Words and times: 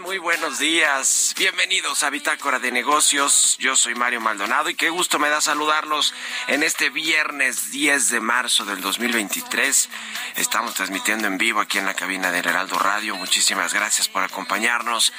Muy 0.00 0.16
buenos 0.16 0.58
días. 0.58 1.34
Bienvenidos 1.36 2.02
a 2.02 2.08
Bitácora 2.08 2.58
de 2.58 2.72
Negocios. 2.72 3.58
Yo 3.58 3.76
soy 3.76 3.94
Mario 3.94 4.22
Maldonado 4.22 4.70
y 4.70 4.74
qué 4.74 4.88
gusto 4.88 5.18
me 5.18 5.28
da 5.28 5.42
saludarlos 5.42 6.14
en 6.48 6.62
este 6.62 6.88
viernes 6.88 7.70
10 7.72 8.08
de 8.08 8.20
marzo 8.20 8.64
del 8.64 8.80
2023. 8.80 9.90
Estamos 10.36 10.72
transmitiendo 10.72 11.26
en 11.26 11.36
vivo 11.36 11.60
aquí 11.60 11.76
en 11.76 11.84
la 11.84 11.92
cabina 11.92 12.30
del 12.30 12.46
Heraldo 12.46 12.78
Radio. 12.78 13.16
Muchísimas 13.16 13.74
gracias 13.74 14.08
por 14.08 14.22
acompañarnos. 14.22 15.12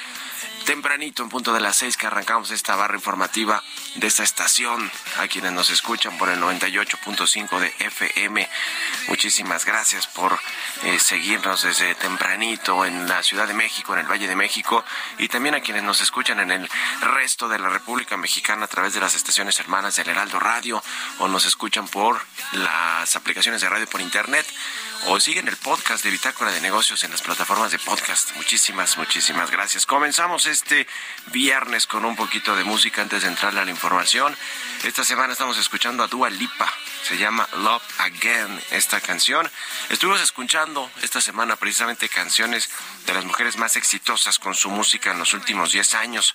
Tempranito, 0.68 1.22
en 1.22 1.30
punto 1.30 1.54
de 1.54 1.60
las 1.60 1.76
seis, 1.76 1.96
que 1.96 2.06
arrancamos 2.06 2.50
esta 2.50 2.76
barra 2.76 2.94
informativa 2.94 3.62
de 3.94 4.06
esta 4.06 4.22
estación. 4.22 4.92
A 5.16 5.26
quienes 5.26 5.52
nos 5.52 5.70
escuchan 5.70 6.18
por 6.18 6.28
el 6.28 6.38
98.5 6.40 7.58
de 7.58 7.72
FM. 7.78 8.46
Muchísimas 9.08 9.64
gracias 9.64 10.06
por 10.08 10.38
eh, 10.82 10.98
seguirnos 10.98 11.62
desde 11.62 11.94
tempranito 11.94 12.84
en 12.84 13.08
la 13.08 13.22
Ciudad 13.22 13.48
de 13.48 13.54
México, 13.54 13.94
en 13.94 14.00
el 14.00 14.10
Valle 14.10 14.28
de 14.28 14.36
México, 14.36 14.84
y 15.16 15.28
también 15.28 15.54
a 15.54 15.60
quienes 15.60 15.84
nos 15.84 16.02
escuchan 16.02 16.38
en 16.38 16.50
el 16.50 16.68
resto 17.00 17.48
de 17.48 17.58
la 17.58 17.70
República 17.70 18.18
Mexicana 18.18 18.66
a 18.66 18.68
través 18.68 18.92
de 18.92 19.00
las 19.00 19.14
estaciones 19.14 19.58
hermanas 19.60 19.96
del 19.96 20.10
Heraldo 20.10 20.38
Radio 20.38 20.82
o 21.18 21.28
nos 21.28 21.46
escuchan 21.46 21.88
por 21.88 22.20
las 22.52 23.16
aplicaciones 23.16 23.62
de 23.62 23.70
radio 23.70 23.86
por 23.88 24.02
internet 24.02 24.46
o 25.06 25.20
siguen 25.20 25.48
el 25.48 25.56
podcast 25.56 26.04
de 26.04 26.10
Bitácora 26.10 26.50
de 26.50 26.60
Negocios 26.60 27.04
en 27.04 27.10
las 27.10 27.22
plataformas 27.22 27.70
de 27.70 27.78
podcast. 27.78 28.34
Muchísimas, 28.36 28.96
muchísimas 28.98 29.50
gracias. 29.50 29.86
Comenzamos 29.86 30.46
este 30.46 30.86
viernes 31.26 31.86
con 31.86 32.04
un 32.04 32.16
poquito 32.16 32.56
de 32.56 32.64
música 32.64 33.02
antes 33.02 33.22
de 33.22 33.28
entrar 33.28 33.56
a 33.56 33.64
la 33.64 33.70
información. 33.70 34.36
Esta 34.84 35.04
semana 35.04 35.32
estamos 35.32 35.58
escuchando 35.58 36.02
a 36.02 36.08
Dua 36.08 36.30
Lipa. 36.30 36.72
Se 37.02 37.16
llama 37.16 37.48
Love 37.56 37.82
Again 37.98 38.60
esta 38.70 39.00
canción. 39.00 39.50
Estuvimos 39.88 40.20
escuchando 40.20 40.90
esta 41.02 41.20
semana 41.20 41.56
precisamente 41.56 42.08
canciones 42.08 42.68
de 43.06 43.14
las 43.14 43.24
mujeres 43.24 43.56
más 43.56 43.76
exitosas 43.76 44.38
con 44.38 44.54
su 44.54 44.70
música 44.70 45.12
en 45.12 45.18
los 45.18 45.32
últimos 45.32 45.72
10 45.72 45.94
años. 45.94 46.34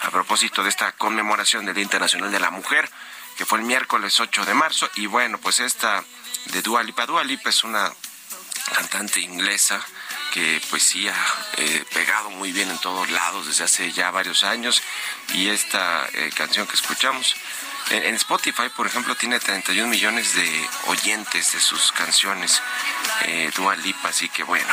A 0.00 0.10
propósito 0.10 0.62
de 0.62 0.68
esta 0.68 0.92
conmemoración 0.92 1.64
del 1.64 1.74
Día 1.74 1.84
Internacional 1.84 2.30
de 2.30 2.40
la 2.40 2.50
Mujer, 2.50 2.88
que 3.36 3.46
fue 3.46 3.58
el 3.58 3.64
miércoles 3.64 4.20
8 4.20 4.44
de 4.44 4.54
marzo. 4.54 4.88
Y 4.94 5.06
bueno, 5.06 5.38
pues 5.38 5.60
esta 5.60 6.04
de 6.52 6.62
Dua 6.62 6.82
Lipa. 6.82 7.06
Dua 7.06 7.24
Lipa 7.24 7.50
es 7.50 7.64
una 7.64 7.92
cantante 8.74 9.20
inglesa 9.20 9.84
que 10.32 10.60
pues 10.70 10.82
sí 10.82 11.08
ha 11.08 11.26
eh, 11.56 11.84
pegado 11.94 12.30
muy 12.30 12.52
bien 12.52 12.70
en 12.70 12.78
todos 12.78 13.08
lados 13.10 13.46
desde 13.46 13.64
hace 13.64 13.92
ya 13.92 14.10
varios 14.10 14.44
años 14.44 14.82
y 15.32 15.48
esta 15.48 16.08
eh, 16.12 16.30
canción 16.34 16.66
que 16.66 16.74
escuchamos 16.74 17.34
en, 17.90 18.14
Spotify, 18.16 18.68
por 18.74 18.86
ejemplo, 18.86 19.14
tiene 19.14 19.38
31 19.38 19.88
millones 19.88 20.34
de 20.34 20.68
oyentes 20.86 21.52
de 21.52 21.60
sus 21.60 21.92
canciones, 21.92 22.60
eh, 23.22 23.50
Lipa, 23.82 24.08
así 24.08 24.28
que 24.28 24.42
bueno, 24.42 24.72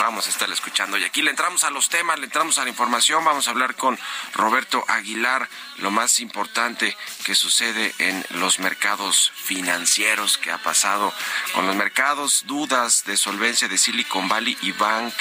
vamos 0.00 0.26
a 0.26 0.30
estar 0.30 0.50
escuchando. 0.50 0.96
Y 0.96 1.04
aquí 1.04 1.22
le 1.22 1.30
entramos 1.30 1.64
a 1.64 1.70
los 1.70 1.88
temas, 1.88 2.18
le 2.18 2.26
entramos 2.26 2.58
a 2.58 2.64
la 2.64 2.70
información, 2.70 3.24
vamos 3.24 3.46
a 3.46 3.50
hablar 3.50 3.76
con 3.76 3.98
Roberto 4.34 4.84
Aguilar, 4.88 5.48
lo 5.78 5.90
más 5.90 6.20
importante 6.20 6.96
que 7.24 7.34
sucede 7.34 7.94
en 7.98 8.24
los 8.30 8.58
mercados 8.58 9.32
financieros, 9.36 10.38
que 10.38 10.50
ha 10.50 10.58
pasado 10.58 11.12
con 11.54 11.66
los 11.66 11.76
mercados, 11.76 12.44
dudas 12.46 13.04
de 13.04 13.16
solvencia 13.16 13.68
de 13.68 13.78
Silicon 13.78 14.28
Valley 14.28 14.56
y 14.62 14.72
Bank, 14.72 15.14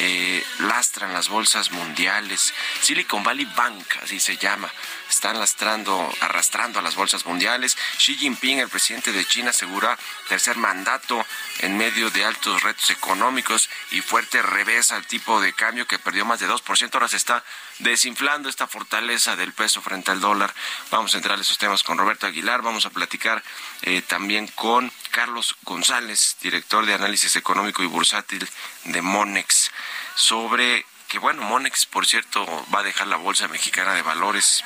eh, 0.00 0.44
lastran 0.60 1.12
las 1.12 1.28
bolsas 1.28 1.70
mundiales. 1.70 2.52
Silicon 2.82 3.22
Valley 3.22 3.46
Bank, 3.56 3.84
así 4.02 4.18
se 4.18 4.36
llama 4.36 4.72
están 5.10 5.38
lastrando, 5.38 6.10
arrastrando 6.20 6.78
a 6.78 6.82
las 6.82 6.94
bolsas 6.94 7.26
mundiales. 7.26 7.76
Xi 7.98 8.16
Jinping, 8.16 8.60
el 8.60 8.68
presidente 8.68 9.12
de 9.12 9.24
China, 9.24 9.50
asegura 9.50 9.98
tercer 10.28 10.56
mandato 10.56 11.24
en 11.58 11.76
medio 11.76 12.10
de 12.10 12.24
altos 12.24 12.62
retos 12.62 12.90
económicos 12.90 13.68
y 13.90 14.00
fuerte 14.00 14.40
revés 14.40 14.92
al 14.92 15.06
tipo 15.06 15.40
de 15.40 15.52
cambio 15.52 15.86
que 15.86 15.98
perdió 15.98 16.24
más 16.24 16.40
de 16.40 16.48
2%. 16.48 16.94
Ahora 16.94 17.08
se 17.08 17.16
está 17.16 17.44
desinflando 17.80 18.48
esta 18.48 18.66
fortaleza 18.66 19.36
del 19.36 19.52
peso 19.52 19.82
frente 19.82 20.10
al 20.10 20.20
dólar. 20.20 20.54
Vamos 20.90 21.14
a 21.14 21.18
entrar 21.18 21.38
a 21.38 21.42
esos 21.42 21.58
temas 21.58 21.82
con 21.82 21.98
Roberto 21.98 22.26
Aguilar. 22.26 22.62
Vamos 22.62 22.86
a 22.86 22.90
platicar 22.90 23.42
eh, 23.82 24.02
también 24.02 24.46
con 24.48 24.92
Carlos 25.10 25.56
González, 25.62 26.36
director 26.40 26.86
de 26.86 26.94
análisis 26.94 27.36
económico 27.36 27.82
y 27.82 27.86
bursátil 27.86 28.48
de 28.84 29.02
Monex, 29.02 29.70
sobre 30.14 30.86
que 31.10 31.18
bueno, 31.18 31.42
Monex, 31.42 31.86
por 31.86 32.06
cierto, 32.06 32.46
va 32.72 32.80
a 32.80 32.84
dejar 32.84 33.08
la 33.08 33.16
Bolsa 33.16 33.48
Mexicana 33.48 33.94
de 33.94 34.02
Valores 34.02 34.62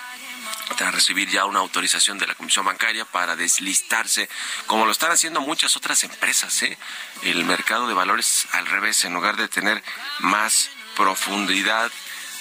a 0.82 0.90
recibir 0.90 1.28
ya 1.28 1.44
una 1.44 1.60
autorización 1.60 2.18
de 2.18 2.26
la 2.26 2.34
Comisión 2.34 2.64
Bancaria 2.64 3.04
para 3.04 3.36
deslistarse, 3.36 4.28
como 4.66 4.86
lo 4.86 4.92
están 4.92 5.12
haciendo 5.12 5.40
muchas 5.40 5.76
otras 5.76 6.02
empresas. 6.02 6.62
¿eh? 6.62 6.76
El 7.22 7.44
mercado 7.44 7.86
de 7.86 7.94
valores 7.94 8.46
al 8.52 8.66
revés, 8.66 9.04
en 9.04 9.14
lugar 9.14 9.36
de 9.36 9.48
tener 9.48 9.82
más 10.20 10.70
profundidad 10.96 11.92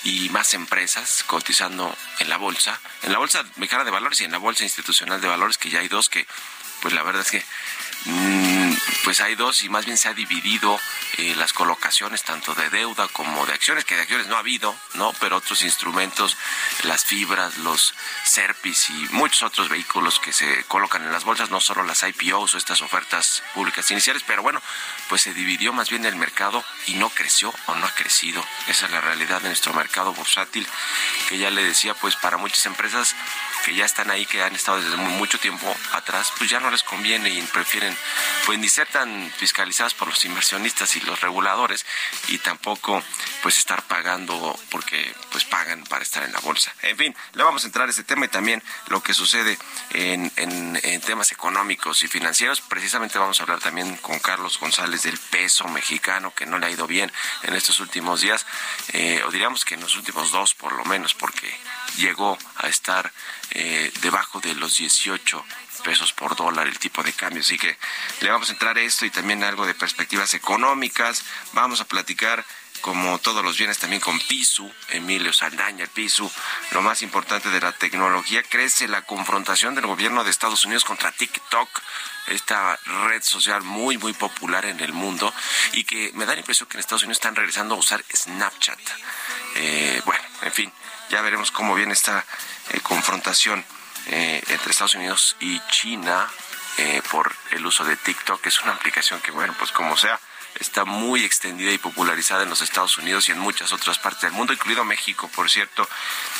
y 0.04 0.30
más 0.30 0.54
empresas 0.54 1.24
cotizando 1.24 1.96
en 2.20 2.30
la 2.30 2.38
bolsa, 2.38 2.80
en 3.04 3.12
la 3.12 3.20
bolsa 3.20 3.44
mexicana 3.56 3.84
de 3.84 3.92
valores 3.92 4.20
y 4.22 4.24
en 4.24 4.32
la 4.32 4.38
bolsa 4.40 4.64
institucional 4.64 5.22
de 5.22 5.28
valores, 5.28 5.58
que 5.58 5.70
ya 5.70 5.80
hay 5.80 5.88
dos 5.88 6.10
que, 6.10 6.26
pues 6.82 6.94
la 6.94 7.04
verdad 7.04 7.22
es 7.22 7.32
que 7.32 7.46
Mm, 8.06 8.63
pues 9.04 9.22
hay 9.22 9.36
dos 9.36 9.62
y 9.64 9.70
más 9.70 9.86
bien 9.86 9.98
se 9.98 10.08
ha 10.08 10.14
dividido 10.14 10.80
eh, 11.18 11.36
las 11.36 11.54
colocaciones 11.54 12.24
tanto 12.24 12.56
de 12.56 12.70
deuda 12.70 13.08
como 13.10 13.46
de 13.46 13.54
acciones, 13.54 13.86
que 13.86 13.96
de 13.96 14.02
acciones 14.02 14.28
no 14.28 14.36
ha 14.36 14.40
habido, 14.40 14.76
¿no? 14.96 15.14
Pero 15.20 15.38
otros 15.38 15.62
instrumentos, 15.64 16.38
las 16.84 17.06
fibras, 17.06 17.58
los 17.60 17.94
SERPIS 18.26 18.90
y 18.90 19.08
muchos 19.12 19.44
otros 19.44 19.70
vehículos 19.70 20.20
que 20.20 20.34
se 20.34 20.64
colocan 20.66 21.04
en 21.04 21.12
las 21.12 21.24
bolsas, 21.24 21.50
no 21.50 21.60
solo 21.60 21.84
las 21.84 22.04
IPOs 22.04 22.56
o 22.56 22.58
estas 22.58 22.82
ofertas 22.82 23.44
públicas 23.54 23.90
iniciales, 23.92 24.24
pero 24.26 24.42
bueno, 24.42 24.62
pues 25.10 25.22
se 25.22 25.34
dividió 25.34 25.74
más 25.74 25.90
bien 25.90 26.06
el 26.06 26.16
mercado 26.16 26.64
y 26.88 26.96
no 26.96 27.10
creció 27.10 27.54
o 27.68 27.76
no 27.76 27.86
ha 27.86 27.96
crecido. 27.96 28.44
Esa 28.68 28.86
es 28.86 28.92
la 28.92 29.02
realidad 29.02 29.42
de 29.42 29.50
nuestro 29.50 29.74
mercado 29.74 30.14
bursátil, 30.14 30.68
que 31.30 31.38
ya 31.38 31.50
le 31.50 31.64
decía, 31.64 31.94
pues 31.94 32.16
para 32.16 32.38
muchas 32.38 32.66
empresas 32.66 33.16
que 33.64 33.74
ya 33.74 33.86
están 33.86 34.12
ahí, 34.12 34.26
que 34.26 34.42
han 34.44 34.56
estado 34.56 34.82
desde 34.82 34.98
mucho 34.98 35.40
tiempo 35.40 35.74
atrás, 35.94 36.34
pues 36.38 36.50
ya 36.50 36.60
no 36.60 36.70
les 36.70 36.84
conviene 36.84 37.30
y 37.30 37.42
prefieren 37.44 37.98
pues 38.46 38.60
ni 38.64 38.70
ser 38.70 38.88
tan 38.88 39.30
fiscalizadas 39.32 39.94
por 39.94 40.08
los 40.08 40.24
inversionistas 40.24 40.96
y 40.96 41.02
los 41.02 41.20
reguladores 41.20 41.86
y 42.30 42.38
tampoco 42.38 43.04
pues 43.42 43.58
estar 43.58 43.84
pagando 43.84 44.58
porque 44.72 45.14
pues 45.32 45.44
pagan 45.44 45.84
para 45.84 46.02
estar 46.02 46.24
en 46.24 46.32
la 46.32 46.40
bolsa. 46.40 46.74
En 46.82 46.96
fin, 46.96 47.14
le 47.34 47.44
vamos 47.44 47.66
a 47.66 47.68
entrar 47.68 47.90
a 47.90 47.92
ese 47.92 48.06
tema 48.06 48.24
y 48.24 48.30
también 48.30 48.64
lo 48.88 49.04
que 49.04 49.14
sucede 49.14 49.60
en, 49.90 50.32
en, 50.38 51.02
temas 51.02 51.34
económicos 51.34 52.04
y 52.04 52.08
financieros. 52.08 52.62
Precisamente 52.62 53.20
vamos 53.20 53.38
a 53.42 53.44
hablar 53.44 53.60
también 53.60 53.98
con 53.98 54.18
Carlos 54.20 54.58
González 54.58 55.04
del 55.04 55.18
peso 55.18 55.68
mexicano 55.68 56.34
que 56.34 56.46
no 56.46 56.58
le 56.58 56.68
ha 56.68 56.72
ido 56.72 56.88
bien 56.88 57.12
en 57.42 57.56
estos 57.56 57.82
últimos 57.82 58.22
días, 58.22 58.46
eh, 58.94 59.22
o 59.28 59.32
diríamos 59.32 59.66
que 59.66 59.76
en 59.76 59.82
los 59.82 59.98
últimos 59.98 60.32
dos 60.32 60.54
por 60.54 60.72
lo 60.72 60.86
menos, 60.86 61.14
porque 61.14 61.54
llegó 61.98 62.38
a 62.56 62.70
estar 62.70 63.12
eh, 63.52 63.92
debajo 64.02 64.40
de 64.40 64.56
los 64.56 64.78
18 64.78 65.44
pesos 65.84 66.14
por 66.14 66.36
dólar 66.36 66.68
el 66.68 66.80
tipo 66.80 67.04
de 67.04 67.14
cambio. 67.14 67.42
Así 67.42 67.58
que 67.58 67.78
le 68.22 68.32
vamos 68.32 68.50
a 68.50 68.54
entrar 68.54 68.78
a 68.78 68.82
esto 68.82 69.06
y 69.06 69.10
también 69.10 69.44
algo 69.44 69.66
de 69.66 69.76
perspectivas 69.76 70.34
económicas. 70.34 71.24
Vamos 71.54 71.82
a 71.82 71.86
platicar 71.86 72.44
como 72.84 73.18
todos 73.20 73.46
los 73.46 73.58
bienes 73.58 73.80
también 73.80 74.02
con 74.02 74.20
Pisu, 74.20 74.70
Emilio 74.90 75.32
Saldaña, 75.32 75.88
Pisu, 75.88 76.30
lo 76.72 76.82
más 76.82 77.02
importante 77.02 77.50
de 77.50 77.62
la 77.62 77.72
tecnología, 77.72 78.44
crece 78.44 78.90
la 78.90 79.04
confrontación 79.04 79.74
del 79.74 79.88
gobierno 79.88 80.26
de 80.26 80.30
Estados 80.30 80.66
Unidos 80.66 80.84
contra 80.84 81.14
TikTok, 81.14 81.70
esta 82.28 82.78
red 83.08 83.24
social 83.24 83.64
muy, 83.64 83.98
muy 83.98 84.12
popular 84.12 84.66
en 84.66 84.82
el 84.82 84.92
mundo 84.92 85.34
y 85.72 85.86
que 85.86 86.12
me 86.16 86.26
da 86.26 86.34
la 86.34 86.40
impresión 86.40 86.68
que 86.68 86.76
en 86.76 86.82
Estados 86.82 87.04
Unidos 87.04 87.20
están 87.20 87.36
regresando 87.36 87.76
a 87.76 87.78
usar 87.78 88.04
Snapchat. 88.14 88.80
Eh, 89.56 90.02
bueno, 90.04 90.24
en 90.42 90.52
fin, 90.52 90.74
ya 91.10 91.22
veremos 91.22 91.52
cómo 91.52 91.76
viene 91.76 91.94
esta 91.94 92.26
eh, 92.72 92.82
confrontación 92.82 93.64
eh, 94.08 94.44
entre 94.50 94.72
Estados 94.72 94.96
Unidos 94.96 95.36
y 95.40 95.60
China 95.70 96.30
eh, 96.78 97.02
por 97.10 97.34
el 97.52 97.66
uso 97.66 97.86
de 97.86 97.96
TikTok, 97.96 98.42
que 98.42 98.50
es 98.50 98.62
una 98.62 98.74
aplicación 98.74 99.22
que, 99.22 99.32
bueno, 99.32 99.56
pues 99.58 99.72
como 99.72 99.96
sea, 99.96 100.20
está 100.60 100.86
muy 100.86 101.24
extendida 101.24 101.72
y 101.72 101.78
popularizada 101.78 102.44
en 102.44 102.50
los 102.50 102.62
Estados 102.62 102.98
Unidos 102.98 103.30
y 103.30 103.32
en 103.32 103.40
muchas 103.40 103.72
otras 103.72 104.00
partes 104.00 104.24
del 104.24 104.34
mundo, 104.34 104.54
incluido 104.54 104.84
México, 104.84 105.30
por 105.36 105.50
cierto. 105.50 105.88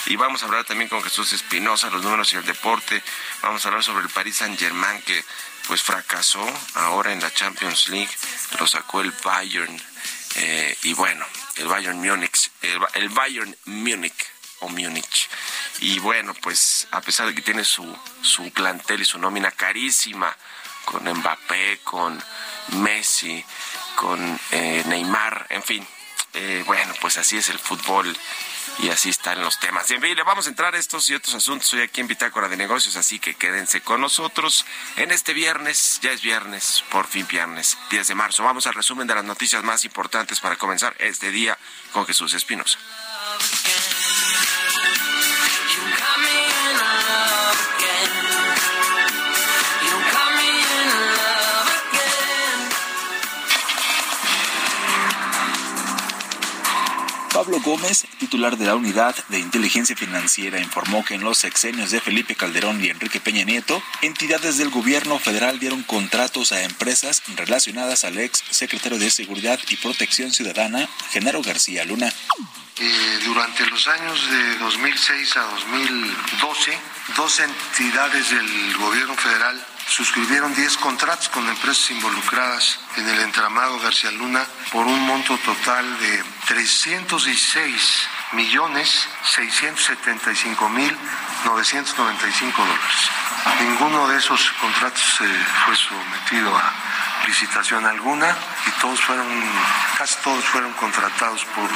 Y 0.08 0.16
vamos 0.16 0.42
a 0.42 0.46
hablar 0.46 0.66
también 0.66 0.90
con 0.90 1.02
Jesús 1.04 1.32
Espinosa, 1.34 1.90
los 1.90 2.04
números 2.04 2.34
y 2.34 2.36
el 2.36 2.46
deporte. 2.46 3.02
Vamos 3.42 3.66
a 3.66 3.70
hablar 3.70 3.84
sobre 3.84 4.04
el 4.04 4.10
Paris 4.10 4.38
Saint 4.38 4.60
Germain 4.60 5.02
que 5.04 5.24
pues 5.68 5.82
fracasó 5.82 6.46
ahora 6.76 7.14
en 7.14 7.22
la 7.22 7.34
Champions 7.34 7.88
League, 7.88 8.12
lo 8.60 8.68
sacó 8.68 9.02
el 9.02 9.12
Bayern. 9.24 9.82
y 10.84 10.94
bueno, 10.94 11.26
el 11.56 11.68
Bayern 11.68 12.00
Múnich, 12.00 12.52
el 12.94 13.10
Bayern 13.10 13.56
Múnich 13.66 14.33
o 14.64 14.70
Múnich. 14.70 15.30
Y 15.80 16.00
bueno, 16.00 16.34
pues 16.42 16.88
a 16.92 17.02
pesar 17.02 17.28
de 17.28 17.36
que 17.36 17.42
tiene 17.42 17.64
su, 17.64 17.86
su 18.22 18.52
plantel 18.52 19.02
y 19.02 19.06
su 19.06 19.20
nómina 19.20 19.52
carísima, 19.52 20.36
con 20.86 21.04
Mbappé, 21.04 21.80
con 21.84 22.22
Messi, 22.78 23.44
con 23.96 24.40
eh, 24.52 24.84
Neymar, 24.88 25.48
en 25.50 25.64
fin, 25.64 25.88
eh, 26.34 26.64
bueno, 26.66 26.94
pues 27.00 27.18
así 27.18 27.38
es 27.38 27.50
el 27.50 27.60
fútbol 27.60 28.16
y 28.80 28.90
así 28.90 29.10
están 29.10 29.42
los 29.42 29.60
temas. 29.60 29.90
En 29.92 30.02
fin, 30.02 30.16
le 30.16 30.24
vamos 30.24 30.48
a 30.48 30.50
entrar 30.50 30.74
a 30.74 30.78
estos 30.78 31.10
y 31.10 31.14
otros 31.14 31.36
asuntos 31.36 31.72
hoy 31.74 31.82
aquí 31.82 32.02
en 32.02 32.08
Bitácora 32.08 32.50
de 32.50 32.58
Negocios, 32.58 32.96
así 32.96 33.20
que 33.20 33.36
quédense 33.36 33.82
con 33.82 34.02
nosotros 34.02 34.66
en 34.96 35.12
este 35.12 35.34
viernes, 35.34 36.00
ya 36.02 36.12
es 36.12 36.22
viernes, 36.22 36.84
por 36.90 37.08
fin 37.08 37.28
viernes, 37.28 37.78
10 37.92 38.08
de 38.08 38.16
marzo. 38.16 38.44
Vamos 38.44 38.66
al 38.68 38.74
resumen 38.74 39.08
de 39.08 39.16
las 39.16 39.24
noticias 39.24 39.64
más 39.64 39.86
importantes 39.86 40.40
para 40.40 40.56
comenzar 40.56 40.96
este 41.00 41.32
día 41.32 41.58
con 41.92 42.06
Jesús 42.06 42.34
Espinosa. 42.34 42.80
Pablo 57.44 57.60
Gómez, 57.60 58.06
titular 58.20 58.58
de 58.58 58.68
la 58.68 58.76
Unidad 58.76 59.14
de 59.28 59.38
Inteligencia 59.38 59.98
Financiera, 59.98 60.62
informó 60.62 61.04
que 61.04 61.16
en 61.16 61.26
los 61.26 61.40
sexenios 61.40 61.92
de 61.92 62.00
Felipe 62.00 62.36
Calderón 62.36 62.82
y 62.82 62.88
Enrique 62.88 63.20
Peña 63.20 63.44
Nieto, 63.44 63.84
entidades 64.02 64.58
del 64.58 64.70
gobierno 64.70 65.20
federal 65.20 65.60
dieron 65.60 65.84
contratos 65.84 66.54
a 66.54 66.64
empresas 66.64 67.22
relacionadas 67.36 68.06
al 68.06 68.18
ex 68.18 68.42
secretario 68.50 68.98
de 68.98 69.12
Seguridad 69.12 69.60
y 69.68 69.76
Protección 69.76 70.32
Ciudadana, 70.32 70.88
Genaro 71.12 71.42
García 71.42 71.84
Luna. 71.84 72.14
Eh, 72.80 73.20
durante 73.26 73.66
los 73.66 73.90
años 73.90 74.32
de 74.32 74.58
2006 74.60 75.36
a 75.36 75.42
2012, 75.42 76.78
dos 77.18 77.40
entidades 77.42 78.30
del 78.30 78.78
gobierno 78.78 79.18
federal 79.18 79.62
suscribieron 79.96 80.56
10 80.56 80.78
contratos 80.78 81.30
con 81.30 81.48
empresas 81.48 81.92
involucradas 81.92 82.80
en 82.98 83.08
el 83.08 83.20
entramado 83.20 83.80
García 83.80 84.10
Luna 84.10 84.44
por 84.72 84.88
un 84.88 85.00
monto 85.06 85.38
total 85.38 85.86
de 86.00 86.24
316 86.48 88.08
millones 88.32 89.08
675 89.24 90.70
mil 90.70 90.98
995 91.46 92.60
dólares. 92.60 93.12
Ninguno 93.60 94.08
de 94.08 94.18
esos 94.18 94.52
contratos 94.54 95.22
eh, 95.22 95.46
fue 95.66 95.76
sometido 95.76 96.58
a 96.58 96.74
licitación 97.28 97.86
alguna 97.86 98.36
y 98.66 98.72
todos 98.82 99.00
fueron, 99.00 99.28
casi 99.96 100.16
todos 100.24 100.44
fueron 100.46 100.74
contratados 100.74 101.46
por, 101.46 101.70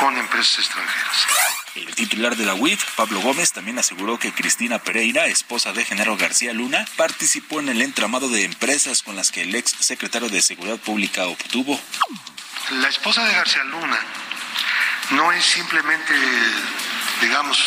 con 0.00 0.18
empresas 0.18 0.58
extranjeras. 0.58 1.61
El 1.74 1.94
titular 1.94 2.36
de 2.36 2.44
la 2.44 2.54
UIF, 2.54 2.84
Pablo 2.96 3.20
Gómez, 3.20 3.52
también 3.52 3.78
aseguró 3.78 4.18
que 4.18 4.32
Cristina 4.32 4.78
Pereira, 4.78 5.26
esposa 5.26 5.72
de 5.72 5.86
Genaro 5.86 6.18
García 6.18 6.52
Luna, 6.52 6.86
participó 6.96 7.60
en 7.60 7.70
el 7.70 7.80
entramado 7.80 8.28
de 8.28 8.44
empresas 8.44 9.02
con 9.02 9.16
las 9.16 9.30
que 9.30 9.42
el 9.42 9.54
ex 9.54 9.74
secretario 9.80 10.28
de 10.28 10.42
Seguridad 10.42 10.78
Pública 10.78 11.26
obtuvo. 11.26 11.80
La 12.72 12.88
esposa 12.88 13.24
de 13.24 13.34
García 13.34 13.64
Luna 13.64 13.98
no 15.12 15.32
es 15.32 15.44
simplemente, 15.44 16.12
digamos, 17.22 17.58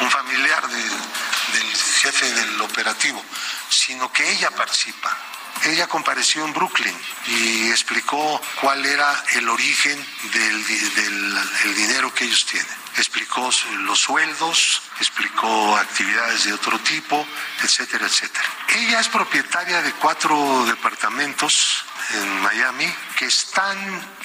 un 0.00 0.10
familiar 0.10 0.66
del 0.66 1.76
jefe 2.02 2.32
del 2.32 2.60
operativo, 2.62 3.22
sino 3.68 4.10
que 4.10 4.26
ella 4.32 4.50
participa. 4.52 5.16
Ella 5.64 5.86
compareció 5.86 6.44
en 6.44 6.52
Brooklyn 6.52 6.96
y 7.26 7.70
explicó 7.70 8.40
cuál 8.60 8.84
era 8.84 9.24
el 9.34 9.48
origen 9.48 9.98
del, 10.32 11.74
dinero 11.74 12.12
que 12.12 12.24
ellos 12.24 12.44
tienen 12.46 12.84
explicó 12.96 13.50
los 13.80 13.98
sueldos, 13.98 14.82
explicó 15.00 15.76
actividades 15.76 16.44
de 16.44 16.52
otro 16.52 16.78
tipo, 16.78 17.26
etcétera, 17.60 18.06
etcétera. 18.06 18.44
Ella 18.68 19.00
es 19.00 19.08
propietaria 19.08 19.82
de 19.82 19.92
cuatro 19.94 20.64
departamentos 20.66 21.84
en 22.12 22.40
Miami 22.42 22.92
que 23.18 23.26
están 23.26 23.76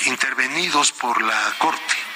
intervenidos 0.06 0.92
por 0.92 1.22
la 1.22 1.56
Corte 1.58 2.09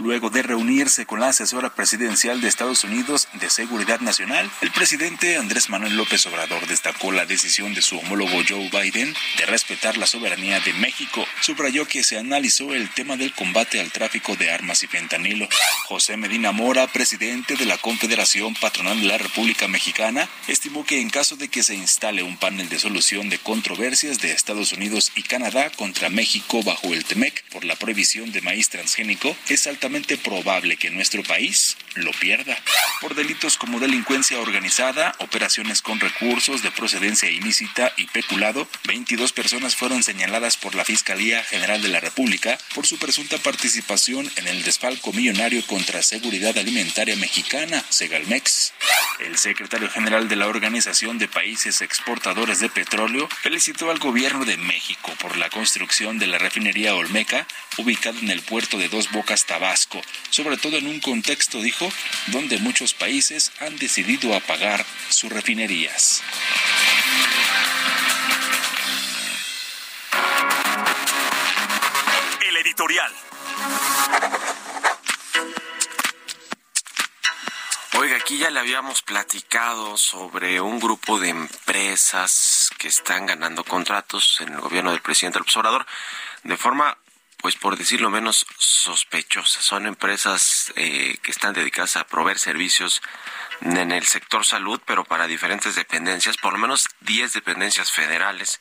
Luego 0.00 0.30
de 0.30 0.42
reunirse 0.42 1.06
con 1.06 1.18
la 1.18 1.30
asesora 1.30 1.74
presidencial 1.74 2.40
de 2.40 2.46
Estados 2.46 2.84
Unidos 2.84 3.26
de 3.34 3.50
Seguridad 3.50 3.98
Nacional, 3.98 4.48
el 4.60 4.70
presidente 4.70 5.36
Andrés 5.36 5.68
Manuel 5.70 5.96
López 5.96 6.24
Obrador 6.26 6.68
destacó 6.68 7.10
la 7.10 7.26
decisión 7.26 7.74
de 7.74 7.82
su 7.82 7.98
homólogo 7.98 8.40
Joe 8.48 8.70
Biden 8.70 9.12
de 9.38 9.46
respetar 9.46 9.96
la 9.96 10.06
soberanía 10.06 10.60
de 10.60 10.72
México. 10.74 11.26
Subrayó 11.40 11.84
que 11.86 12.04
se 12.04 12.16
analizó 12.16 12.74
el 12.74 12.88
tema 12.90 13.16
del 13.16 13.34
combate 13.34 13.80
al 13.80 13.90
tráfico 13.90 14.36
de 14.36 14.52
armas 14.52 14.84
y 14.84 14.86
fentanilo. 14.86 15.48
José 15.86 16.16
Medina 16.16 16.52
Mora, 16.52 16.86
presidente 16.86 17.56
de 17.56 17.66
la 17.66 17.78
Confederación 17.78 18.54
Patronal 18.54 19.00
de 19.00 19.06
la 19.08 19.18
República 19.18 19.66
Mexicana, 19.66 20.28
estimó 20.46 20.84
que 20.84 21.00
en 21.00 21.10
caso 21.10 21.34
de 21.34 21.48
que 21.48 21.64
se 21.64 21.74
instale 21.74 22.22
un 22.22 22.36
panel 22.36 22.68
de 22.68 22.78
solución 22.78 23.30
de 23.30 23.38
controversias 23.38 24.20
de 24.20 24.30
Estados 24.30 24.72
Unidos 24.72 25.10
y 25.16 25.24
Canadá 25.24 25.70
contra 25.70 26.08
México 26.08 26.62
bajo 26.62 26.94
el 26.94 27.04
TEMEC 27.04 27.42
por 27.50 27.64
la 27.64 27.74
prohibición 27.74 28.30
de 28.30 28.42
maíz 28.42 28.68
transgénico, 28.68 29.36
es 29.48 29.66
altamente 29.88 30.18
probable 30.18 30.76
que 30.76 30.90
nuestro 30.90 31.22
país 31.22 31.78
lo 31.94 32.10
pierda 32.12 32.58
por 33.00 33.14
delitos 33.14 33.56
como 33.56 33.80
delincuencia 33.80 34.38
organizada, 34.38 35.14
operaciones 35.18 35.80
con 35.80 35.98
recursos 35.98 36.62
de 36.62 36.70
procedencia 36.70 37.30
ilícita 37.30 37.92
y 37.96 38.06
peculado. 38.06 38.68
22 38.84 39.32
personas 39.32 39.76
fueron 39.76 40.02
señaladas 40.02 40.58
por 40.58 40.74
la 40.74 40.84
Fiscalía 40.84 41.42
General 41.42 41.80
de 41.80 41.88
la 41.88 42.00
República 42.00 42.58
por 42.74 42.86
su 42.86 42.98
presunta 42.98 43.38
participación 43.38 44.30
en 44.36 44.48
el 44.48 44.62
desfalco 44.62 45.12
millonario 45.12 45.64
contra 45.66 46.02
seguridad 46.02 46.56
alimentaria 46.58 47.16
mexicana, 47.16 47.82
Segalmex. 47.88 48.74
El 49.20 49.38
secretario 49.38 49.88
general 49.88 50.28
de 50.28 50.36
la 50.36 50.48
Organización 50.48 51.18
de 51.18 51.28
Países 51.28 51.80
Exportadores 51.80 52.60
de 52.60 52.68
Petróleo 52.68 53.28
felicitó 53.42 53.90
al 53.90 53.98
gobierno 53.98 54.44
de 54.44 54.56
México 54.56 55.12
por 55.20 55.36
la 55.36 55.50
construcción 55.50 56.18
de 56.18 56.26
la 56.26 56.38
refinería 56.38 56.94
Olmeca, 56.94 57.46
ubicada 57.78 58.18
en 58.20 58.30
el 58.30 58.42
puerto 58.42 58.78
de 58.78 58.88
Dos 58.88 59.10
Bocas, 59.10 59.46
Tabasco, 59.46 59.77
sobre 60.30 60.56
todo 60.56 60.78
en 60.78 60.86
un 60.86 61.00
contexto, 61.00 61.60
dijo, 61.60 61.90
donde 62.28 62.58
muchos 62.58 62.94
países 62.94 63.52
han 63.60 63.76
decidido 63.76 64.34
apagar 64.34 64.84
sus 65.08 65.30
refinerías. 65.30 66.22
El 72.48 72.56
editorial. 72.56 73.12
Oiga, 77.94 78.16
aquí 78.16 78.38
ya 78.38 78.50
le 78.50 78.60
habíamos 78.60 79.02
platicado 79.02 79.96
sobre 79.96 80.60
un 80.60 80.78
grupo 80.78 81.18
de 81.18 81.30
empresas 81.30 82.70
que 82.78 82.86
están 82.86 83.26
ganando 83.26 83.64
contratos 83.64 84.40
en 84.40 84.54
el 84.54 84.60
gobierno 84.60 84.92
del 84.92 85.02
presidente 85.02 85.40
López 85.40 85.56
Obrador 85.56 85.84
de 86.44 86.56
forma 86.56 86.96
pues 87.38 87.56
por 87.56 87.76
decirlo 87.76 88.10
menos, 88.10 88.46
sospechosas. 88.58 89.64
Son 89.64 89.86
empresas 89.86 90.72
eh, 90.76 91.16
que 91.22 91.30
están 91.30 91.54
dedicadas 91.54 91.96
a 91.96 92.06
proveer 92.06 92.38
servicios 92.38 93.00
en 93.60 93.92
el 93.92 94.06
sector 94.06 94.44
salud, 94.44 94.80
pero 94.84 95.04
para 95.04 95.26
diferentes 95.26 95.74
dependencias, 95.74 96.36
por 96.36 96.52
lo 96.52 96.58
menos 96.58 96.88
10 97.00 97.32
dependencias 97.32 97.90
federales 97.90 98.60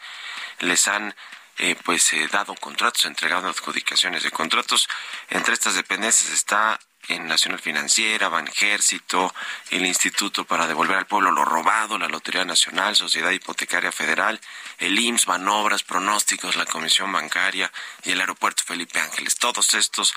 les 0.60 0.88
han 0.88 1.16
eh, 1.60 1.76
pues 1.84 2.14
eh, 2.14 2.28
dado 2.32 2.54
contratos, 2.56 3.06
entregado 3.06 3.50
adjudicaciones 3.50 4.24
de 4.24 4.32
contratos. 4.32 4.88
Entre 5.30 5.54
estas 5.54 5.76
dependencias 5.76 6.30
está 6.32 6.80
en 7.08 7.28
Nacional 7.28 7.60
Financiera, 7.60 8.30
Banjército, 8.30 9.34
el 9.72 9.86
Instituto 9.86 10.46
para 10.46 10.68
Devolver 10.68 10.98
al 10.98 11.08
Pueblo 11.08 11.32
lo 11.32 11.46
Robado, 11.46 11.98
la 11.98 12.08
Lotería 12.08 12.46
Nacional, 12.46 12.96
Sociedad 12.96 13.32
Hipotecaria 13.32 13.92
Federal, 13.92 14.40
el 14.80 15.00
IMSS, 15.00 15.26
Banobras, 15.26 15.84
Pronósticos, 15.84 16.56
la 16.56 16.66
Comisión 16.66 17.12
Bancaria 17.12 17.72
y 18.04 18.12
el 18.12 18.20
Aeropuerto 18.20 18.64
Felipe 18.64 19.00
Ángeles. 19.00 19.36
Todos 19.36 19.74
estos, 19.74 20.14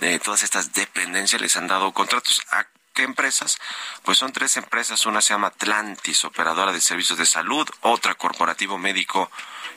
eh, 0.00 0.18
todas 0.22 0.42
estas 0.42 0.72
dependencias 0.72 1.40
les 1.40 1.56
han 1.56 1.68
dado 1.68 1.92
contratos 1.92 2.42
a 2.50 2.66
¿Qué 2.92 3.04
empresas? 3.04 3.58
Pues 4.02 4.18
son 4.18 4.32
tres 4.32 4.56
empresas. 4.56 5.06
Una 5.06 5.22
se 5.22 5.32
llama 5.32 5.48
Atlantis, 5.48 6.24
operadora 6.24 6.72
de 6.72 6.80
servicios 6.80 7.18
de 7.18 7.26
salud, 7.26 7.68
otra 7.82 8.16
corporativo 8.16 8.78
médico 8.78 9.30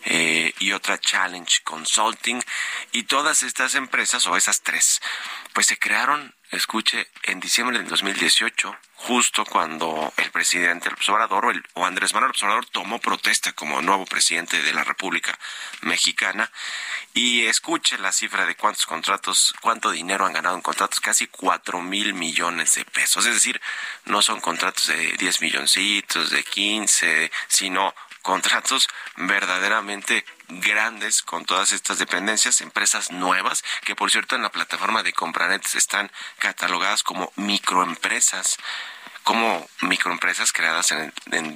eh, 0.06 0.54
y 0.60 0.72
otra 0.72 1.00
Challenge 1.00 1.62
Consulting. 1.64 2.44
Y 2.92 3.04
todas 3.04 3.44
estas 3.44 3.76
empresas, 3.76 4.26
o 4.26 4.36
esas 4.36 4.62
tres, 4.62 5.00
pues 5.54 5.68
se 5.68 5.78
crearon 5.78 6.34
escuche, 6.56 7.08
en 7.24 7.40
diciembre 7.40 7.78
del 7.78 7.88
2018, 7.88 8.76
justo 8.96 9.46
cuando 9.46 10.14
el 10.18 10.32
presidente 10.32 10.90
López 10.90 11.10
Obrador 11.10 11.46
o, 11.46 11.52
el, 11.52 11.64
o 11.74 11.86
Andrés 11.86 12.14
Manuel 12.14 12.30
López 12.30 12.44
Obrador 12.44 12.66
tomó 12.68 13.00
protesta 13.00 13.52
como 13.54 13.82
nuevo 13.82 14.06
presidente 14.06 14.62
de 14.62 14.74
la 14.74 14.84
República 14.84 15.38
Mexicana, 15.82 16.50
y 17.14 17.46
escuche 17.46 17.98
la 17.98 18.12
cifra 18.12 18.46
de 18.46 18.56
cuántos 18.56 18.86
contratos, 18.86 19.54
cuánto 19.62 19.92
dinero 19.92 20.26
han 20.26 20.34
ganado 20.34 20.56
en 20.56 20.62
contratos, 20.62 21.00
casi 21.00 21.28
cuatro 21.28 21.82
mil 21.82 22.14
millones 22.14 22.76
de 22.76 22.86
pesos. 22.86 23.26
Es 23.26 23.36
decir, 23.36 23.62
no 24.06 24.22
son 24.22 24.40
contratos 24.40 24.88
de 24.88 25.14
10 25.18 25.42
milloncitos, 25.42 26.32
de 26.32 26.44
15, 26.44 27.32
sino 27.48 27.94
contratos 28.22 28.88
verdaderamente 29.18 30.26
grandes 30.62 31.22
con 31.22 31.46
todas 31.46 31.72
estas 31.72 32.00
dependencias, 32.00 32.62
empresas 32.62 33.12
nuevas, 33.12 33.64
que 33.86 33.96
por 33.96 34.12
cierto 34.12 34.36
en 34.36 34.44
la 34.44 34.52
plataforma 34.52 35.04
de 35.04 35.14
Compranet 35.14 35.64
están 35.76 36.12
catalogadas 36.40 37.04
como 37.04 37.32
microempresas 37.36 38.58
como 39.24 39.68
microempresas 39.82 40.52
creadas 40.52 40.92
en, 40.92 41.14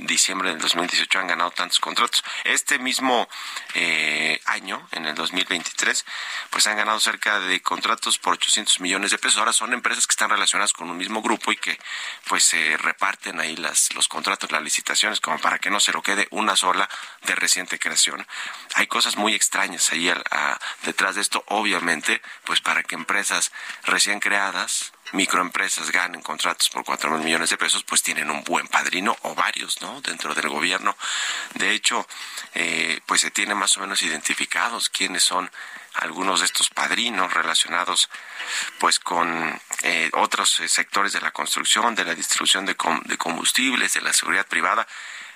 diciembre 0.08 0.50
del 0.50 0.60
2018 0.60 1.20
han 1.20 1.28
ganado 1.28 1.52
tantos 1.52 1.80
contratos. 1.80 2.24
Este 2.44 2.80
mismo 2.80 3.28
eh, 3.74 4.40
año, 4.46 4.88
en 4.92 5.06
el 5.06 5.16
2023, 5.16 6.06
pues 6.50 6.68
han 6.68 6.78
ganado 6.78 7.00
cerca 7.00 7.40
de 7.40 7.62
contratos 7.62 8.18
por 8.18 8.34
800 8.34 8.80
millones 8.80 9.12
de 9.12 9.18
pesos. 9.18 9.38
Ahora 9.38 9.54
son 9.54 9.74
empresas 9.74 10.08
que 10.08 10.12
están 10.12 10.30
relacionadas 10.30 10.74
con 10.74 10.90
un 10.90 10.98
mismo 10.98 11.22
grupo 11.22 11.52
y 11.52 11.58
que 11.58 11.80
pues 12.28 12.44
se 12.44 12.78
reparten 12.78 13.40
ahí 13.40 13.56
las, 13.56 13.94
los 13.94 14.08
contratos, 14.08 14.52
las 14.52 14.62
licitaciones, 14.62 15.20
como 15.20 15.40
para 15.40 15.60
que 15.60 15.70
no 15.70 15.80
se 15.80 15.92
lo 15.92 16.02
quede 16.02 16.28
una 16.32 16.56
sola 16.56 16.90
de 17.24 17.36
reciente 17.36 17.80
creación. 17.80 18.26
Hay 18.76 18.88
cosas 18.88 19.18
muy 19.18 19.34
extrañas 19.34 19.92
ahí 19.92 20.12
detrás 20.84 21.16
de 21.16 21.22
esto, 21.22 21.44
obviamente, 21.48 22.22
pues 22.46 22.62
para 22.62 22.84
que 22.84 22.96
empresas 22.96 23.52
recién 23.84 24.20
creadas 24.20 24.94
microempresas 25.14 25.92
ganen 25.92 26.22
contratos 26.22 26.70
por 26.70 26.84
cuatro 26.84 27.12
mil 27.12 27.24
millones 27.24 27.50
de 27.50 27.58
pesos, 27.58 27.84
pues 27.84 28.04
tienen 28.04 28.30
un 28.30 28.44
buen 28.44 28.68
padrino 28.68 29.16
o 29.24 29.36
varios, 29.36 29.82
¿no? 29.82 30.02
Dentro 30.02 30.34
del 30.34 30.50
gobierno. 30.50 30.96
De 31.56 31.72
hecho, 31.72 32.08
eh, 32.54 33.00
pues 33.06 33.22
se 33.22 33.32
tiene 33.32 33.56
más 33.56 33.78
o 33.78 33.82
menos 33.82 34.02
identificados 34.04 34.90
quiénes 34.90 35.24
son 35.24 35.50
algunos 35.96 36.42
de 36.42 36.46
estos 36.46 36.70
padrinos 36.70 37.34
relacionados 37.34 38.10
pues 38.80 39.00
con 39.00 39.60
eh, 39.84 40.10
otros 40.14 40.60
eh, 40.60 40.68
sectores 40.68 41.14
de 41.14 41.22
la 41.22 41.32
construcción, 41.32 41.96
de 41.96 42.06
la 42.06 42.14
distribución 42.14 42.66
de 42.66 42.76
combustibles, 42.76 43.94
de 43.94 44.02
la 44.02 44.14
seguridad 44.14 44.46
privada. 44.46 44.88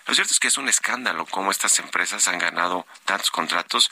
Lo 0.08 0.15
cierto 0.15 0.34
es 0.34 0.39
que 0.39 0.48
es 0.48 0.58
un 0.58 0.67
escándalo 0.70 1.25
cómo 1.25 1.51
estas 1.51 1.79
empresas 1.79 2.27
han 2.27 2.39
ganado 2.39 2.86
tantos 3.05 3.31
contratos, 3.31 3.91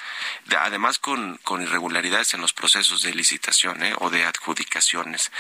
además 0.57 0.99
con, 0.99 1.39
irregularidades 1.61 2.33
en 2.33 2.41
los 2.41 2.53
procesos 2.53 3.01
de 3.01 3.13
licitación 3.13 3.83
¿eh? 3.83 3.93
o 3.99 4.09
de 4.09 4.25
adjudicaciones, 4.25 5.31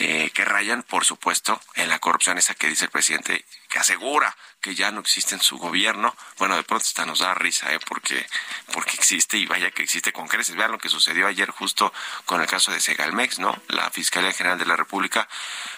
eh, 0.00 0.30
que 0.34 0.44
rayan, 0.44 0.82
por 0.82 1.04
supuesto, 1.04 1.60
en 1.74 1.88
la 1.88 1.98
corrupción 1.98 2.38
esa 2.38 2.54
que 2.54 2.68
dice 2.68 2.86
el 2.86 2.90
presidente, 2.90 3.44
que 3.68 3.78
asegura 3.78 4.36
que 4.60 4.74
ya 4.74 4.90
no 4.90 5.00
existe 5.00 5.34
en 5.34 5.40
su 5.40 5.58
gobierno. 5.58 6.14
Bueno, 6.38 6.56
de 6.56 6.64
pronto 6.64 6.84
hasta 6.84 7.06
nos 7.06 7.20
da 7.20 7.34
risa, 7.34 7.72
¿eh? 7.72 7.78
porque, 7.86 8.26
porque 8.72 8.96
existe 8.96 9.38
y 9.38 9.46
vaya 9.46 9.70
que 9.70 9.82
existe 9.82 10.12
con 10.12 10.28
creces. 10.28 10.56
Vean 10.56 10.72
lo 10.72 10.78
que 10.78 10.88
sucedió 10.88 11.26
ayer 11.26 11.50
justo 11.50 11.92
con 12.26 12.40
el 12.40 12.46
caso 12.46 12.72
de 12.72 12.80
Segalmex, 12.80 13.38
¿no? 13.38 13.60
La 13.68 13.90
Fiscalía 13.90 14.32
General 14.32 14.58
de 14.58 14.66
la 14.66 14.76
República 14.76 15.28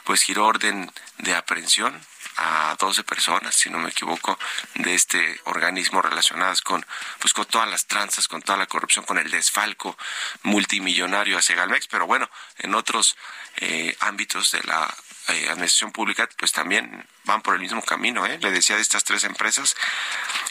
pues 0.04 0.22
giró 0.22 0.46
orden 0.46 0.90
de 1.18 1.34
aprehensión 1.34 2.00
a 2.36 2.76
12 2.78 3.04
personas, 3.04 3.54
si 3.54 3.70
no 3.70 3.78
me 3.78 3.90
equivoco, 3.90 4.38
de 4.74 4.94
este 4.94 5.40
organismo 5.44 6.02
relacionadas 6.02 6.60
con, 6.62 6.84
pues, 7.18 7.32
con 7.32 7.46
todas 7.46 7.68
las 7.68 7.86
tranzas, 7.86 8.28
con 8.28 8.42
toda 8.42 8.58
la 8.58 8.66
corrupción, 8.66 9.04
con 9.04 9.18
el 9.18 9.30
desfalco 9.30 9.96
multimillonario 10.42 11.38
hacia 11.38 11.56
Galmex, 11.56 11.86
pero 11.88 12.06
bueno, 12.06 12.28
en 12.58 12.74
otros 12.74 13.16
eh, 13.56 13.96
ámbitos 14.00 14.52
de 14.52 14.62
la 14.64 14.92
eh, 15.28 15.46
administración 15.48 15.92
pública, 15.92 16.28
pues 16.36 16.52
también 16.52 17.06
van 17.24 17.42
por 17.42 17.54
el 17.54 17.60
mismo 17.60 17.82
camino. 17.82 18.26
¿eh? 18.26 18.38
Le 18.40 18.50
decía 18.50 18.76
de 18.76 18.82
estas 18.82 19.04
tres 19.04 19.24
empresas 19.24 19.76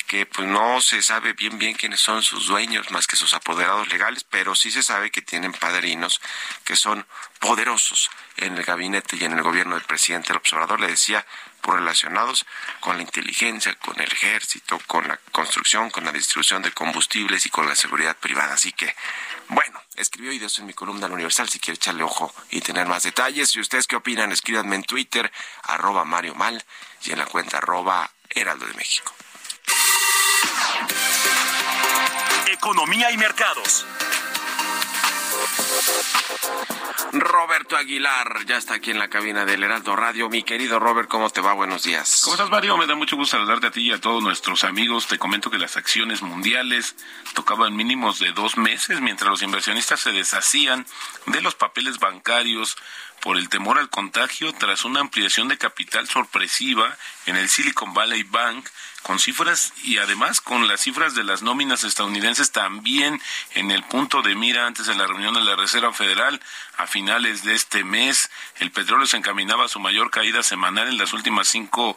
que 0.08 0.26
pues 0.26 0.48
no 0.48 0.82
se 0.82 1.02
sabe 1.02 1.34
bien 1.34 1.58
bien 1.58 1.74
quiénes 1.74 2.00
son 2.00 2.24
sus 2.24 2.48
dueños 2.48 2.92
más 2.92 3.08
que 3.08 3.16
sus 3.16 3.34
apoderados 3.34 3.90
legales, 3.90 4.24
pero 4.24 4.56
sí 4.56 4.72
se 4.72 4.84
sabe 4.84 5.12
que 5.12 5.22
tienen 5.22 5.52
padrinos 5.52 6.22
que 6.64 6.76
son 6.76 7.06
poderosos 7.40 8.10
en 8.38 8.58
el 8.58 8.64
gabinete 8.64 9.18
y 9.18 9.24
en 9.26 9.34
el 9.34 9.44
gobierno 9.44 9.76
del 9.76 9.84
presidente. 9.84 10.32
El 10.32 10.38
observador 10.38 10.80
le 10.80 10.88
decía 10.88 11.26
por 11.62 11.76
relacionados 11.76 12.46
con 12.80 12.98
la 12.98 13.04
inteligencia, 13.04 13.76
con 13.76 14.00
el 14.00 14.12
ejército, 14.12 14.80
con 14.88 15.08
la 15.08 15.18
construcción, 15.32 15.90
con 15.90 16.06
la 16.06 16.12
distribución 16.12 16.62
de 16.62 16.72
combustibles 16.72 17.46
y 17.46 17.50
con 17.50 17.68
la 17.68 17.76
seguridad 17.76 18.18
privada. 18.18 18.54
Así 18.54 18.72
que, 18.74 18.96
bueno, 19.48 19.81
escribió 19.96 20.32
y 20.32 20.40
de 20.40 20.48
eso 20.48 20.62
en 20.62 20.68
mi 20.68 20.74
columna 20.74 21.08
la 21.08 21.14
Universal, 21.14 21.50
si 21.50 21.60
quiere 21.60 21.76
echarle 21.76 22.04
ojo 22.04 22.34
y 22.50 22.62
tener 22.62 22.88
más 22.88 23.04
detalles. 23.04 23.56
Y 23.56 23.60
ustedes 23.60 23.88
qué 23.88 23.96
opinan, 23.96 24.32
escríbanme 24.32 24.76
en 24.76 24.84
Twitter, 24.84 25.32
arroba 25.64 26.06
Mario 26.06 26.36
Mal 26.36 26.64
y 27.04 27.12
en 27.12 27.20
la 27.20 27.26
cuenta 27.26 27.58
arroba 27.58 28.12
Heraldo 28.30 28.66
de 28.66 28.74
México. 28.74 29.14
Economía 32.48 33.12
y 33.12 33.18
mercados. 33.18 33.86
Roberto 37.14 37.76
Aguilar 37.76 38.46
ya 38.46 38.58
está 38.58 38.76
aquí 38.76 38.92
en 38.92 39.00
la 39.00 39.10
cabina 39.10 39.44
del 39.44 39.64
Heraldo 39.64 39.96
Radio. 39.96 40.30
Mi 40.30 40.44
querido 40.44 40.80
Robert, 40.80 41.10
¿cómo 41.10 41.30
te 41.30 41.42
va? 41.42 41.54
Buenos 41.54 41.84
días. 41.84 42.22
¿Cómo 42.24 42.36
estás, 42.36 42.50
Mario? 42.50 42.78
Me 42.78 42.88
da 42.88 42.96
mucho 42.96 43.18
gusto 43.18 43.36
saludarte 43.36 43.68
a 43.68 43.72
ti 43.72 43.82
y 43.82 43.92
a 43.92 44.00
todos 44.00 44.24
nuestros 44.24 44.64
amigos. 44.64 45.08
Te 45.08 45.18
comento 45.18 45.52
que 45.52 45.58
las 45.58 45.76
acciones 45.76 46.22
mundiales 46.22 46.96
tocaban 47.34 47.76
mínimos 47.76 48.20
de 48.20 48.32
dos 48.32 48.56
meses 48.56 49.02
mientras 49.02 49.30
los 49.30 49.42
inversionistas 49.42 50.00
se 50.00 50.12
deshacían 50.12 50.86
de 51.26 51.42
los 51.42 51.56
papeles 51.56 52.00
bancarios 52.00 52.78
por 53.22 53.38
el 53.38 53.50
temor 53.50 53.78
al 53.78 53.90
contagio 53.90 54.52
tras 54.54 54.84
una 54.84 55.00
ampliación 55.00 55.48
de 55.48 55.58
capital 55.58 56.08
sorpresiva 56.08 56.98
en 57.28 57.38
el 57.38 57.48
Silicon 57.50 57.94
Valley 57.94 58.24
Bank 58.24 58.68
con 59.04 59.20
cifras 59.20 59.74
y 59.84 59.98
además 59.98 60.42
con 60.42 60.68
las 60.68 60.82
cifras 60.82 61.16
de 61.16 61.24
las 61.24 61.42
nóminas 61.42 61.84
estadounidenses 61.84 62.52
también 62.52 63.22
en 63.56 63.72
el 63.72 63.84
punto 63.84 64.22
de 64.22 64.36
mira 64.36 64.68
antes 64.68 64.86
de 64.88 64.96
la 64.96 65.08
reunión 65.08 65.34
de 65.34 65.42
la 65.42 65.56
Reserva 65.56 65.94
Federal 65.94 66.42
a 66.78 66.88
finales 66.88 67.44
de 67.44 67.56
este 67.56 67.84
mes. 67.84 68.30
El 68.60 68.72
petróleo 68.72 69.08
se 69.08 69.18
encaminaba 69.18 69.66
a 69.66 69.70
su 69.70 69.80
mayor 69.80 70.12
caída 70.12 70.44
semanal 70.44 70.88
en 70.88 70.98
las 70.98 71.14
últimas 71.14 71.48
cinco 71.48 71.96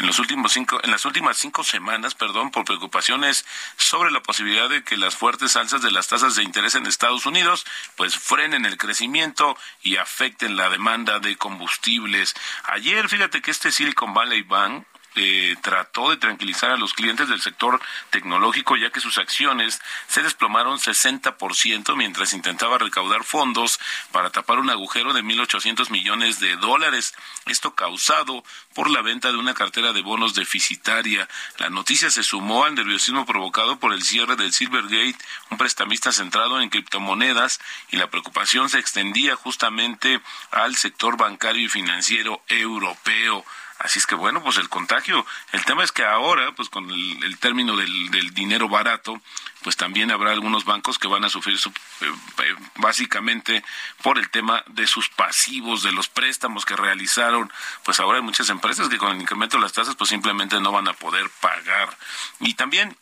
en 0.00 0.06
los 0.06 0.18
últimos 0.18 0.52
cinco, 0.52 0.80
en 0.82 0.90
las 0.90 1.04
últimas 1.04 1.36
cinco 1.36 1.62
semanas, 1.62 2.14
perdón, 2.14 2.50
por 2.50 2.64
preocupaciones 2.64 3.44
sobre 3.76 4.10
la 4.10 4.22
posibilidad 4.22 4.68
de 4.68 4.82
que 4.82 4.96
las 4.96 5.14
fuertes 5.14 5.56
alzas 5.56 5.82
de 5.82 5.90
las 5.90 6.08
tasas 6.08 6.34
de 6.34 6.42
interés 6.42 6.74
en 6.74 6.86
Estados 6.86 7.26
Unidos, 7.26 7.66
pues 7.96 8.16
frenen 8.16 8.64
el 8.64 8.78
crecimiento 8.78 9.56
y 9.82 9.96
afecten 9.96 10.56
la 10.56 10.70
demanda 10.70 11.20
de 11.20 11.36
combustibles. 11.36 12.34
Ayer, 12.64 13.08
fíjate 13.10 13.42
que 13.42 13.50
este 13.50 13.70
Silicon 13.70 14.14
Valley 14.14 14.42
Bank 14.42 14.86
eh, 15.16 15.56
trató 15.60 16.10
de 16.10 16.16
tranquilizar 16.16 16.70
a 16.70 16.76
los 16.76 16.94
clientes 16.94 17.28
del 17.28 17.40
sector 17.40 17.80
tecnológico 18.10 18.76
ya 18.76 18.90
que 18.90 19.00
sus 19.00 19.18
acciones 19.18 19.80
se 20.06 20.22
desplomaron 20.22 20.78
60% 20.78 21.96
mientras 21.96 22.32
intentaba 22.32 22.78
recaudar 22.78 23.24
fondos 23.24 23.80
para 24.12 24.30
tapar 24.30 24.58
un 24.58 24.70
agujero 24.70 25.12
de 25.12 25.22
1.800 25.22 25.90
millones 25.90 26.40
de 26.40 26.56
dólares. 26.56 27.14
Esto 27.46 27.74
causado 27.74 28.44
por 28.74 28.90
la 28.90 29.02
venta 29.02 29.32
de 29.32 29.38
una 29.38 29.54
cartera 29.54 29.92
de 29.92 30.02
bonos 30.02 30.34
deficitaria. 30.34 31.28
La 31.58 31.70
noticia 31.70 32.10
se 32.10 32.22
sumó 32.22 32.64
al 32.64 32.74
nerviosismo 32.74 33.26
provocado 33.26 33.78
por 33.78 33.92
el 33.92 34.02
cierre 34.02 34.36
del 34.36 34.52
Silvergate, 34.52 35.18
un 35.50 35.58
prestamista 35.58 36.12
centrado 36.12 36.60
en 36.60 36.70
criptomonedas, 36.70 37.60
y 37.90 37.96
la 37.96 38.10
preocupación 38.10 38.68
se 38.68 38.78
extendía 38.78 39.36
justamente 39.36 40.20
al 40.50 40.76
sector 40.76 41.16
bancario 41.16 41.64
y 41.64 41.68
financiero 41.68 42.42
europeo. 42.48 43.44
Así 43.80 43.98
es 43.98 44.06
que 44.06 44.14
bueno, 44.14 44.42
pues 44.42 44.58
el 44.58 44.68
contagio, 44.68 45.24
el 45.52 45.64
tema 45.64 45.82
es 45.82 45.90
que 45.90 46.04
ahora, 46.04 46.52
pues 46.52 46.68
con 46.68 46.90
el, 46.90 47.38
término 47.38 47.76
del, 47.76 48.10
del, 48.10 48.34
dinero 48.34 48.68
barato, 48.68 49.18
pues 49.62 49.76
también 49.76 50.10
habrá 50.10 50.32
algunos 50.32 50.66
bancos 50.66 50.98
que 50.98 51.08
van 51.08 51.24
a 51.24 51.30
sufrir 51.30 51.56
su, 51.56 51.70
eh, 51.70 51.72
eh, 52.02 52.54
básicamente 52.76 53.64
por 54.02 54.18
el 54.18 54.28
tema 54.28 54.62
de 54.66 54.86
sus 54.86 55.08
pasivos, 55.08 55.82
de 55.82 55.92
los 55.92 56.08
préstamos 56.08 56.66
que 56.66 56.76
realizaron, 56.76 57.50
pues 57.82 58.00
ahora 58.00 58.18
hay 58.18 58.22
muchas 58.22 58.50
empresas 58.50 58.90
que 58.90 58.98
con 58.98 59.12
el 59.12 59.22
incremento 59.22 59.56
de 59.56 59.62
las 59.62 59.72
tasas 59.72 59.96
pues 59.96 60.10
simplemente 60.10 60.60
no 60.60 60.72
van 60.72 60.88
a 60.88 60.92
poder 60.92 61.30
pagar. 61.40 61.96
Y 62.38 62.52
también 62.54 62.98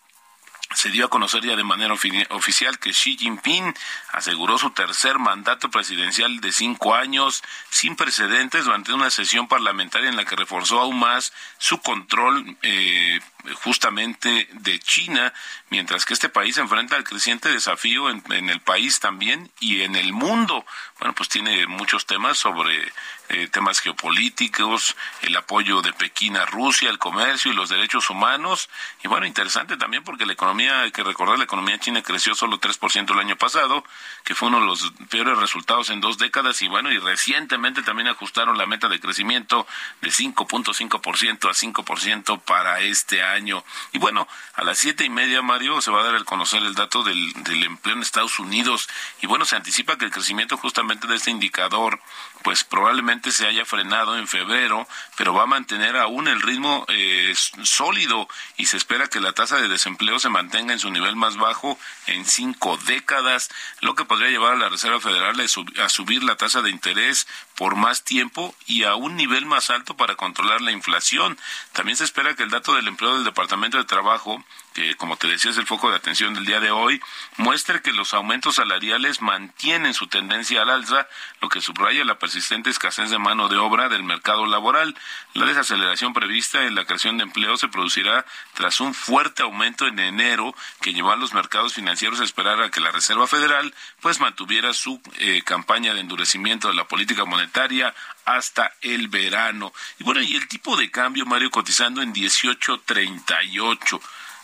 se 0.75 0.91
dio 0.91 1.07
a 1.07 1.11
conocer 1.11 1.43
ya 1.43 1.57
de 1.57 1.65
manera 1.65 1.95
oficial 1.95 2.79
que 2.79 2.93
Xi 2.93 3.17
Jinping 3.17 3.75
aseguró 4.13 4.59
su 4.59 4.71
tercer 4.71 5.19
mandato 5.19 5.71
presidencial 5.71 6.41
de 6.41 6.53
cinco 6.53 6.95
años 6.95 7.43
sin 7.71 7.97
precedentes 7.97 8.67
durante 8.67 8.93
una 8.93 9.11
sesión 9.11 9.49
parlamentaria 9.49 10.11
en 10.11 10.17
la 10.17 10.27
que 10.27 10.37
reforzó 10.37 10.81
aún 10.81 10.99
más 10.99 11.33
su 11.57 11.79
control 11.79 12.57
eh, 12.63 13.19
justamente 13.63 14.49
de 14.53 14.79
China, 14.79 15.33
mientras 15.71 16.05
que 16.05 16.13
este 16.13 16.29
país 16.29 16.59
enfrenta 16.59 16.97
el 16.97 17.05
creciente 17.05 17.49
desafío 17.49 18.11
en, 18.11 18.23
en, 18.31 18.51
el 18.51 18.61
país 18.61 19.01
también 19.01 19.51
y 19.61 19.83
en 19.83 19.97
el 19.97 20.13
mundo. 20.13 20.67
Bueno, 20.99 21.15
pues 21.15 21.31
tiene 21.31 21.67
muchos 21.67 22.05
temas 22.05 22.37
sobre 22.37 22.93
eh, 23.29 23.47
temas 23.49 23.81
geopolíticos, 23.81 24.97
el 25.21 25.37
apoyo 25.37 25.83
de 25.83 25.93
Pekín 25.93 26.37
a 26.39 26.47
Rusia, 26.47 26.89
el 26.89 26.99
comercio 26.99 27.53
y 27.53 27.55
los 27.55 27.69
derechos 27.69 28.09
humanos. 28.09 28.71
Y 29.05 29.09
bueno, 29.09 29.27
interesante 29.27 29.77
también 29.77 30.03
porque 30.03 30.25
la 30.25 30.33
economía, 30.33 30.81
hay 30.81 30.93
que 30.93 31.03
recordar, 31.03 31.37
la 31.37 31.45
economía 31.45 31.79
china 31.79 32.03
creció 32.03 32.35
solo 32.35 32.59
3% 32.59 33.13
el 33.13 33.19
año 33.19 33.37
pasado, 33.37 33.85
que 34.25 34.35
fue 34.35 34.49
uno 34.49 34.61
de 34.61 34.67
los 34.67 34.93
peores 35.11 35.37
resultados 35.37 35.91
en 35.91 36.01
dos 36.01 36.17
décadas. 36.17 36.63
Y 36.63 36.69
bueno, 36.69 36.91
y 36.91 36.99
recientemente 36.99 37.83
también 37.83 38.09
ajustaron 38.09 38.57
la 38.57 38.65
meta 38.65 38.89
de 38.89 38.99
crecimiento 38.99 39.67
de 40.01 40.09
5.5% 40.09 41.51
a 41.51 41.53
5% 41.53 42.41
para 42.41 42.81
este 42.81 43.23
año. 43.23 43.63
Y 43.93 43.99
bueno, 43.99 44.27
a 44.55 44.65
las 44.65 44.79
siete 44.79 45.05
y 45.05 45.11
media, 45.11 45.43
Mario, 45.43 45.83
se 45.83 45.91
va 45.91 46.01
a 46.01 46.05
dar 46.05 46.15
el 46.15 46.25
conocer 46.25 46.63
el 46.63 46.75
dato 46.75 47.03
del, 47.03 47.33
del 47.43 47.63
empleo 47.65 47.95
en 47.95 48.03
Estados 48.03 48.39
Unidos. 48.39 48.89
Y 49.21 49.27
bueno, 49.27 49.45
se 49.45 49.57
anticipa 49.57 49.99
que 49.99 50.07
el 50.07 50.11
crecimiento 50.11 50.57
justamente 50.57 51.07
de 51.07 51.17
este 51.17 51.31
indicador, 51.31 52.01
pues 52.43 52.65
probablemente 52.65 53.18
se 53.31 53.47
haya 53.47 53.65
frenado 53.65 54.17
en 54.17 54.29
febrero, 54.29 54.87
pero 55.17 55.35
va 55.35 55.45
a 55.45 55.47
mantener 55.47 55.97
aún 55.97 56.29
el 56.29 56.41
ritmo 56.41 56.85
eh, 56.89 57.35
sólido 57.63 58.29
y 58.57 58.67
se 58.67 58.77
espera 58.77 59.09
que 59.09 59.21
la 59.21 59.33
tasa 59.33 59.57
de 59.57 59.69
desempleo 59.69 60.19
se 60.19 60.29
mantenga 60.29 60.73
en 60.73 60.79
su 60.79 60.91
nivel 60.91 61.17
más 61.17 61.37
bajo 61.37 61.79
en 62.07 62.25
cinco 62.25 62.79
décadas, 62.87 63.51
lo 63.81 63.95
que 63.95 64.05
podría 64.05 64.31
llevar 64.31 64.55
a 64.55 64.59
la 64.59 64.69
Reserva 64.69 65.01
Federal 65.01 65.41
a 65.41 65.89
subir 65.89 66.23
la 66.23 66.37
tasa 66.37 66.63
de 66.63 66.71
interés 66.71 67.27
por 67.55 67.77
más 67.77 68.05
tiempo 68.05 68.55
y 68.67 68.85
a 68.85 68.95
un 68.95 69.17
nivel 69.17 69.47
más 69.47 69.71
alto 69.71 69.97
para 69.97 70.17
controlar 70.17 70.61
la 70.61 70.73
inflación. 70.73 71.39
También 71.73 71.97
se 71.97 72.05
espera 72.05 72.35
que 72.35 72.43
el 72.43 72.51
dato 72.51 72.75
del 72.75 72.89
empleo 72.89 73.15
del 73.15 73.25
Departamento 73.25 73.79
de 73.79 73.85
Trabajo 73.85 74.45
que 74.75 74.97
como 74.97 75.17
te 75.17 75.27
decía 75.27 75.51
es 75.51 75.59
el 75.59 75.67
foco 75.67 75.91
de 75.91 75.97
atención 75.97 76.35
del 76.35 76.45
día 76.45 76.61
de 76.61 76.71
hoy, 76.71 77.01
muestre 77.37 77.83
que 77.83 77.93
los 77.93 78.15
aumentos 78.15 78.57
salariales 78.57 79.23
mantienen 79.23 79.95
su 79.95 80.07
tendencia 80.07 80.63
al 80.63 80.71
alza, 80.71 81.09
lo 81.41 81.49
que 81.49 81.61
subraya 81.61 82.05
la 82.05 82.19
persistente 82.19 82.71
escasez 82.71 83.11
de 83.11 83.19
mano 83.19 83.49
de 83.49 83.57
obra 83.57 83.89
del 83.89 84.05
mercado 84.05 84.47
laboral. 84.47 84.97
La 85.35 85.47
desaceleración 85.47 86.13
prevista 86.13 86.65
en 86.65 86.75
la 86.75 86.85
creación 86.85 87.19
de 87.19 87.25
empleo 87.25 87.57
se 87.57 87.69
producirá 87.69 88.25
tras 88.55 88.81
un 88.81 88.95
fuerte 88.95 89.43
aumento 89.43 89.87
en 89.87 89.99
enero 89.99 90.55
que 90.81 90.93
llevó 90.93 91.13
a 91.13 91.17
los 91.17 91.35
mercados 91.35 91.75
financieros 91.75 92.21
a 92.21 92.25
esperar 92.25 92.63
a 92.63 92.71
que 92.71 92.81
la 92.81 92.91
Reserva 92.91 93.27
Federal 93.27 93.75
pues 94.01 94.21
mantuviera 94.21 94.73
su 94.73 95.01
eh, 95.19 95.43
campaña 95.45 95.95
de 95.95 96.01
endurecimiento 96.01 96.69
de 96.69 96.75
la 96.75 96.89
política 96.89 97.25
monetaria 97.25 97.95
hasta 98.25 98.73
el 98.83 99.09
verano. 99.09 99.73
Y 99.99 100.05
bueno, 100.05 100.21
y 100.21 100.37
el 100.37 100.47
tipo 100.49 100.77
de 100.77 100.91
cambio, 100.91 101.25
Mario, 101.27 101.51
cotizando 101.51 102.03
en 102.03 102.13
18.38. 102.13 104.01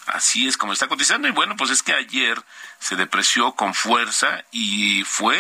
Así 0.06 0.46
es 0.46 0.56
como 0.56 0.72
está 0.72 0.88
cotizando. 0.88 1.28
Y 1.28 1.32
bueno, 1.32 1.56
pues 1.56 1.70
es 1.70 1.82
que 1.82 1.94
ayer 1.94 2.40
se 2.78 2.96
depreció 2.96 3.52
con 3.52 3.74
fuerza 3.74 4.44
y 4.50 5.02
fue 5.04 5.38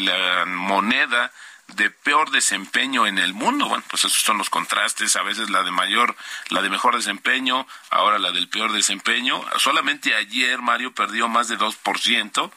la 0.00 0.44
moneda 0.46 1.32
de 1.68 1.90
peor 1.90 2.30
desempeño 2.30 3.06
en 3.06 3.18
el 3.18 3.34
mundo. 3.34 3.66
Bueno, 3.68 3.84
pues 3.88 4.04
esos 4.04 4.22
son 4.22 4.38
los 4.38 4.50
contrastes, 4.50 5.16
a 5.16 5.22
veces 5.22 5.50
la 5.50 5.62
de 5.62 5.70
mayor, 5.70 6.14
la 6.50 6.62
de 6.62 6.70
mejor 6.70 6.94
desempeño, 6.96 7.66
ahora 7.90 8.18
la 8.18 8.32
del 8.32 8.48
peor 8.48 8.72
desempeño. 8.72 9.44
Solamente 9.58 10.14
ayer 10.14 10.60
Mario 10.60 10.94
perdió 10.94 11.28
más 11.28 11.48
de 11.48 11.58
2% 11.58 12.50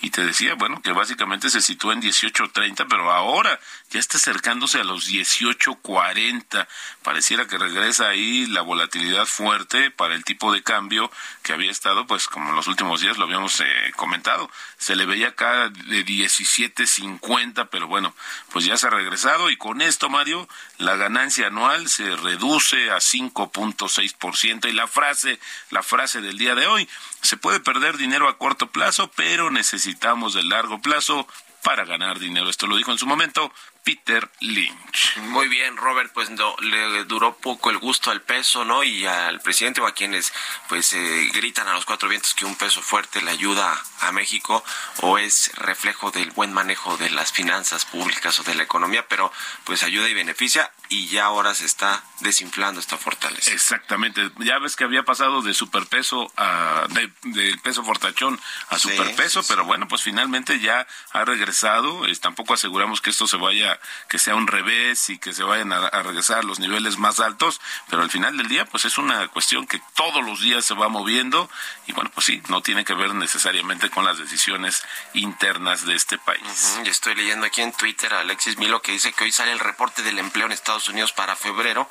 y 0.00 0.10
te 0.10 0.24
decía, 0.24 0.54
bueno, 0.54 0.80
que 0.82 0.92
básicamente 0.92 1.50
se 1.50 1.60
situó 1.60 1.92
en 1.92 2.02
18.30, 2.02 2.86
pero 2.88 3.10
ahora 3.10 3.58
ya 3.90 4.00
está 4.00 4.16
acercándose 4.16 4.80
a 4.80 4.84
los 4.84 5.08
18.40. 5.08 6.66
Pareciera 7.02 7.46
que 7.46 7.58
regresa 7.58 8.08
ahí 8.08 8.46
la 8.46 8.62
volatilidad 8.62 9.26
fuerte 9.26 9.90
para 9.90 10.14
el 10.14 10.24
tipo 10.24 10.52
de 10.52 10.62
cambio 10.62 11.10
que 11.42 11.52
había 11.52 11.70
estado, 11.70 12.06
pues 12.06 12.26
como 12.28 12.50
en 12.50 12.56
los 12.56 12.68
últimos 12.68 13.00
días 13.00 13.18
lo 13.18 13.24
habíamos 13.24 13.60
eh, 13.60 13.92
comentado, 13.96 14.50
se 14.78 14.96
le 14.96 15.06
veía 15.06 15.28
acá 15.28 15.68
de 15.68 16.04
17.50, 16.04 17.68
pero 17.70 17.86
bueno, 17.86 18.14
pues 18.52 18.64
ya 18.66 18.76
se 18.76 18.86
ha 18.86 18.90
regresado 18.90 19.50
y 19.50 19.56
con 19.56 19.80
esto, 19.80 20.10
Mario, 20.10 20.48
la 20.78 20.96
ganancia 20.96 21.46
anual 21.46 21.88
se 21.88 22.16
reduce 22.16 22.90
a 22.90 22.96
5.6% 22.96 24.68
y 24.68 24.72
la 24.72 24.86
frase, 24.86 25.38
la 25.70 25.82
frase 25.82 26.20
del 26.20 26.38
día 26.38 26.54
de 26.54 26.66
hoy, 26.66 26.88
se 27.22 27.36
puede 27.36 27.60
perder 27.60 27.96
dinero 27.96 28.28
a 28.28 28.36
corto 28.36 28.70
plazo, 28.70 29.10
pero 29.16 29.50
necesitamos 29.50 30.34
de 30.34 30.42
largo 30.42 30.80
plazo 30.80 31.26
para 31.62 31.84
ganar 31.84 32.18
dinero. 32.18 32.50
Esto 32.50 32.66
lo 32.66 32.76
dijo 32.76 32.92
en 32.92 32.98
su 32.98 33.06
momento 33.06 33.52
Peter 33.84 34.30
Lynch. 34.40 35.16
Muy 35.18 35.48
bien, 35.48 35.76
Robert, 35.76 36.12
pues 36.12 36.30
no, 36.30 36.54
le 36.60 37.04
duró 37.04 37.36
poco 37.36 37.70
el 37.70 37.78
gusto 37.78 38.10
al 38.10 38.22
peso, 38.22 38.64
¿no? 38.64 38.84
Y 38.84 39.06
al 39.06 39.40
presidente 39.40 39.80
o 39.80 39.86
a 39.86 39.94
quienes 39.94 40.32
pues 40.68 40.92
eh, 40.92 41.30
gritan 41.32 41.66
a 41.68 41.74
los 41.74 41.84
cuatro 41.84 42.08
vientos 42.08 42.34
que 42.34 42.44
un 42.44 42.56
peso 42.56 42.80
fuerte 42.80 43.20
le 43.22 43.30
ayuda 43.30 43.82
a 44.00 44.12
México 44.12 44.64
o 45.00 45.18
es 45.18 45.50
reflejo 45.56 46.10
del 46.10 46.30
buen 46.30 46.52
manejo 46.52 46.96
de 46.96 47.10
las 47.10 47.32
finanzas 47.32 47.84
públicas 47.84 48.38
o 48.38 48.44
de 48.44 48.54
la 48.54 48.62
economía, 48.62 49.06
pero 49.08 49.32
pues 49.64 49.82
ayuda 49.82 50.08
y 50.08 50.14
beneficia 50.14 50.70
y 50.88 51.06
ya 51.06 51.24
ahora 51.24 51.54
se 51.54 51.64
está 51.64 52.04
desinflando 52.20 52.80
esta 52.80 52.98
fortaleza. 52.98 53.50
Exactamente, 53.52 54.30
ya 54.38 54.58
ves 54.58 54.76
que 54.76 54.84
había 54.84 55.04
pasado 55.04 55.42
de 55.42 55.54
superpeso 55.54 56.30
a 56.36 56.86
del 56.88 57.58
peso 57.60 57.82
fortachón 57.82 58.38
a 58.68 58.78
superpeso, 58.78 59.42
pero 59.48 59.64
bueno, 59.64 59.88
pues 59.88 60.02
finalmente 60.02 60.60
ya 60.60 60.86
ha 61.12 61.24
regresado, 61.24 62.02
tampoco 62.20 62.54
aseguramos 62.54 63.00
que 63.00 63.10
esto 63.10 63.26
se 63.26 63.36
vaya 63.36 63.71
que 64.08 64.18
sea 64.18 64.34
un 64.34 64.46
revés 64.46 65.10
y 65.10 65.18
que 65.18 65.32
se 65.32 65.42
vayan 65.42 65.72
a, 65.72 65.90
regresar 66.02 66.38
a 66.38 66.42
los 66.42 66.58
niveles 66.58 66.98
más 66.98 67.20
altos, 67.20 67.60
pero 67.88 68.02
al 68.02 68.10
final 68.10 68.36
del 68.36 68.48
día 68.48 68.64
pues 68.64 68.84
es 68.84 68.98
una 68.98 69.28
cuestión 69.28 69.66
que 69.66 69.80
todos 69.94 70.24
los 70.24 70.40
días 70.40 70.64
se 70.64 70.74
va 70.74 70.88
moviendo 70.88 71.48
y 71.86 71.92
bueno, 71.92 72.10
pues 72.14 72.26
sí, 72.26 72.42
no 72.48 72.62
tiene 72.62 72.84
que 72.84 72.94
ver 72.94 73.14
necesariamente 73.14 73.90
con 73.90 74.04
las 74.04 74.18
decisiones 74.18 74.82
internas 75.14 75.84
de 75.84 75.94
este 75.94 76.18
país. 76.18 76.78
Yo 76.84 76.90
estoy 76.90 77.14
leyendo 77.14 77.46
aquí 77.46 77.60
en 77.60 77.72
Twitter 77.72 78.12
a 78.14 78.20
Alexis 78.20 78.58
Milo 78.58 78.82
que 78.82 78.92
dice 78.92 79.12
que 79.12 79.24
hoy 79.24 79.32
sale 79.32 79.52
el 79.52 79.60
reporte 79.60 80.02
del 80.02 80.18
empleo 80.18 80.46
en 80.46 80.52
Estados 80.52 80.88
Unidos 80.88 81.12
para 81.12 81.36
febrero 81.36 81.88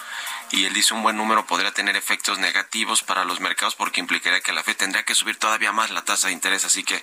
y 0.51 0.65
él 0.65 0.73
dice 0.73 0.93
un 0.93 1.03
buen 1.03 1.17
número 1.17 1.45
podría 1.45 1.73
tener 1.73 1.95
efectos 1.95 2.39
negativos 2.39 3.03
para 3.03 3.25
los 3.25 3.39
mercados 3.39 3.75
porque 3.75 3.99
implicaría 3.99 4.41
que 4.41 4.53
la 4.53 4.63
FED 4.63 4.77
tendría 4.77 5.03
que 5.03 5.15
subir 5.15 5.37
todavía 5.37 5.71
más 5.71 5.89
la 5.91 6.03
tasa 6.03 6.27
de 6.27 6.33
interés, 6.33 6.65
así 6.65 6.83
que 6.83 7.01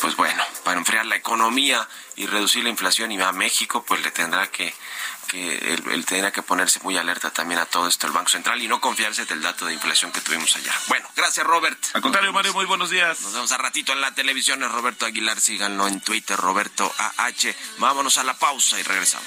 pues 0.00 0.14
bueno, 0.16 0.42
para 0.62 0.78
enfriar 0.78 1.06
la 1.06 1.16
economía 1.16 1.88
y 2.16 2.26
reducir 2.26 2.64
la 2.64 2.70
inflación 2.70 3.12
y 3.12 3.20
a 3.20 3.32
México 3.32 3.84
pues 3.86 4.02
le 4.02 4.10
tendrá 4.10 4.46
que 4.50 4.74
que 5.26 5.74
él, 5.74 6.06
tendrá 6.06 6.32
que 6.32 6.42
ponerse 6.42 6.80
muy 6.80 6.96
alerta 6.96 7.30
también 7.30 7.60
a 7.60 7.66
todo 7.66 7.88
esto 7.88 8.06
el 8.06 8.12
Banco 8.12 8.30
Central 8.30 8.62
y 8.62 8.68
no 8.68 8.80
confiarse 8.80 9.26
del 9.26 9.42
dato 9.42 9.66
de 9.66 9.74
inflación 9.74 10.12
que 10.12 10.20
tuvimos 10.20 10.54
allá. 10.56 10.72
Bueno, 10.88 11.08
gracias 11.16 11.46
Robert. 11.46 11.78
Al 11.92 12.02
contrario, 12.02 12.32
Mario, 12.32 12.52
muy 12.54 12.64
buenos 12.64 12.90
días. 12.90 13.20
Nos 13.20 13.34
vemos 13.34 13.52
a 13.52 13.58
ratito 13.58 13.92
en 13.92 14.00
la 14.00 14.14
televisión, 14.14 14.62
es 14.62 14.70
Roberto 14.70 15.06
Aguilar, 15.06 15.40
síganlo 15.40 15.88
en 15.88 16.00
Twitter, 16.00 16.36
Roberto 16.36 16.92
AH. 16.98 17.54
Vámonos 17.78 18.18
a 18.18 18.24
la 18.24 18.34
pausa 18.34 18.78
y 18.78 18.82
regresamos. 18.82 19.26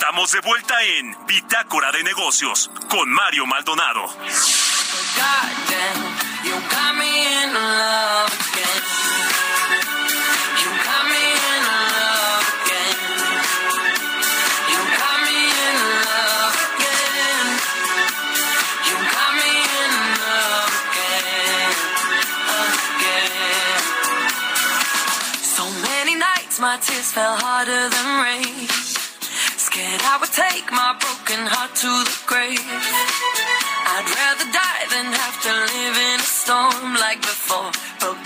Estamos 0.00 0.32
de 0.32 0.40
vuelta 0.40 0.74
en 0.82 1.14
Bitácora 1.26 1.92
de 1.92 2.02
Negocios 2.02 2.70
con 2.88 3.10
Mario 3.10 3.44
Maldonado. 3.44 4.08
my 26.60 26.76
tears 26.76 27.10
fell 27.10 27.36
harder 27.36 27.88
than 27.88 28.22
rain. 28.22 28.59
I 30.10 30.18
would 30.18 30.34
take 30.34 30.66
my 30.74 30.90
broken 30.98 31.38
heart 31.46 31.70
to 31.86 31.90
the 32.02 32.16
grave. 32.26 32.58
I'd 32.58 34.10
rather 34.10 34.48
die 34.50 34.84
than 34.90 35.06
have 35.06 35.38
to 35.46 35.52
live 35.54 35.96
in 36.10 36.18
a 36.18 36.26
storm 36.26 36.98
like 36.98 37.22
before. 37.22 37.70
But 38.02 38.18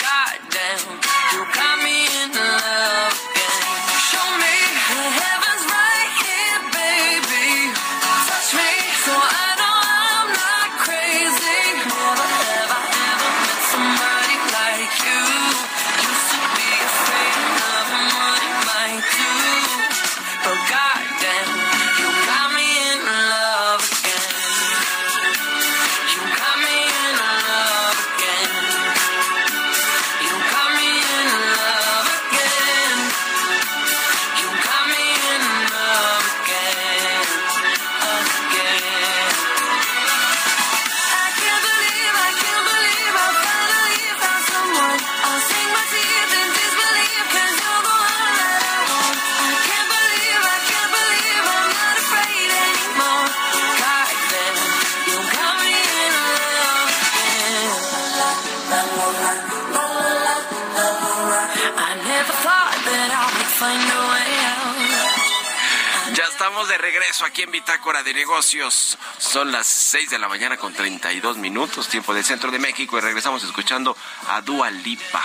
Bitácora 67.85 68.03
de 68.03 68.15
Negocios. 68.15 68.97
Son 69.19 69.53
las 69.53 69.67
6 69.67 70.09
de 70.09 70.19
la 70.19 70.27
mañana 70.27 70.57
con 70.57 70.73
32 70.73 71.37
minutos, 71.37 71.87
tiempo 71.87 72.15
del 72.15 72.25
centro 72.25 72.51
de 72.51 72.59
México, 72.59 72.97
y 72.97 73.03
regresamos 73.03 73.45
escuchando 73.45 73.95
a 74.31 74.41
Dua 74.41 74.71
Lipa, 74.71 75.23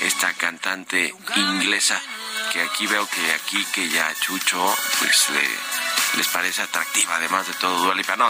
esta 0.00 0.32
cantante 0.32 1.14
inglesa 1.36 2.02
que 2.52 2.62
aquí 2.62 2.88
veo 2.88 3.08
que 3.08 3.32
aquí 3.32 3.64
que 3.66 3.88
ya 3.88 4.12
Chucho 4.20 4.74
pues 4.98 5.28
les 6.16 6.26
parece 6.26 6.62
atractiva, 6.62 7.14
además 7.14 7.46
de 7.46 7.52
todo 7.54 7.80
Dua 7.80 7.94
Lipa. 7.94 8.16
No. 8.16 8.29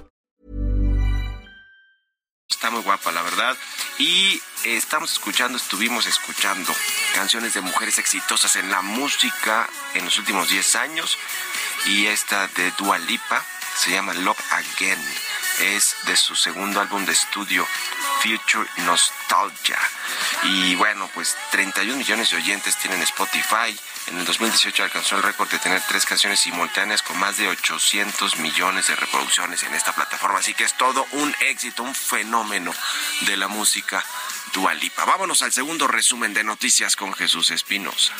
Está 2.51 2.69
muy 2.69 2.81
guapa, 2.81 3.11
la 3.11 3.23
verdad. 3.23 3.57
Y 3.97 4.39
estamos 4.65 5.13
escuchando, 5.13 5.57
estuvimos 5.57 6.05
escuchando 6.05 6.71
canciones 7.15 7.53
de 7.53 7.61
mujeres 7.61 7.97
exitosas 7.97 8.55
en 8.57 8.69
la 8.69 8.81
música 8.81 9.67
en 9.95 10.05
los 10.05 10.19
últimos 10.19 10.49
10 10.49 10.75
años. 10.75 11.17
Y 11.85 12.05
esta 12.05 12.47
de 12.49 12.69
Dua 12.71 12.99
Lipa 12.99 13.43
se 13.77 13.91
llama 13.91 14.13
Love 14.13 14.39
Again. 14.51 14.99
Es 15.61 15.95
de 16.07 16.15
su 16.15 16.35
segundo 16.35 16.81
álbum 16.81 17.05
de 17.05 17.11
estudio, 17.11 17.67
Future 18.21 18.67
Nostalgia. 18.77 19.77
Y 20.43 20.73
bueno, 20.73 21.07
pues 21.13 21.37
31 21.51 21.97
millones 21.97 22.31
de 22.31 22.37
oyentes 22.37 22.77
tienen 22.77 23.01
Spotify. 23.03 23.77
En 24.07 24.17
el 24.17 24.25
2018 24.25 24.83
alcanzó 24.83 25.17
el 25.17 25.23
récord 25.23 25.51
de 25.51 25.59
tener 25.59 25.79
tres 25.87 26.05
canciones 26.05 26.39
simultáneas 26.39 27.03
con 27.03 27.19
más 27.19 27.37
de 27.37 27.47
800 27.47 28.37
millones 28.37 28.87
de 28.87 28.95
reproducciones 28.95 29.61
en 29.61 29.75
esta 29.75 29.93
plataforma. 29.93 30.39
Así 30.39 30.55
que 30.55 30.63
es 30.63 30.75
todo 30.77 31.05
un 31.11 31.35
éxito, 31.41 31.83
un 31.83 31.93
fenómeno 31.93 32.73
de 33.21 33.37
la 33.37 33.47
música 33.47 34.03
Dualipa. 34.53 35.05
Vámonos 35.05 35.43
al 35.43 35.51
segundo 35.51 35.87
resumen 35.87 36.33
de 36.33 36.43
noticias 36.43 36.95
con 36.95 37.13
Jesús 37.13 37.51
Espinosa. 37.51 38.13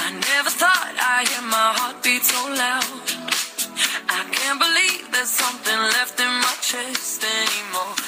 I 0.00 0.12
never 0.12 0.50
thought 0.50 0.94
I'd 0.94 1.26
hear 1.28 1.42
my 1.42 1.68
heartbeat 1.78 2.22
so 2.22 2.40
loud. 2.62 2.86
I 4.08 4.20
can't 4.30 4.60
believe 4.66 5.10
there's 5.12 5.28
something 5.28 5.78
left 5.96 6.20
in 6.20 6.32
my 6.44 6.54
chest 6.62 7.24
anymore. 7.24 8.07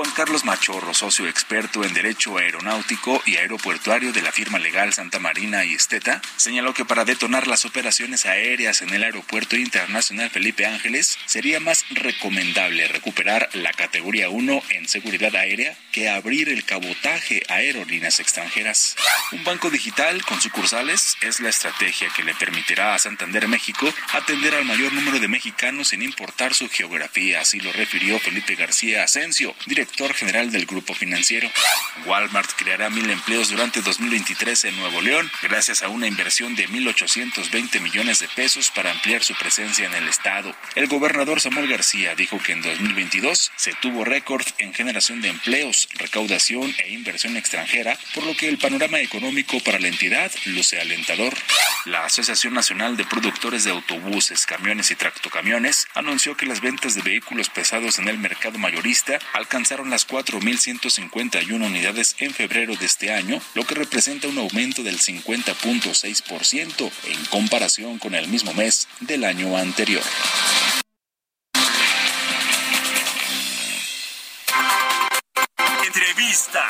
Juan 0.00 0.12
Carlos 0.12 0.46
Machorro, 0.46 0.94
socio 0.94 1.28
experto 1.28 1.84
en 1.84 1.92
Derecho 1.92 2.38
Aeronáutico 2.38 3.22
y 3.26 3.36
Aeropuertuario 3.36 4.14
de 4.14 4.22
la 4.22 4.32
firma 4.32 4.58
legal 4.58 4.94
Santa 4.94 5.18
Marina 5.18 5.62
y 5.66 5.74
Esteta, 5.74 6.22
señaló 6.36 6.72
que 6.72 6.86
para 6.86 7.04
detonar 7.04 7.46
las 7.46 7.66
operaciones 7.66 8.24
aéreas 8.24 8.80
en 8.80 8.94
el 8.94 9.02
Aeropuerto 9.02 9.56
Internacional 9.56 10.30
Felipe 10.30 10.64
Ángeles 10.64 11.18
sería 11.26 11.60
más 11.60 11.84
recomendable 11.90 12.88
recuperar 12.88 13.50
la 13.52 13.74
categoría 13.74 14.30
1 14.30 14.62
en 14.70 14.88
seguridad 14.88 15.36
aérea 15.36 15.76
que 15.92 16.08
abrir 16.08 16.48
el 16.48 16.64
cabotaje 16.64 17.42
a 17.50 17.56
aerolíneas 17.56 18.20
extranjeras. 18.20 18.96
Un 19.32 19.44
banco 19.44 19.68
digital 19.68 20.24
con 20.24 20.40
sucursales 20.40 21.18
es 21.20 21.40
la 21.40 21.50
estrategia 21.50 22.08
que 22.16 22.24
le 22.24 22.34
permitirá 22.34 22.94
a 22.94 22.98
Santander 22.98 23.48
México 23.48 23.92
atender 24.14 24.54
al 24.54 24.64
mayor 24.64 24.94
número 24.94 25.18
de 25.18 25.28
mexicanos 25.28 25.88
sin 25.88 26.00
importar 26.00 26.54
su 26.54 26.70
geografía, 26.70 27.42
así 27.42 27.60
lo 27.60 27.70
refirió 27.72 28.18
Felipe 28.18 28.54
García 28.54 29.04
Asensio, 29.04 29.54
director 29.66 29.89
general 30.14 30.50
del 30.50 30.66
grupo 30.66 30.94
financiero. 30.94 31.50
Walmart 32.06 32.50
creará 32.56 32.88
mil 32.90 33.08
empleos 33.10 33.50
durante 33.50 33.82
2023 33.82 34.64
en 34.64 34.76
Nuevo 34.78 35.00
León, 35.00 35.30
gracias 35.42 35.82
a 35.82 35.88
una 35.88 36.06
inversión 36.06 36.56
de 36.56 36.68
1.820 36.68 37.80
millones 37.80 38.20
de 38.20 38.28
pesos 38.28 38.70
para 38.70 38.90
ampliar 38.90 39.22
su 39.22 39.34
presencia 39.34 39.86
en 39.86 39.94
el 39.94 40.08
estado. 40.08 40.54
El 40.74 40.86
gobernador 40.86 41.40
Samuel 41.40 41.68
García 41.68 42.14
dijo 42.14 42.38
que 42.38 42.52
en 42.52 42.62
2022 42.62 43.52
se 43.56 43.74
tuvo 43.74 44.04
récord 44.04 44.46
en 44.58 44.72
generación 44.72 45.20
de 45.20 45.28
empleos, 45.28 45.88
recaudación 45.94 46.74
e 46.78 46.92
inversión 46.92 47.36
extranjera, 47.36 47.98
por 48.14 48.24
lo 48.24 48.36
que 48.36 48.48
el 48.48 48.58
panorama 48.58 49.00
económico 49.00 49.60
para 49.60 49.78
la 49.78 49.88
entidad 49.88 50.32
luce 50.46 50.80
alentador. 50.80 51.34
La 51.84 52.04
Asociación 52.04 52.54
Nacional 52.54 52.96
de 52.96 53.04
Productores 53.04 53.64
de 53.64 53.70
Autobuses, 53.70 54.46
Camiones 54.46 54.90
y 54.90 54.96
Tractocamiones 54.96 55.86
anunció 55.94 56.36
que 56.36 56.46
las 56.46 56.60
ventas 56.60 56.94
de 56.94 57.02
vehículos 57.02 57.48
pesados 57.48 57.98
en 57.98 58.08
el 58.08 58.18
mercado 58.18 58.58
mayorista 58.58 59.18
alcanzaron 59.32 59.79
las 59.88 60.06
4.151 60.06 61.66
unidades 61.66 62.16
en 62.18 62.34
febrero 62.34 62.76
de 62.76 62.84
este 62.86 63.12
año, 63.12 63.40
lo 63.54 63.64
que 63.64 63.74
representa 63.74 64.28
un 64.28 64.36
aumento 64.38 64.82
del 64.82 64.98
50.6% 64.98 66.90
en 67.06 67.24
comparación 67.26 67.98
con 67.98 68.14
el 68.14 68.28
mismo 68.28 68.52
mes 68.52 68.88
del 69.00 69.24
año 69.24 69.56
anterior. 69.56 70.02
Entrevista. 75.86 76.66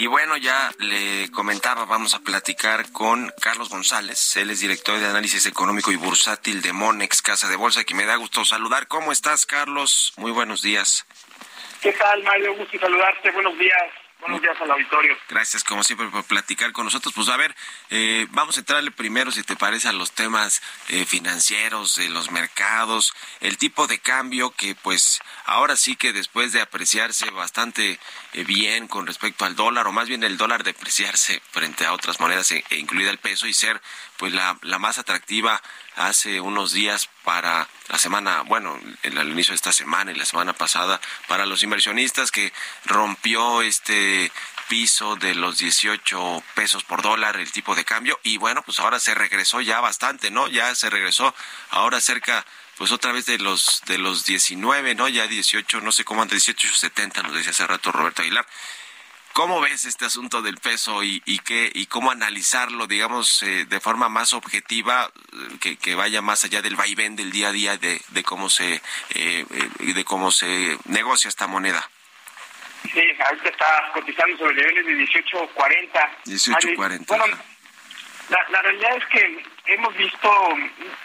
Y 0.00 0.06
bueno, 0.06 0.38
ya 0.38 0.70
le 0.78 1.30
comentaba, 1.30 1.84
vamos 1.84 2.14
a 2.14 2.20
platicar 2.20 2.90
con 2.90 3.30
Carlos 3.38 3.68
González. 3.68 4.34
Él 4.38 4.48
es 4.48 4.60
director 4.60 4.98
de 4.98 5.06
análisis 5.06 5.44
económico 5.44 5.92
y 5.92 5.96
bursátil 5.96 6.62
de 6.62 6.72
Monex, 6.72 7.20
Casa 7.20 7.50
de 7.50 7.56
Bolsa, 7.56 7.84
que 7.84 7.94
me 7.94 8.06
da 8.06 8.16
gusto 8.16 8.42
saludar. 8.46 8.88
¿Cómo 8.88 9.12
estás, 9.12 9.44
Carlos? 9.44 10.14
Muy 10.16 10.30
buenos 10.30 10.62
días. 10.62 11.04
¿Qué 11.82 11.92
tal, 11.92 12.22
Mario? 12.22 12.56
Gusto 12.56 12.78
saludarte. 12.78 13.30
Buenos 13.30 13.58
días. 13.58 13.99
Buenos 14.20 14.42
días 14.42 14.60
al 14.60 14.70
auditorio. 14.70 15.16
Gracias, 15.28 15.64
como 15.64 15.82
siempre, 15.82 16.08
por 16.08 16.24
platicar 16.24 16.72
con 16.72 16.84
nosotros. 16.84 17.14
Pues 17.14 17.28
a 17.30 17.36
ver, 17.36 17.54
eh, 17.88 18.26
vamos 18.30 18.56
a 18.56 18.60
entrarle 18.60 18.90
primero, 18.90 19.30
si 19.30 19.42
te 19.42 19.56
parece, 19.56 19.88
a 19.88 19.92
los 19.92 20.12
temas 20.12 20.62
eh, 20.88 21.06
financieros, 21.06 21.96
de 21.96 22.10
los 22.10 22.30
mercados, 22.30 23.14
el 23.40 23.56
tipo 23.56 23.86
de 23.86 23.98
cambio 23.98 24.50
que 24.50 24.74
pues 24.74 25.20
ahora 25.46 25.74
sí 25.76 25.96
que 25.96 26.12
después 26.12 26.52
de 26.52 26.60
apreciarse 26.60 27.30
bastante 27.30 27.98
eh, 28.34 28.44
bien 28.44 28.88
con 28.88 29.06
respecto 29.06 29.46
al 29.46 29.56
dólar, 29.56 29.86
o 29.86 29.92
más 29.92 30.06
bien 30.06 30.22
el 30.22 30.36
dólar 30.36 30.64
depreciarse 30.64 31.40
frente 31.50 31.86
a 31.86 31.92
otras 31.94 32.20
monedas, 32.20 32.52
e, 32.52 32.62
e 32.68 32.76
incluida 32.76 33.10
el 33.10 33.18
peso, 33.18 33.46
y 33.46 33.54
ser 33.54 33.80
pues 34.20 34.34
la, 34.34 34.58
la 34.60 34.78
más 34.78 34.98
atractiva 34.98 35.62
hace 35.96 36.42
unos 36.42 36.72
días 36.72 37.08
para 37.24 37.66
la 37.88 37.98
semana, 37.98 38.42
bueno, 38.42 38.78
el, 39.02 39.16
al 39.16 39.30
inicio 39.30 39.52
de 39.52 39.56
esta 39.56 39.72
semana 39.72 40.12
y 40.12 40.14
la 40.14 40.26
semana 40.26 40.52
pasada, 40.52 41.00
para 41.26 41.46
los 41.46 41.62
inversionistas 41.62 42.30
que 42.30 42.52
rompió 42.84 43.62
este 43.62 44.30
piso 44.68 45.16
de 45.16 45.34
los 45.34 45.56
18 45.56 46.44
pesos 46.54 46.84
por 46.84 47.00
dólar 47.00 47.38
el 47.38 47.50
tipo 47.50 47.74
de 47.74 47.86
cambio 47.86 48.20
y 48.22 48.36
bueno, 48.36 48.62
pues 48.62 48.78
ahora 48.78 49.00
se 49.00 49.14
regresó 49.14 49.62
ya 49.62 49.80
bastante, 49.80 50.30
¿no? 50.30 50.48
Ya 50.48 50.74
se 50.74 50.90
regresó 50.90 51.34
ahora 51.70 51.98
cerca 51.98 52.44
pues 52.76 52.92
otra 52.92 53.12
vez 53.12 53.24
de 53.24 53.38
los 53.38 53.82
de 53.86 53.96
los 53.96 54.26
19, 54.26 54.94
¿no? 54.96 55.08
Ya 55.08 55.26
18, 55.26 55.80
no 55.80 55.92
sé 55.92 56.04
cómo 56.04 56.20
antes 56.20 56.46
18.70 56.46 57.22
nos 57.22 57.34
decía 57.34 57.52
hace 57.52 57.66
rato 57.66 57.90
Roberto 57.90 58.20
Aguilar. 58.20 58.46
¿Cómo 59.32 59.60
ves 59.60 59.84
este 59.84 60.06
asunto 60.06 60.42
del 60.42 60.56
peso 60.56 61.04
y, 61.04 61.22
y, 61.24 61.38
qué, 61.38 61.70
y 61.72 61.86
cómo 61.86 62.10
analizarlo, 62.10 62.86
digamos, 62.86 63.42
eh, 63.42 63.64
de 63.64 63.80
forma 63.80 64.08
más 64.08 64.32
objetiva, 64.32 65.10
eh, 65.32 65.58
que, 65.60 65.76
que, 65.76 65.94
vaya 65.94 66.20
más 66.20 66.44
allá 66.44 66.62
del 66.62 66.74
vaivén 66.74 67.14
del 67.14 67.30
día 67.30 67.48
a 67.48 67.52
día 67.52 67.76
de, 67.76 68.00
de 68.08 68.22
cómo 68.24 68.50
se 68.50 68.74
eh, 68.74 68.80
eh, 69.14 69.92
de 69.94 70.04
cómo 70.04 70.32
se 70.32 70.76
negocia 70.86 71.28
esta 71.28 71.46
moneda? 71.46 71.88
Sí, 72.92 73.02
ahorita 73.28 73.50
está 73.50 73.90
cotizando 73.94 74.36
sobre 74.38 74.56
niveles 74.56 74.86
de 74.86 75.20
18.40. 75.22 76.10
18.40. 76.24 77.06
Bueno, 77.06 77.26
la, 78.30 78.48
la, 78.50 78.62
realidad 78.62 78.96
es 78.96 79.04
que 79.06 79.44
hemos 79.66 79.94
visto, 79.96 80.30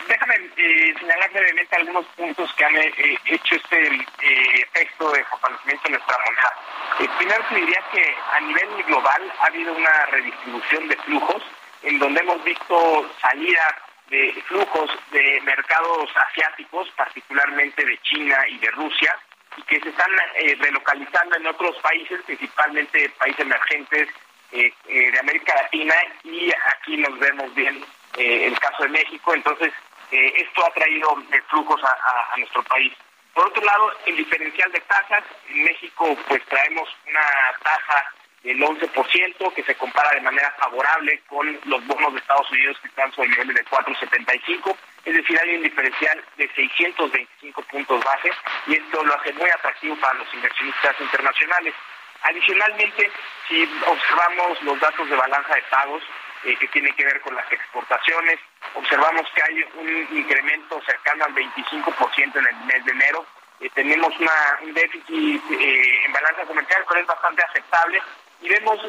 déjame 0.08 0.50
eh, 0.58 0.94
señalar 1.00 1.32
brevemente 1.32 1.76
algunos 1.76 2.06
puntos 2.18 2.54
que 2.54 2.66
han 2.66 2.76
eh, 2.76 3.18
hecho 3.26 3.56
este 3.56 3.88
eh, 3.88 4.68
efecto 4.74 5.12
de 5.12 5.24
fortalecimiento 5.26 5.84
de 5.84 5.90
nuestra 5.92 6.18
moneda. 6.26 7.16
Primero 7.18 7.46
te 7.50 7.56
diría 7.56 7.84
que 7.92 8.16
a 8.34 8.40
nivel 8.42 8.84
global 8.84 9.34
ha 9.40 9.46
habido 9.48 9.74
una 9.74 10.06
redistribución 10.08 10.88
de 10.88 10.98
flujos 10.98 11.44
en 11.84 12.00
donde 12.00 12.22
hemos 12.22 12.44
visto 12.44 13.12
salida 13.22 13.78
de 14.10 14.44
flujos 14.48 14.90
de 15.12 15.42
mercados 15.42 16.10
asiáticos, 16.30 16.90
particularmente 16.96 17.84
de 17.86 17.98
China 18.04 18.38
y 18.48 18.58
de 18.60 18.72
Rusia, 18.72 19.18
y 19.58 19.62
que 19.64 19.80
se 19.80 19.90
están 19.90 20.12
eh, 20.36 20.56
relocalizando 20.60 21.36
en 21.38 21.48
otros 21.48 21.78
países, 21.78 22.22
principalmente 22.26 23.10
países 23.18 23.42
emergentes 23.42 24.10
eh, 24.52 24.72
de 24.88 25.20
América 25.20 25.56
Latina, 25.56 25.96
y 26.24 26.52
aquí 26.52 26.98
nos 26.98 27.18
vemos 27.20 27.54
bien 27.56 27.84
el 28.18 28.58
caso 28.60 28.84
de 28.84 28.90
México, 28.90 29.34
entonces 29.34 29.74
esto 30.12 30.66
ha 30.66 30.74
traído 30.74 31.10
flujos 31.50 31.84
a, 31.84 31.90
a, 31.90 32.34
a 32.34 32.38
nuestro 32.38 32.64
país. 32.64 32.94
Por 33.34 33.48
otro 33.48 33.64
lado, 33.64 33.92
el 34.06 34.16
diferencial 34.16 34.72
de 34.72 34.80
tasas, 34.82 35.24
en 35.50 35.64
México 35.64 36.18
pues 36.28 36.42
traemos 36.46 36.88
una 37.06 37.28
tasa 37.62 38.06
del 38.46 38.62
11%, 38.62 39.54
que 39.54 39.64
se 39.64 39.76
compara 39.76 40.12
de 40.12 40.22
manera 40.22 40.56
favorable 40.60 41.20
con 41.28 41.60
los 41.66 41.86
bonos 41.88 42.14
de 42.14 42.20
Estados 42.20 42.50
Unidos 42.52 42.78
que 42.80 42.88
están 42.88 43.12
sobre 43.12 43.30
niveles 43.30 43.56
de 43.56 43.66
4.75, 43.66 44.78
es 45.04 45.16
decir, 45.16 45.40
hay 45.40 45.56
un 45.56 45.64
diferencial 45.64 46.24
de 46.38 46.48
625 46.56 47.62
puntos 47.64 48.04
base 48.04 48.32
y 48.68 48.76
esto 48.76 49.04
lo 49.04 49.16
hace 49.16 49.34
muy 49.34 49.50
atractivo 49.50 49.96
para 49.98 50.14
los 50.14 50.32
inversionistas 50.34 50.96
internacionales. 51.02 51.74
Adicionalmente, 52.22 53.12
si 53.48 53.70
observamos 53.86 54.62
los 54.62 54.80
datos 54.80 55.10
de 55.10 55.16
balanza 55.16 55.56
de 55.56 55.64
pagos, 55.64 56.04
eh, 56.46 56.56
que 56.58 56.68
tiene 56.70 56.92
que 56.94 57.06
ver 57.06 57.20
con 57.22 57.36
las 57.36 57.52
exportaciones, 57.52 58.40
observamos 58.74 59.28
que 59.34 59.42
hay 59.44 59.66
un 59.76 60.18
incremento 60.18 60.82
cercano 60.86 61.26
al 61.26 61.34
25% 61.34 62.36
en 62.36 62.48
el 62.48 62.56
mes 62.66 62.86
de 62.86 62.92
enero, 62.92 63.26
eh, 63.60 63.70
tenemos 63.74 64.18
una, 64.20 64.60
un 64.62 64.74
déficit 64.74 65.42
eh, 65.52 66.06
en 66.06 66.14
balanza 66.14 66.44
comercial, 66.44 66.84
pero 66.88 67.02
es 67.02 67.08
bastante 67.08 67.44
aceptable, 67.44 68.02
y 68.42 68.50
vemos, 68.50 68.80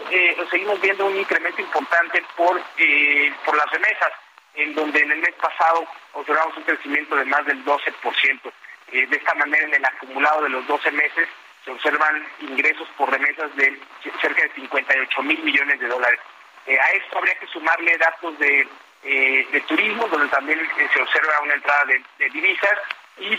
seguimos 0.50 0.80
viendo 0.80 1.06
un 1.06 1.16
incremento 1.16 1.62
importante 1.62 2.22
por, 2.36 2.60
por 3.44 3.56
las 3.56 3.70
remesas, 3.70 4.12
en 4.56 4.74
donde 4.74 5.00
en 5.00 5.12
el 5.12 5.18
mes 5.20 5.34
pasado 5.34 5.86
observamos 6.14 6.56
un 6.56 6.64
crecimiento 6.64 7.14
de 7.16 7.24
más 7.26 7.46
del 7.46 7.64
12%. 7.64 8.52
Eh, 8.92 9.06
de 9.06 9.16
esta 9.16 9.34
manera, 9.34 9.64
en 9.64 9.74
el 9.74 9.84
acumulado 9.84 10.42
de 10.42 10.48
los 10.48 10.66
12 10.66 10.90
meses, 10.92 11.28
se 11.64 11.72
observan 11.72 12.24
ingresos 12.40 12.88
por 12.96 13.10
remesas 13.10 13.54
de 13.56 13.78
cerca 14.20 14.42
de 14.42 14.52
58 14.54 15.22
mil 15.22 15.42
millones 15.42 15.80
de 15.80 15.88
dólares. 15.88 16.20
Eh, 16.66 16.78
a 16.78 16.90
esto 16.92 17.18
habría 17.18 17.38
que 17.38 17.46
sumarle 17.46 17.96
datos 17.98 18.38
de, 18.38 18.66
eh, 19.04 19.46
de 19.52 19.60
turismo, 19.62 20.08
donde 20.08 20.28
también 20.28 20.60
eh, 20.60 20.88
se 20.92 21.00
observa 21.00 21.40
una 21.42 21.54
entrada 21.54 21.84
de, 21.84 22.30
divisas. 22.30 22.78
Y 23.18 23.36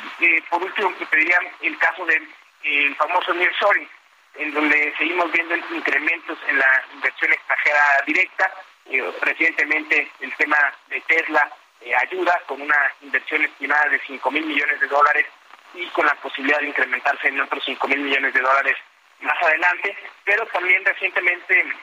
por 0.50 0.64
último, 0.64 0.92
te 0.98 1.06
pediría 1.06 1.38
el 1.62 1.78
caso 1.78 2.06
del 2.06 2.28
el 2.64 2.96
famoso 2.96 3.34
nearshoring, 3.34 3.88
en 4.36 4.54
donde 4.54 4.94
seguimos 4.98 5.32
viendo 5.32 5.56
incrementos 5.56 6.38
en 6.48 6.60
la 6.60 6.84
inversión 6.94 7.34
extranjera 7.34 7.82
directa. 8.06 8.54
Eh, 8.86 9.04
recientemente 9.22 10.12
el 10.22 10.34
tema 10.36 10.58
de 10.88 11.02
Tesla 11.02 11.52
eh, 11.82 11.94
ayuda 11.96 12.42
con 12.48 12.62
una 12.62 12.92
inversión 13.02 13.44
estimada 13.44 13.90
de 13.90 14.00
5 14.08 14.32
mil 14.32 14.46
millones 14.46 14.80
de 14.80 14.88
dólares 14.88 15.26
y 15.74 15.86
con 15.88 16.06
la 16.06 16.16
posibilidad 16.16 16.60
de 16.60 16.68
incrementarse 16.68 17.28
en 17.28 17.42
otros 17.42 17.64
5 17.66 17.88
mil 17.88 18.00
millones 18.00 18.34
de 18.34 18.40
dólares 18.40 18.78
más 19.20 19.42
adelante. 19.44 19.98
Pero 20.24 20.46
también 20.48 20.86
recientemente 20.86 21.74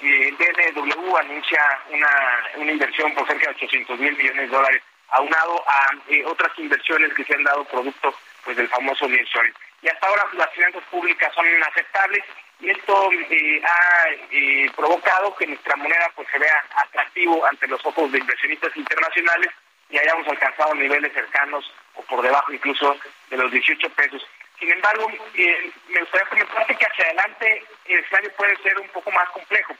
eh, 0.00 0.34
BMW 0.38 1.16
anuncia 1.16 1.80
una, 1.90 2.44
una 2.56 2.72
inversión 2.72 3.14
por 3.14 3.26
cerca 3.26 3.48
de 3.48 3.56
800 3.56 3.98
mil 3.98 4.16
millones 4.16 4.50
de 4.50 4.56
dólares, 4.56 4.82
aunado 5.10 5.64
a 5.68 5.90
eh, 6.08 6.24
otras 6.24 6.52
inversiones 6.58 7.12
que 7.14 7.24
se 7.24 7.34
han 7.34 7.44
dado 7.44 7.64
producto 7.64 8.14
pues 8.44 8.56
del 8.56 8.68
famoso 8.68 9.08
nearshoring. 9.08 9.54
Y 9.82 9.88
hasta 9.88 10.06
ahora 10.06 10.24
las 10.34 10.50
finanzas 10.52 10.82
públicas 10.90 11.32
son 11.34 11.46
inaceptables 11.46 12.24
y 12.60 12.70
esto 12.70 13.10
eh, 13.12 13.62
ha 13.62 14.08
eh, 14.30 14.70
provocado 14.74 15.34
que 15.36 15.46
nuestra 15.46 15.76
moneda 15.76 16.10
pues 16.14 16.26
se 16.32 16.38
vea 16.38 16.64
atractivo 16.76 17.44
ante 17.46 17.66
los 17.66 17.84
ojos 17.84 18.10
de 18.10 18.18
inversionistas 18.18 18.74
internacionales 18.76 19.50
y 19.90 19.98
hayamos 19.98 20.26
alcanzado 20.26 20.74
niveles 20.74 21.12
cercanos 21.12 21.70
o 21.94 22.02
por 22.02 22.22
debajo 22.22 22.52
incluso 22.52 22.96
de 23.30 23.36
los 23.36 23.52
18 23.52 23.90
pesos. 23.90 24.26
Sin 24.58 24.72
embargo, 24.72 25.10
eh, 25.34 25.70
me 25.88 26.00
gustaría 26.00 26.28
comentarte 26.28 26.76
que 26.76 26.86
hacia 26.86 27.04
adelante 27.04 27.62
el 27.84 27.98
escenario 27.98 28.32
puede 28.36 28.56
ser 28.62 28.78
un 28.78 28.88
poco 28.88 29.10
más 29.10 29.28
complejo. 29.30 29.76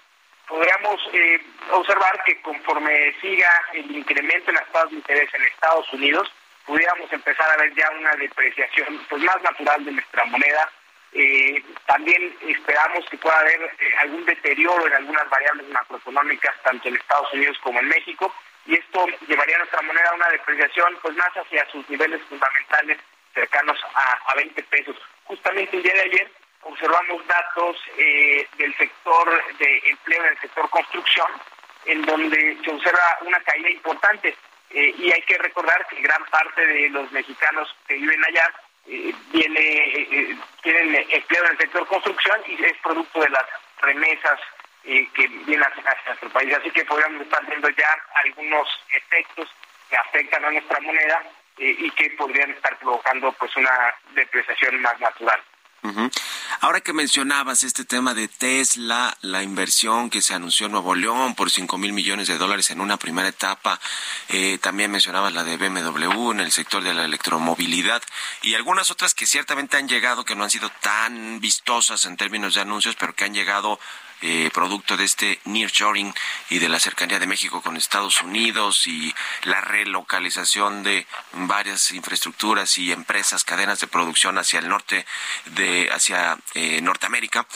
Podríamos 0.49 1.01
observar 1.73 2.23
que 2.25 2.41
conforme 2.41 3.15
siga 3.21 3.51
el 3.73 3.91
incremento 3.97 4.51
en 4.51 4.57
las 4.57 4.67
tasas 4.73 4.91
de 4.91 4.97
interés 4.97 5.33
en 5.35 5.43
Estados 5.43 5.93
Unidos, 5.93 6.31
pudiéramos 6.65 7.13
empezar 7.13 7.51
a 7.51 7.57
ver 7.57 7.75
ya 7.75 7.91
una 7.91 8.15
depreciación 8.17 9.01
pues 9.09 9.23
más 9.23 9.43
natural 9.43 9.85
de 9.85 9.93
nuestra 9.93 10.25
moneda 10.27 10.71
eh, 11.19 11.63
también 11.87 12.37
esperamos 12.47 13.09
que 13.09 13.17
pueda 13.17 13.39
haber 13.39 13.63
eh, 13.63 13.95
algún 14.01 14.27
deterioro 14.27 14.87
en 14.87 14.93
algunas 14.93 15.29
variables 15.31 15.67
macroeconómicas, 15.69 16.55
tanto 16.63 16.89
en 16.89 16.97
Estados 16.97 17.33
Unidos 17.33 17.57
como 17.63 17.81
en 17.81 17.89
México, 17.89 18.31
y 18.67 18.75
esto 18.75 19.07
llevaría 19.27 19.57
a 19.57 19.61
nuestra 19.61 19.81
moneda 19.81 20.11
a 20.11 20.15
una 20.15 20.29
depreciación 20.29 20.99
pues 21.01 21.17
más 21.17 21.31
hacia 21.35 21.67
sus 21.71 21.89
niveles 21.89 22.21
fundamentales 22.29 22.99
cercanos 23.33 23.79
a, 23.95 24.35
20 24.35 24.63
pesos. 24.65 24.97
Justamente 25.25 25.79
el 25.79 25.83
día 25.83 25.95
de 25.95 26.01
ayer 26.03 26.31
observamos 26.69 27.27
datos 27.27 27.77
eh, 27.99 28.47
del 28.59 28.77
sector 28.77 29.57
de 29.59 29.83
empleo 29.85 30.23
en 30.25 30.33
el 30.33 30.39
sector 30.41 30.69
construcción, 30.71 31.29
en 31.85 32.03
donde 32.03 32.59
se 32.65 32.71
observa 32.71 33.19
una 33.23 33.41
caída 33.41 33.71
importante. 33.71 34.37
y 34.71 35.13
hay 35.13 35.23
que 35.23 35.39
recordar 35.39 35.87
que 35.89 36.03
gran 36.03 36.23
parte 36.27 36.67
de 36.67 36.91
los 36.91 37.11
mexicanos 37.13 37.75
que 37.87 37.95
viven 37.95 38.23
allá 38.25 38.53
eh, 38.89 39.13
viene, 39.33 39.61
eh, 39.61 40.37
tienen 40.63 40.95
empleo 41.11 41.45
en 41.45 41.51
el 41.51 41.59
sector 41.59 41.87
construcción 41.89 42.41
y 42.47 42.65
es 42.65 42.77
producto 42.79 43.21
de 43.21 43.31
las 43.31 43.45
remesas 43.81 44.39
eh, 44.85 45.09
que 45.13 45.27
vienen 45.27 45.65
hacia, 45.65 45.83
nuestro 46.07 46.31
país. 46.31 46.55
Así 46.55 46.71
que 46.71 46.85
podríamos 46.85 47.23
estar 47.23 47.45
viendo 47.47 47.69
ya 47.71 47.89
algunos 48.25 48.69
efectos 48.95 49.49
que 49.91 49.97
afectan 49.97 50.45
a 50.45 50.51
nuestra 50.51 50.79
moneda 50.81 51.23
y 51.59 51.91
que 51.93 52.11
podrían 52.11 52.51
estar 52.51 52.79
provocando 52.79 53.33
pues 53.33 53.57
una 53.57 53.95
depreciación 54.15 54.81
más 54.83 55.01
natural. 55.01 55.41
Ahora 56.61 56.81
que 56.81 56.93
mencionabas 56.93 57.63
este 57.63 57.85
tema 57.85 58.15
de 58.15 58.29
Tesla, 58.29 59.17
la 59.21 59.43
inversión 59.43 60.11
que 60.11 60.23
se 60.23 60.35
anunció 60.35 60.67
en 60.67 60.73
Nuevo 60.73 60.95
León 60.95 61.35
por 61.35 61.51
5 61.51 61.79
mil 61.79 61.93
millones 61.93 62.29
de 62.29 62.39
dólares 62.39 62.71
en 62.71 62.81
una 62.81 62.97
primera 62.97 63.29
etapa, 63.29 63.79
eh, 64.29 64.59
también 64.61 64.91
mencionabas 64.91 65.33
la 65.33 65.45
de 65.45 65.57
BMW 65.57 66.33
en 66.33 66.41
el 66.41 66.51
sector 66.51 66.83
de 66.83 66.95
la 66.95 67.05
electromovilidad 67.05 68.03
y 68.43 68.55
algunas 68.55 68.91
otras 68.91 69.15
que 69.15 69.27
ciertamente 69.27 69.77
han 69.77 69.89
llegado, 69.89 70.25
que 70.25 70.35
no 70.35 70.45
han 70.45 70.51
sido 70.51 70.71
tan 70.81 71.41
vistosas 71.41 72.05
en 72.05 72.17
términos 72.17 72.55
de 72.55 72.63
anuncios, 72.63 72.97
pero 72.97 73.15
que 73.15 73.25
han 73.25 73.35
llegado 73.35 73.79
eh, 74.23 74.51
producto 74.53 74.97
de 74.97 75.05
este 75.05 75.41
nearshoring 75.45 76.15
y 76.51 76.59
de 76.59 76.69
la 76.69 76.81
cercanía 76.81 77.19
de 77.19 77.27
México 77.27 77.61
con 77.63 77.77
Estados 77.77 78.23
Unidos 78.23 78.87
y 78.87 79.15
la 79.43 79.61
relocalización 79.61 80.83
de 80.83 81.07
varias 81.33 81.91
infraestructuras 81.91 82.79
y 82.79 82.93
empresas, 82.93 83.45
cadenas 83.45 83.81
de 83.81 83.87
producción 83.87 84.39
hacia 84.39 84.61
el 84.61 84.69
norte 84.69 85.05
de 85.47 85.91
hacia 85.93 86.39
eh, 86.55 86.81
Norteamérica. 86.81 87.47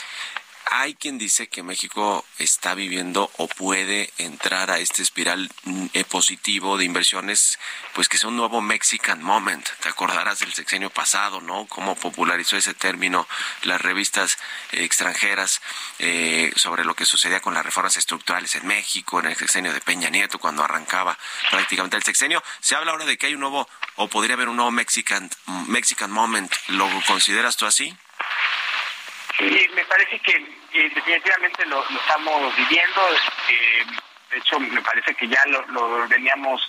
Hay 0.73 0.95
quien 0.95 1.19
dice 1.19 1.49
que 1.49 1.65
México 1.65 2.25
está 2.39 2.77
viviendo 2.77 3.29
o 3.39 3.49
puede 3.49 4.13
entrar 4.19 4.71
a 4.71 4.79
este 4.79 5.03
espiral 5.03 5.51
mm, 5.65 5.87
eh, 5.95 6.05
positivo 6.05 6.79
de 6.79 6.85
inversiones, 6.85 7.59
pues 7.93 8.09
que 8.09 8.17
es 8.17 8.23
un 8.23 8.37
nuevo 8.37 8.61
Mexican 8.61 9.21
Moment. 9.21 9.69
Te 9.83 9.89
acordarás 9.89 10.39
del 10.39 10.53
sexenio 10.53 10.89
pasado, 10.89 11.41
¿no? 11.41 11.67
Cómo 11.67 11.97
popularizó 11.97 12.57
ese 12.57 12.73
término 12.73 13.27
las 13.63 13.81
revistas 13.81 14.39
eh, 14.71 14.85
extranjeras 14.85 15.61
eh, 15.99 16.53
sobre 16.55 16.85
lo 16.85 16.95
que 16.95 17.05
sucedía 17.05 17.41
con 17.41 17.53
las 17.53 17.67
reformas 17.67 17.97
estructurales 17.97 18.55
en 18.55 18.69
México, 18.69 19.19
en 19.19 19.27
el 19.27 19.37
sexenio 19.37 19.73
de 19.73 19.81
Peña 19.81 20.09
Nieto, 20.09 20.39
cuando 20.39 20.63
arrancaba 20.63 21.19
prácticamente 21.51 21.97
el 21.97 22.05
sexenio. 22.05 22.45
Se 22.61 22.77
habla 22.77 22.93
ahora 22.93 23.07
de 23.07 23.19
que 23.19 23.27
hay 23.27 23.35
un 23.35 23.41
nuevo, 23.41 23.69
o 23.97 24.07
podría 24.07 24.35
haber 24.35 24.49
un 24.49 24.55
nuevo 24.55 24.71
Mexican, 24.71 25.29
Mexican 25.67 26.13
Moment. 26.13 26.55
¿Lo 26.69 26.89
consideras 27.09 27.57
tú 27.57 27.67
así? 27.67 27.93
Sí, 29.41 29.67
me 29.75 29.85
parece 29.87 30.19
que 30.19 30.33
eh, 30.33 30.93
definitivamente 30.95 31.65
lo, 31.65 31.83
estamos 31.89 32.55
viviendo. 32.57 33.01
Eh, 33.49 33.87
de 34.33 34.37
hecho, 34.37 34.61
me 34.61 34.83
parece 34.83 35.15
que 35.15 35.27
ya 35.27 35.43
lo, 35.47 36.07
veníamos 36.09 36.61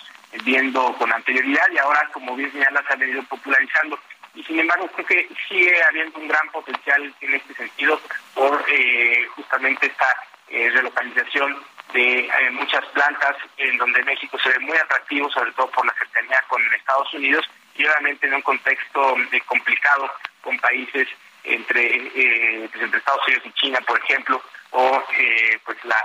viendo 0.42 0.94
con 0.94 1.12
anterioridad 1.12 1.68
y 1.70 1.76
ahora, 1.76 2.08
como 2.14 2.34
bien 2.34 2.50
señalas, 2.50 2.84
ha 2.88 2.96
venido 2.96 3.22
popularizando. 3.24 3.98
Y 4.34 4.42
sin 4.44 4.58
embargo, 4.58 4.88
creo 4.88 5.06
que 5.06 5.28
sigue 5.46 5.84
habiendo 5.84 6.18
un 6.18 6.28
gran 6.28 6.48
potencial 6.48 7.14
en 7.20 7.34
este 7.34 7.52
sentido 7.54 8.00
por 8.34 8.64
eh, 8.66 9.26
justamente 9.36 9.86
esta 9.86 10.08
relocalización 10.48 11.62
de 11.94 12.28
muchas 12.52 12.84
plantas 12.86 13.36
en 13.56 13.76
donde 13.78 14.02
México 14.02 14.38
se 14.42 14.50
ve 14.50 14.58
muy 14.60 14.76
atractivo, 14.76 15.30
sobre 15.30 15.52
todo 15.52 15.70
por 15.70 15.86
la 15.86 15.94
cercanía 15.94 16.42
con 16.48 16.62
Estados 16.74 17.12
Unidos 17.14 17.46
y 17.74 17.84
obviamente 17.84 18.26
en 18.26 18.34
un 18.34 18.42
contexto 18.42 19.16
complicado 19.46 20.12
con 20.42 20.58
países 20.58 21.08
entre, 21.44 21.96
eh, 21.96 22.68
pues, 22.70 22.84
entre 22.84 22.98
Estados 22.98 23.26
Unidos 23.26 23.46
y 23.46 23.52
China, 23.52 23.80
por 23.86 23.98
ejemplo, 23.98 24.42
o 24.70 25.04
eh, 25.18 25.58
pues 25.64 25.76
la, 25.84 25.96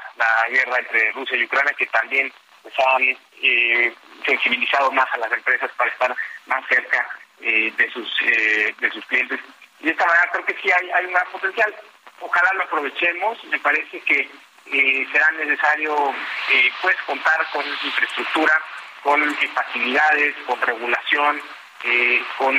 guerra 0.50 0.80
entre 0.80 1.12
Rusia 1.12 1.38
y 1.38 1.44
Ucrania, 1.44 1.74
que 1.78 1.86
también 1.88 2.32
pues, 2.62 2.74
han 2.80 3.18
eh, 3.42 3.94
sensibilizado 4.26 4.92
más 4.92 5.08
a 5.14 5.18
las 5.18 5.32
empresas 5.32 5.70
para 5.78 5.92
estar 5.92 6.16
más 6.46 6.66
cerca 6.68 7.08
de 7.40 7.92
sus 7.94 8.10
de 8.20 8.90
sus 8.92 9.06
clientes. 9.06 9.40
Y 9.80 9.86
de 9.86 9.92
esta 9.92 10.08
manera 10.08 10.30
creo 10.32 10.46
que 10.46 10.56
sí 10.56 10.72
hay, 10.72 10.90
hay 10.90 11.06
un 11.06 11.14
gran 11.14 11.28
potencial. 11.28 11.76
Ojalá 12.20 12.52
lo 12.54 12.64
aprovechemos. 12.64 13.44
Me 13.44 13.60
parece 13.60 14.00
que 14.00 14.28
será 15.12 15.30
necesario 15.32 16.16
pues 16.82 16.96
contar 17.06 17.46
con 17.54 17.64
infraestructura, 17.84 18.60
con 19.04 19.36
facilidades, 19.54 20.36
con 20.48 20.60
regulación, 20.62 21.42
con 22.40 22.58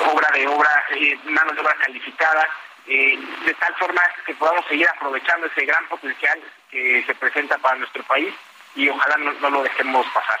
obra 0.00 0.30
de 0.32 0.46
obra, 0.46 0.84
eh, 0.90 1.18
mano 1.24 1.52
de 1.52 1.60
obra 1.60 1.76
calificada, 1.76 2.48
eh, 2.86 3.18
de 3.46 3.54
tal 3.54 3.74
forma 3.76 4.02
que 4.26 4.34
podamos 4.34 4.64
seguir 4.66 4.88
aprovechando 4.88 5.46
ese 5.46 5.64
gran 5.64 5.86
potencial 5.88 6.38
que 6.70 7.02
se 7.06 7.14
presenta 7.14 7.56
para 7.58 7.76
nuestro 7.76 8.02
país 8.04 8.34
y 8.74 8.88
ojalá 8.88 9.16
no, 9.16 9.50
lo 9.50 9.62
dejemos 9.62 10.06
pasar. 10.08 10.40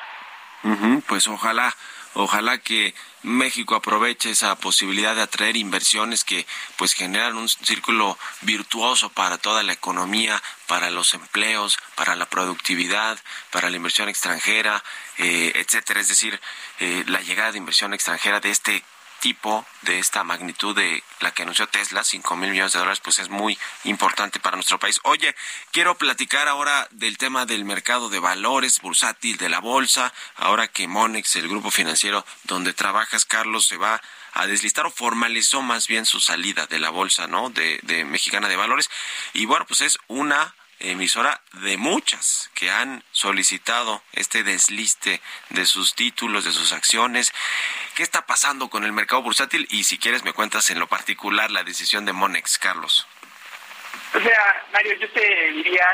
pues 1.06 1.28
ojalá, 1.28 1.74
ojalá 2.14 2.58
que 2.58 2.94
México 3.22 3.74
aproveche 3.74 4.30
esa 4.30 4.54
posibilidad 4.56 5.14
de 5.14 5.22
atraer 5.22 5.56
inversiones 5.56 6.24
que 6.24 6.46
pues 6.76 6.92
generan 6.92 7.36
un 7.36 7.48
círculo 7.48 8.18
virtuoso 8.42 9.08
para 9.08 9.38
toda 9.38 9.62
la 9.62 9.72
economía, 9.72 10.42
para 10.66 10.90
los 10.90 11.14
empleos, 11.14 11.78
para 11.94 12.14
la 12.16 12.26
productividad, 12.26 13.18
para 13.50 13.70
la 13.70 13.76
inversión 13.76 14.08
extranjera, 14.08 14.82
eh, 15.18 15.52
etcétera. 15.54 16.00
Es 16.00 16.08
decir, 16.08 16.38
eh, 16.80 17.04
la 17.06 17.20
llegada 17.20 17.52
de 17.52 17.58
inversión 17.58 17.94
extranjera 17.94 18.40
de 18.40 18.50
este 18.50 18.84
tipo 19.24 19.64
de 19.80 19.98
esta 20.00 20.22
magnitud 20.22 20.76
de 20.76 21.02
la 21.20 21.30
que 21.30 21.44
anunció 21.44 21.66
Tesla, 21.66 22.04
5 22.04 22.36
mil 22.36 22.50
millones 22.50 22.74
de 22.74 22.78
dólares, 22.78 23.00
pues 23.02 23.18
es 23.20 23.30
muy 23.30 23.58
importante 23.84 24.38
para 24.38 24.58
nuestro 24.58 24.78
país. 24.78 25.00
Oye, 25.04 25.34
quiero 25.70 25.96
platicar 25.96 26.46
ahora 26.46 26.86
del 26.90 27.16
tema 27.16 27.46
del 27.46 27.64
mercado 27.64 28.10
de 28.10 28.18
valores 28.18 28.82
bursátil 28.82 29.38
de 29.38 29.48
la 29.48 29.60
bolsa, 29.60 30.12
ahora 30.36 30.68
que 30.68 30.88
Monex, 30.88 31.36
el 31.36 31.48
grupo 31.48 31.70
financiero 31.70 32.22
donde 32.42 32.74
trabajas, 32.74 33.24
Carlos, 33.24 33.66
se 33.66 33.78
va 33.78 33.98
a 34.34 34.46
deslistar 34.46 34.84
o 34.84 34.90
formalizó 34.90 35.62
más 35.62 35.88
bien 35.88 36.04
su 36.04 36.20
salida 36.20 36.66
de 36.66 36.78
la 36.78 36.90
bolsa, 36.90 37.26
¿no? 37.26 37.48
De, 37.48 37.80
de 37.82 38.04
Mexicana 38.04 38.50
de 38.50 38.56
Valores. 38.56 38.90
Y 39.32 39.46
bueno, 39.46 39.64
pues 39.66 39.80
es 39.80 39.98
una 40.06 40.54
emisora 40.80 41.40
de 41.52 41.76
muchas 41.76 42.50
que 42.54 42.70
han 42.70 43.02
solicitado 43.12 44.02
este 44.12 44.42
desliste 44.42 45.20
de 45.50 45.66
sus 45.66 45.94
títulos, 45.94 46.44
de 46.44 46.52
sus 46.52 46.72
acciones. 46.72 47.32
¿Qué 47.94 48.02
está 48.02 48.26
pasando 48.26 48.68
con 48.68 48.84
el 48.84 48.92
mercado 48.92 49.22
bursátil? 49.22 49.66
Y 49.70 49.84
si 49.84 49.98
quieres 49.98 50.24
me 50.24 50.32
cuentas 50.32 50.70
en 50.70 50.78
lo 50.78 50.86
particular 50.86 51.50
la 51.50 51.64
decisión 51.64 52.04
de 52.04 52.12
Monex, 52.12 52.58
Carlos. 52.58 53.06
O 54.14 54.20
sea, 54.20 54.64
Mario, 54.72 54.94
yo 54.98 55.10
te 55.10 55.52
diría 55.52 55.86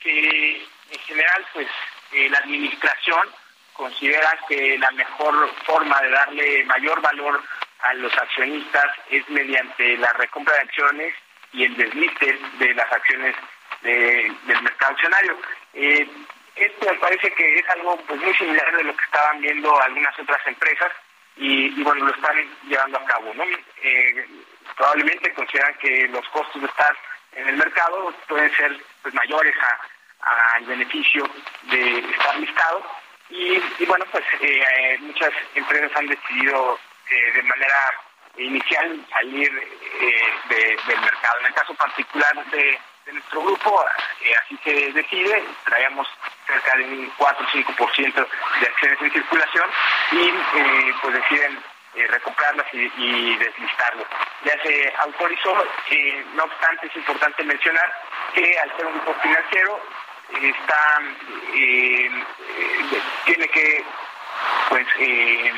que 0.00 0.66
en 0.90 1.00
general, 1.00 1.46
pues 1.52 1.68
eh, 2.12 2.28
la 2.30 2.38
administración 2.38 3.28
considera 3.72 4.38
que 4.48 4.78
la 4.78 4.90
mejor 4.92 5.54
forma 5.64 6.00
de 6.02 6.10
darle 6.10 6.64
mayor 6.64 7.00
valor 7.00 7.42
a 7.80 7.94
los 7.94 8.12
accionistas 8.18 8.86
es 9.10 9.28
mediante 9.28 9.96
la 9.98 10.12
recompra 10.14 10.54
de 10.54 10.62
acciones 10.62 11.14
y 11.52 11.64
el 11.64 11.76
desliste 11.76 12.38
de 12.58 12.74
las 12.74 12.90
acciones 12.92 13.36
del 13.82 14.62
mercado 14.62 14.92
accionario. 14.92 15.38
Eh, 15.74 16.08
esto 16.56 16.86
me 16.86 16.98
parece 16.98 17.32
que 17.32 17.58
es 17.58 17.68
algo 17.70 17.96
pues 18.06 18.20
muy 18.20 18.34
similar 18.34 18.76
de 18.76 18.84
lo 18.84 18.96
que 18.96 19.04
estaban 19.04 19.40
viendo 19.40 19.80
algunas 19.80 20.18
otras 20.18 20.44
empresas 20.46 20.90
y, 21.36 21.82
bueno, 21.82 22.06
lo 22.06 22.14
están 22.14 22.36
llevando 22.68 22.98
a 22.98 23.04
cabo. 23.04 23.32
¿no? 23.34 23.44
Eh, 23.82 24.26
probablemente 24.76 25.32
consideran 25.34 25.74
que 25.74 26.08
los 26.08 26.28
costos 26.30 26.60
de 26.60 26.68
estar 26.68 26.96
en 27.32 27.48
el 27.48 27.56
mercado 27.56 28.12
pueden 28.26 28.52
ser 28.56 28.76
pues, 29.02 29.14
mayores 29.14 29.54
al 30.20 30.64
beneficio 30.64 31.28
de 31.62 31.98
estar 31.98 32.36
listado 32.38 32.84
y, 33.30 33.60
bueno, 33.86 34.04
pues 34.10 34.24
eh, 34.40 34.96
muchas 35.00 35.30
empresas 35.54 35.90
han 35.96 36.06
decidido 36.06 36.78
eh, 37.10 37.32
de 37.32 37.42
manera 37.42 37.74
inicial 38.38 39.04
salir 39.10 39.50
eh, 40.00 40.76
del 40.86 41.00
mercado. 41.00 41.40
En 41.40 41.46
el 41.46 41.54
caso 41.54 41.74
particular 41.74 42.44
de, 42.50 42.78
nuestro 43.12 43.42
grupo, 43.42 43.84
así 44.44 44.58
se 44.64 44.92
decide, 44.92 45.44
traíamos 45.64 46.08
cerca 46.46 46.76
de 46.76 46.84
un 46.84 47.12
4 47.16 47.46
o 47.46 47.50
5% 47.50 48.14
de 48.60 48.66
acciones 48.66 49.02
en 49.02 49.12
circulación 49.12 49.70
y 50.12 50.92
pues 51.02 51.14
deciden 51.14 51.62
recomprarlas 52.06 52.66
y, 52.72 53.36
deslistarlas. 53.36 54.06
Ya 54.44 54.52
se 54.62 54.92
autorizó, 54.98 55.54
no 56.34 56.44
obstante 56.44 56.86
es 56.86 56.96
importante 56.96 57.42
mencionar 57.44 57.92
que 58.34 58.58
al 58.58 58.76
ser 58.76 58.86
un 58.86 58.94
grupo 58.94 59.14
financiero 59.20 59.80
está 60.30 61.00
eh, 61.54 62.10
tiene 63.24 63.48
que 63.48 63.84
pues 64.68 64.86
eh, 64.98 65.52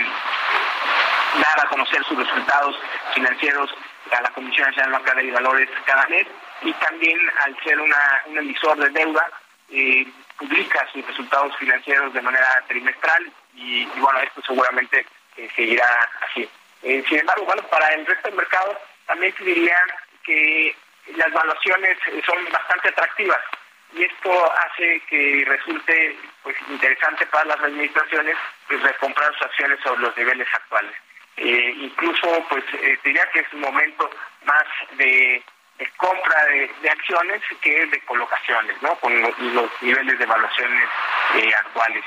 dar 1.42 1.66
a 1.66 1.68
conocer 1.68 2.02
sus 2.04 2.18
resultados 2.18 2.76
financieros 3.14 3.70
a 4.10 4.22
la 4.22 4.30
Comisión 4.30 4.66
Nacional 4.68 4.92
Bancaria 4.92 5.22
y 5.22 5.30
Valores 5.30 5.68
cada 5.84 6.06
mes 6.06 6.26
y 6.62 6.72
también 6.74 7.18
al 7.44 7.56
ser 7.62 7.78
una, 7.80 8.22
un 8.26 8.38
emisor 8.38 8.76
de 8.78 8.90
deuda 8.90 9.26
eh, 9.70 10.06
publica 10.36 10.86
sus 10.92 11.06
resultados 11.06 11.56
financieros 11.56 12.12
de 12.12 12.22
manera 12.22 12.64
trimestral 12.66 13.30
y, 13.54 13.84
bueno 13.98 14.18
esto 14.20 14.42
seguramente 14.46 15.06
seguirá 15.54 16.08
así. 16.28 16.48
sin 16.82 17.18
embargo 17.18 17.44
bueno 17.44 17.62
para 17.68 17.88
el 17.94 18.04
resto 18.04 18.28
del 18.28 18.36
mercado 18.36 18.76
también 19.06 19.34
se 19.36 19.44
diría 19.44 19.76
que 20.24 20.76
las 21.16 21.32
valuaciones 21.32 21.98
son 22.26 22.44
bastante 22.52 22.88
atractivas 22.88 23.40
y 23.92 24.04
esto 24.04 24.52
hace 24.52 25.00
que 25.08 25.44
resulte 25.46 26.16
pues 26.42 26.56
interesante 26.68 27.26
para 27.26 27.44
las 27.46 27.60
administraciones 27.60 28.36
pues 28.68 28.82
recomprar 28.82 29.32
sus 29.34 29.42
acciones 29.42 29.78
sobre 29.82 30.02
los 30.02 30.16
niveles 30.16 30.48
actuales. 30.52 30.94
Eh, 31.36 31.74
incluso 31.76 32.44
pues 32.48 32.64
eh, 32.74 32.98
diría 33.02 33.28
que 33.32 33.40
es 33.40 33.52
un 33.52 33.60
momento 33.60 34.10
más 34.44 34.64
de, 34.96 35.42
compra 35.96 36.44
de, 36.44 36.90
acciones 36.90 37.42
que 37.60 37.86
de 37.86 38.00
colocaciones, 38.02 38.80
¿no? 38.82 38.94
Con 38.96 39.20
los, 39.22 39.70
niveles 39.80 40.18
de 40.18 40.24
evaluaciones 40.24 40.88
eh, 41.36 41.54
actuales. 41.54 42.04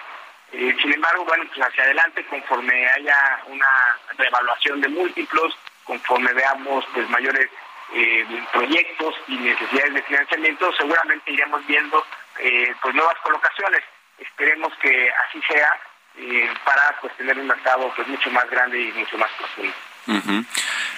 sin 0.51 0.93
embargo, 0.93 1.25
bueno, 1.25 1.45
pues 1.47 1.67
hacia 1.67 1.83
adelante, 1.83 2.23
conforme 2.25 2.87
haya 2.87 3.41
una 3.47 3.97
revaluación 4.17 4.81
de 4.81 4.89
múltiplos, 4.89 5.57
conforme 5.83 6.31
veamos 6.33 6.85
pues 6.93 7.09
mayores 7.09 7.49
eh, 7.93 8.25
proyectos 8.51 9.15
y 9.27 9.37
necesidades 9.37 9.93
de 9.93 10.03
financiamiento, 10.03 10.71
seguramente 10.73 11.31
iremos 11.31 11.65
viendo 11.67 12.03
eh, 12.39 12.73
pues 12.81 12.95
nuevas 12.95 13.17
colocaciones. 13.23 13.83
Esperemos 14.17 14.73
que 14.81 15.11
así 15.27 15.41
sea 15.47 15.79
eh, 16.17 16.49
para 16.63 16.97
pues 17.01 17.15
tener 17.17 17.37
un 17.37 17.47
mercado 17.47 17.91
pues 17.95 18.07
mucho 18.07 18.29
más 18.31 18.49
grande 18.49 18.79
y 18.79 18.91
mucho 18.93 19.17
más 19.17 19.31
profundo. 19.31 19.73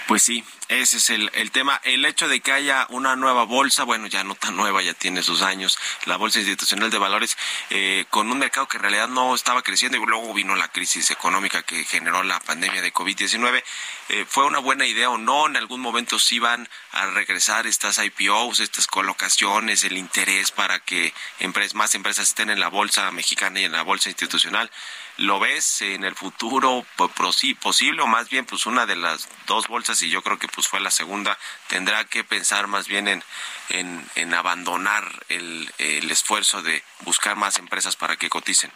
Pues 0.08 0.24
sí, 0.24 0.44
ese 0.68 0.98
es 0.98 1.10
el, 1.12 1.30
el, 1.34 1.52
tema. 1.52 1.80
El 1.84 2.06
hecho 2.06 2.28
de 2.28 2.40
que 2.40 2.52
haya 2.52 2.88
una 2.90 3.16
nueva 3.16 3.44
bolsa, 3.44 3.84
bueno, 3.84 4.08
ya 4.08 4.24
no 4.24 4.34
tan 4.36 4.56
nueva, 4.56 4.82
ya 4.82 4.94
tiene 4.94 5.22
sus 5.22 5.42
años, 5.42 5.78
la 6.06 6.18
Bolsa 6.18 6.40
Institucional 6.40 6.90
de 6.90 6.98
Valores, 6.98 7.38
eh, 7.70 8.06
con 8.10 8.32
un 8.32 8.40
mercado 8.40 8.68
que 8.68 8.78
en 8.78 8.84
realidad 8.84 9.08
no 9.08 9.36
estaba 9.36 9.62
creciendo 9.62 9.98
y 9.98 10.06
luego 10.06 10.34
vino 10.34 10.56
la 10.56 10.68
crisis 10.68 11.12
económica 11.12 11.62
que 11.64 11.84
generó 11.86 12.24
la 12.24 12.40
pandemia 12.40 12.82
de 12.82 12.94
COVID-19. 12.94 13.64
Eh, 14.10 14.26
¿Fue 14.28 14.46
una 14.46 14.60
buena 14.60 14.86
idea 14.86 15.10
o 15.10 15.18
no? 15.18 15.48
En 15.48 15.58
algún 15.58 15.82
momento 15.82 16.20
sí 16.20 16.40
van 16.40 16.68
a 16.92 17.08
regresar 17.08 17.68
estas 17.68 18.00
IPOs, 18.00 18.60
estas 18.60 18.88
colocaciones, 18.88 19.84
el 19.84 19.98
interés 19.98 20.52
para 20.52 20.80
que 20.80 21.14
más 21.74 21.96
empresas 21.96 22.28
estén 22.28 22.50
en 22.50 22.60
la 22.60 22.70
Bolsa 22.70 23.12
Mexicana 23.12 23.60
y 23.60 23.66
en 23.66 23.72
la 23.72 23.84
Bolsa 23.84 24.10
Institucional. 24.10 24.72
¿Lo 25.18 25.40
ves 25.40 25.82
en 25.82 26.04
el 26.04 26.14
futuro 26.14 26.86
posible 27.62 28.02
o 28.02 28.08
más 28.08 28.30
bien 28.30 28.46
pues 28.46 28.66
una 28.66 28.86
de 28.86 28.98
las 28.98 29.30
dos 29.46 29.68
bolsas 29.68 30.02
y 30.02 30.10
yo 30.10 30.22
creo 30.22 30.38
que 30.38 30.50
pues 30.50 30.68
fue 30.68 30.82
la 30.82 30.92
segunda 30.92 31.38
tendrá 31.68 32.04
que 32.04 32.26
pensar 32.26 32.68
más 32.68 32.88
bien 32.88 33.08
en, 33.08 33.24
en, 33.70 34.34
abandonar 34.34 35.04
el, 35.30 35.72
el 35.78 36.12
esfuerzo 36.12 36.62
de 36.62 36.84
buscar 37.02 37.38
más 37.38 37.58
empresas 37.60 37.96
para 37.96 38.18
que 38.18 38.30
coticen? 38.30 38.72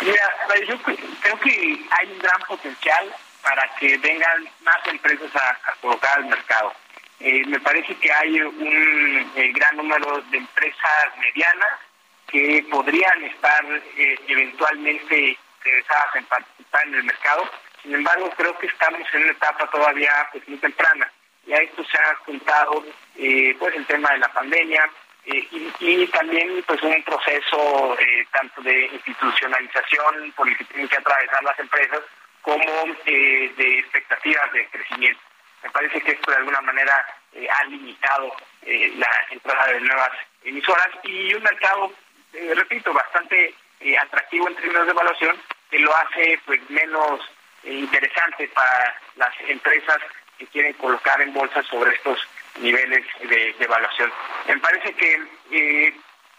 Mira, 0.00 0.22
yo 0.68 0.80
creo 0.82 1.40
que 1.40 1.86
hay 1.90 2.12
un 2.12 2.18
gran 2.18 2.40
potencial 2.46 3.16
para 3.42 3.74
que 3.76 3.96
vengan 3.98 4.48
más 4.60 4.86
empresas 4.86 5.34
a, 5.34 5.72
colocar 5.80 6.18
al 6.18 6.26
mercado. 6.26 6.72
Eh, 7.20 7.44
me 7.46 7.58
parece 7.60 7.96
que 7.96 8.12
hay 8.12 8.40
un 8.40 9.32
eh, 9.34 9.52
gran 9.54 9.76
número 9.76 10.20
de 10.30 10.38
empresas 10.38 11.16
medianas 11.18 11.87
que 12.28 12.64
podrían 12.70 13.24
estar 13.24 13.64
eh, 13.96 14.18
eventualmente 14.28 15.38
interesadas 15.58 16.16
en 16.16 16.24
participar 16.26 16.86
en 16.86 16.94
el 16.94 17.04
mercado. 17.04 17.50
Sin 17.82 17.94
embargo, 17.94 18.30
creo 18.36 18.56
que 18.58 18.66
estamos 18.66 19.00
en 19.12 19.22
una 19.22 19.32
etapa 19.32 19.68
todavía 19.70 20.28
pues, 20.32 20.46
muy 20.46 20.58
temprana. 20.58 21.10
Y 21.46 21.54
a 21.54 21.56
esto 21.56 21.82
se 21.84 21.96
ha 21.98 22.14
juntado 22.26 22.84
eh, 23.16 23.56
pues 23.58 23.74
el 23.74 23.86
tema 23.86 24.10
de 24.12 24.18
la 24.18 24.28
pandemia 24.28 24.90
eh, 25.24 25.48
y, 25.80 26.06
también 26.08 26.62
pues 26.66 26.82
un 26.82 27.02
proceso 27.02 27.96
tanto 28.32 28.60
de 28.62 28.86
institucionalización 28.86 30.32
por 30.32 30.48
el 30.48 30.56
que 30.56 30.64
tienen 30.64 30.88
que 30.88 30.96
atravesar 30.96 31.42
las 31.42 31.58
empresas 31.58 32.00
como 32.42 32.64
de 33.04 33.78
expectativas 33.78 34.52
de 34.52 34.68
crecimiento. 34.68 35.20
Me 35.62 35.70
parece 35.70 36.00
que 36.00 36.12
esto 36.12 36.30
de 36.30 36.36
alguna 36.36 36.60
manera 36.60 37.04
ha 37.50 37.64
limitado 37.64 38.34
la 38.62 39.10
entrada 39.30 39.72
de 39.72 39.80
nuevas 39.80 40.10
emisoras 40.44 40.88
y 41.02 41.34
un 41.34 41.42
mercado 41.42 41.92
eh, 42.32 42.52
repito, 42.54 42.92
bastante 42.92 43.54
eh, 43.80 43.98
atractivo 43.98 44.48
en 44.48 44.54
términos 44.56 44.86
de 44.86 44.92
evaluación, 44.92 45.36
que 45.70 45.78
lo 45.78 45.94
hace 45.96 46.40
pues 46.44 46.60
menos 46.70 47.20
eh, 47.64 47.72
interesante 47.72 48.48
para 48.48 49.00
las 49.16 49.34
empresas 49.48 49.98
que 50.38 50.46
quieren 50.46 50.72
colocar 50.74 51.20
en 51.20 51.32
bolsa 51.32 51.62
sobre 51.64 51.94
estos 51.94 52.18
niveles 52.60 53.04
de, 53.20 53.54
evaluación. 53.58 54.12
Me 54.46 54.58
parece 54.58 54.92
que 54.94 55.22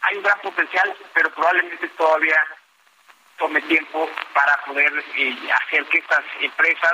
hay 0.02 0.16
un 0.16 0.24
gran 0.24 0.40
potencial, 0.40 0.96
pero 1.14 1.30
probablemente 1.32 1.88
todavía 1.90 2.42
tome 3.38 3.62
tiempo 3.64 4.10
para 4.34 4.58
poder 4.66 4.92
hacer 4.94 5.86
que 5.86 5.98
estas 5.98 6.24
empresas 6.42 6.94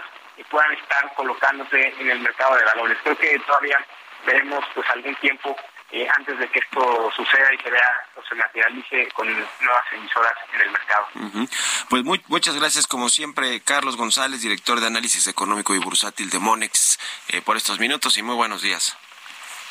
puedan 0.49 0.71
estar 0.73 1.13
colocándose 1.15 1.93
en 1.99 2.09
el 2.09 2.19
mercado 2.19 2.55
de 2.55 2.65
valores. 2.65 2.97
Creo 3.03 3.17
que 3.17 3.39
todavía 3.39 3.77
veremos 4.25 4.65
pues 4.73 4.89
algún 4.89 5.15
tiempo 5.15 5.55
eh, 5.95 6.05
antes 6.13 6.37
de 6.37 6.49
que 6.49 6.59
esto 6.59 7.09
suceda 7.15 7.53
y 7.53 7.57
se 7.63 7.71
vea 7.71 8.05
o 8.17 8.21
se 8.27 8.35
materialice 8.35 9.07
con 9.13 9.27
nuevas 9.31 9.85
emisoras 9.93 10.33
en 10.53 10.61
el 10.61 10.71
mercado. 10.71 11.07
Pues 11.89 12.03
muchas 12.27 12.55
gracias 12.55 12.85
como 12.85 13.07
siempre 13.07 13.61
Carlos 13.61 13.95
González, 13.95 14.41
director 14.41 14.81
de 14.81 14.87
análisis 14.87 15.25
económico 15.27 15.73
y 15.73 15.77
bursátil 15.77 16.29
de 16.29 16.39
Monex, 16.39 16.99
eh, 17.29 17.41
por 17.41 17.55
estos 17.55 17.79
minutos 17.79 18.17
y 18.17 18.23
muy 18.23 18.35
buenos 18.35 18.61
días. 18.61 18.97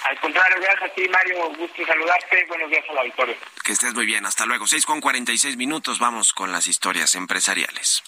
Al 0.05 0.19
contrario, 0.21 0.57
gracias 0.63 0.91
a 0.91 0.95
ti, 0.95 1.07
Mario. 1.11 1.55
Gusto 1.59 1.85
saludarte. 1.87 2.45
Buenos 2.49 2.71
días 2.71 2.85
a 2.89 2.93
la 2.95 3.03
victoria. 3.03 3.37
Que 3.63 3.73
estés 3.73 3.95
muy 3.95 4.07
bien. 4.07 4.25
Hasta 4.25 4.47
luego. 4.47 4.67
6 4.67 4.85
con 4.87 5.01
46 5.03 5.57
minutos. 5.57 5.99
Vamos 5.99 6.33
con 6.33 6.53
las 6.53 6.69
historias 6.69 7.15
empresariales. 7.15 8.03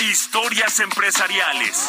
Historias 0.00 0.78
empresariales. 0.78 1.88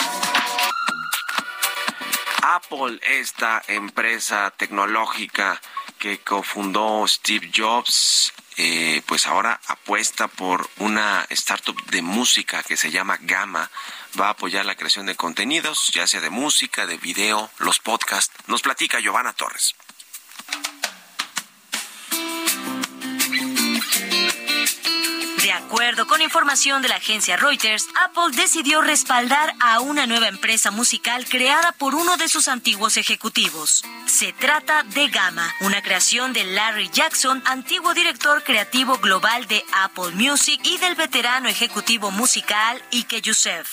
Apple, 2.48 3.00
esta 3.02 3.64
empresa 3.68 4.52
tecnológica 4.52 5.60
que 5.98 6.20
cofundó 6.20 7.08
Steve 7.08 7.50
Jobs, 7.52 8.34
eh, 8.58 9.02
pues 9.08 9.26
ahora 9.26 9.60
apuesta 9.66 10.28
por 10.28 10.70
una 10.78 11.26
startup 11.32 11.76
de 11.88 12.04
música 12.04 12.62
que 12.62 12.78
se 12.78 12.92
llama 12.92 13.18
Gamma. 13.22 13.72
Va 14.20 14.28
a 14.28 14.32
apoyar 14.32 14.64
la 14.64 14.76
creación 14.76 15.08
de 15.08 15.16
contenidos, 15.16 15.88
ya 15.92 16.06
sea 16.06 16.22
de 16.22 16.30
música, 16.30 16.86
de 16.86 16.98
video, 16.98 17.50
los 17.58 17.80
podcasts. 17.80 18.32
Nos 18.46 18.62
platica 18.62 19.00
Giovanna 19.00 19.34
Torres. 19.34 19.76
Acuerdo 25.76 26.08
con 26.08 26.22
información 26.22 26.82
de 26.82 26.88
la 26.88 26.96
agencia 26.96 27.36
Reuters, 27.36 27.86
Apple 28.06 28.34
decidió 28.34 28.80
respaldar 28.80 29.54
a 29.60 29.82
una 29.82 30.08
nueva 30.08 30.30
empresa 30.30 30.72
musical 30.72 31.26
creada 31.26 31.74
por 31.74 31.96
uno 31.96 32.16
de 32.16 32.30
sus 32.30 32.48
antiguos 32.48 32.96
ejecutivos. 32.96 33.84
Se 34.06 34.32
trata 34.32 34.84
de 34.84 35.10
Gamma, 35.10 35.54
una 35.60 35.82
creación 35.82 36.32
de 36.32 36.46
Larry 36.46 36.90
Jackson, 36.94 37.44
antiguo 37.46 37.94
director 37.94 38.42
creativo 38.44 39.00
global 39.00 39.48
de 39.48 39.66
Apple 39.74 40.12
Music 40.14 40.62
y 40.64 40.78
del 40.78 40.96
veterano 40.96 41.50
ejecutivo 41.50 42.10
musical 42.10 42.82
Ike 42.92 43.20
Youssef. 43.20 43.68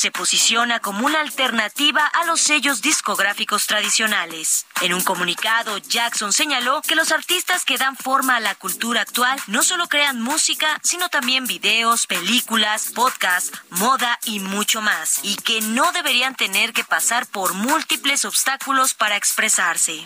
Se 0.00 0.10
posiciona 0.10 0.80
como 0.80 1.04
una 1.04 1.20
alternativa 1.20 2.06
a 2.06 2.24
los 2.24 2.40
sellos 2.40 2.80
discográficos 2.80 3.66
tradicionales. 3.66 4.64
En 4.80 4.94
un 4.94 5.02
comunicado, 5.02 5.76
Jackson 5.76 6.32
señaló 6.32 6.80
que 6.80 6.94
los 6.94 7.12
artistas 7.12 7.66
que 7.66 7.76
dan 7.76 7.98
forma 7.98 8.36
a 8.36 8.40
la 8.40 8.54
cultura 8.54 9.02
actual 9.02 9.38
no 9.46 9.62
solo 9.62 9.88
crean 9.88 10.18
música, 10.18 10.80
sino 10.82 11.10
también 11.10 11.44
videos, 11.44 12.06
películas, 12.06 12.92
podcasts, 12.94 13.52
moda 13.68 14.18
y 14.24 14.40
mucho 14.40 14.80
más, 14.80 15.20
y 15.22 15.36
que 15.36 15.60
no 15.60 15.92
deberían 15.92 16.34
tener 16.34 16.72
que 16.72 16.82
pasar 16.82 17.26
por 17.26 17.52
múltiples 17.52 18.24
obstáculos 18.24 18.94
para 18.94 19.16
expresarse. 19.16 20.02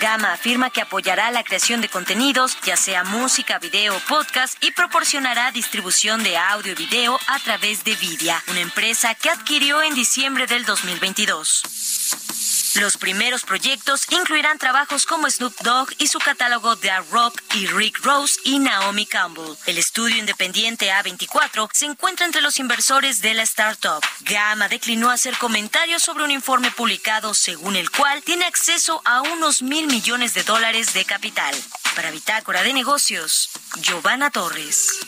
Gama 0.00 0.32
afirma 0.32 0.70
que 0.70 0.80
apoyará 0.80 1.30
la 1.30 1.42
creación 1.42 1.80
de 1.80 1.88
contenidos, 1.88 2.56
ya 2.64 2.76
sea 2.76 3.02
música, 3.02 3.58
video, 3.58 3.98
podcast, 4.08 4.56
y 4.62 4.70
proporcionará 4.70 5.50
distribución 5.50 6.22
de 6.22 6.36
audio 6.36 6.72
y 6.72 6.76
video 6.76 7.18
a 7.26 7.38
través 7.40 7.82
de 7.84 7.96
Vidia, 7.96 8.42
una 8.48 8.60
empresa 8.60 9.14
que 9.14 9.30
adquirió 9.30 9.82
en 9.82 9.94
diciembre 9.94 10.46
del 10.46 10.64
2022. 10.64 12.37
Los 12.80 12.96
primeros 12.96 13.42
proyectos 13.42 14.06
incluirán 14.10 14.56
trabajos 14.56 15.04
como 15.04 15.28
Snoop 15.28 15.52
Dogg 15.62 15.88
y 15.98 16.06
su 16.06 16.20
catálogo 16.20 16.76
de 16.76 16.90
Rock 17.10 17.42
y 17.54 17.66
Rick 17.66 17.98
Rose 18.04 18.38
y 18.44 18.60
Naomi 18.60 19.04
Campbell. 19.04 19.56
El 19.66 19.78
estudio 19.78 20.16
independiente 20.16 20.92
A24 20.92 21.68
se 21.72 21.86
encuentra 21.86 22.24
entre 22.24 22.40
los 22.40 22.60
inversores 22.60 23.20
de 23.20 23.34
la 23.34 23.42
startup. 23.42 24.00
Gama 24.20 24.68
declinó 24.68 25.10
hacer 25.10 25.36
comentarios 25.38 26.04
sobre 26.04 26.22
un 26.22 26.30
informe 26.30 26.70
publicado 26.70 27.34
según 27.34 27.74
el 27.74 27.90
cual 27.90 28.22
tiene 28.22 28.44
acceso 28.44 29.02
a 29.04 29.22
unos 29.22 29.60
mil 29.60 29.88
millones 29.88 30.34
de 30.34 30.44
dólares 30.44 30.94
de 30.94 31.04
capital. 31.04 31.54
Para 31.96 32.12
Bitácora 32.12 32.62
de 32.62 32.74
Negocios, 32.74 33.50
Giovanna 33.80 34.30
Torres. 34.30 35.00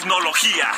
Tecnología. 0.00 0.72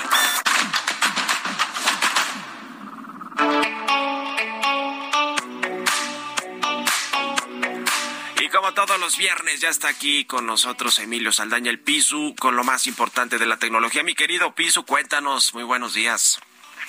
Y 8.40 8.48
como 8.48 8.74
todos 8.74 8.98
los 8.98 9.16
viernes, 9.16 9.60
ya 9.60 9.68
está 9.68 9.88
aquí 9.88 10.24
con 10.24 10.46
nosotros 10.46 10.98
Emilio 10.98 11.30
Saldaña, 11.30 11.70
el 11.70 11.78
Pisu, 11.78 12.34
con 12.36 12.56
lo 12.56 12.64
más 12.64 12.88
importante 12.88 13.38
de 13.38 13.46
la 13.46 13.58
tecnología. 13.58 14.02
Mi 14.02 14.14
querido 14.14 14.56
Pisu, 14.56 14.84
cuéntanos. 14.84 15.54
Muy 15.54 15.62
buenos 15.62 15.94
días. 15.94 16.40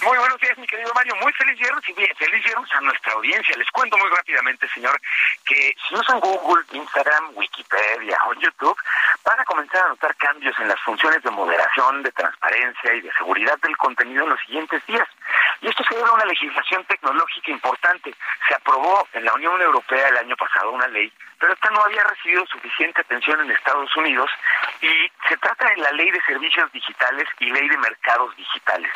Muy 0.04 0.18
buenos 0.18 0.38
días, 0.42 0.58
mi 0.58 0.68
querido 0.68 0.92
Mario. 0.94 1.16
Muy 1.22 1.32
feliz 1.32 1.58
viernes 1.58 1.88
y 1.88 1.94
bien, 1.94 2.10
feliz 2.18 2.44
viernes 2.44 2.70
a 2.74 2.82
nuestra 2.82 3.14
audiencia. 3.14 3.56
Les 3.56 3.72
cuento 3.72 3.98
muy 3.98 4.10
rápidamente, 4.10 4.68
señor, 4.74 5.00
que 5.46 5.74
si 5.88 5.96
usan 5.96 6.20
Google, 6.20 6.66
Instagram, 6.74 7.32
Wikipedia 7.36 8.18
o 8.28 8.34
YouTube, 8.34 8.78
van 9.24 9.40
a 9.40 9.46
comenzar 9.46 9.86
a 9.86 9.90
notar 9.90 10.14
cambios 10.18 10.60
en 10.60 10.68
las 10.68 10.80
funciones 10.82 11.24
de 11.24 11.32
moderación, 11.32 12.04
de 12.04 12.12
transparencia 12.12 12.94
y 12.96 13.02
de 13.02 13.14
seguridad 13.14 13.58
del 13.60 13.78
contenido 13.78 14.26
en 14.26 14.32
los 14.32 14.40
siguientes 14.42 14.86
días. 14.88 15.08
Y 15.62 15.68
esto 15.68 15.84
se 15.84 15.96
debe 15.96 16.10
una 16.10 16.26
legislación 16.26 16.84
tecnológica 16.86 17.52
importante. 17.52 18.14
Se 18.48 18.56
aprobó 18.56 19.08
en 19.14 19.26
la 19.26 19.34
Unión 19.34 19.62
Europea 19.62 20.10
el 20.10 20.18
año 20.18 20.36
pasado 20.36 20.72
una 20.72 20.88
ley 20.88 21.12
pero 21.44 21.56
esta 21.56 21.72
no 21.72 21.84
había 21.84 22.02
recibido 22.06 22.46
suficiente 22.48 23.02
atención 23.02 23.38
en 23.42 23.52
Estados 23.52 23.94
Unidos 23.98 24.32
y 24.80 25.12
se 25.28 25.36
trata 25.36 25.68
de 25.68 25.76
la 25.76 25.92
Ley 25.92 26.10
de 26.10 26.22
Servicios 26.22 26.72
Digitales 26.72 27.28
y 27.40 27.52
Ley 27.52 27.68
de 27.68 27.78
Mercados 27.80 28.34
Digitales. 28.38 28.90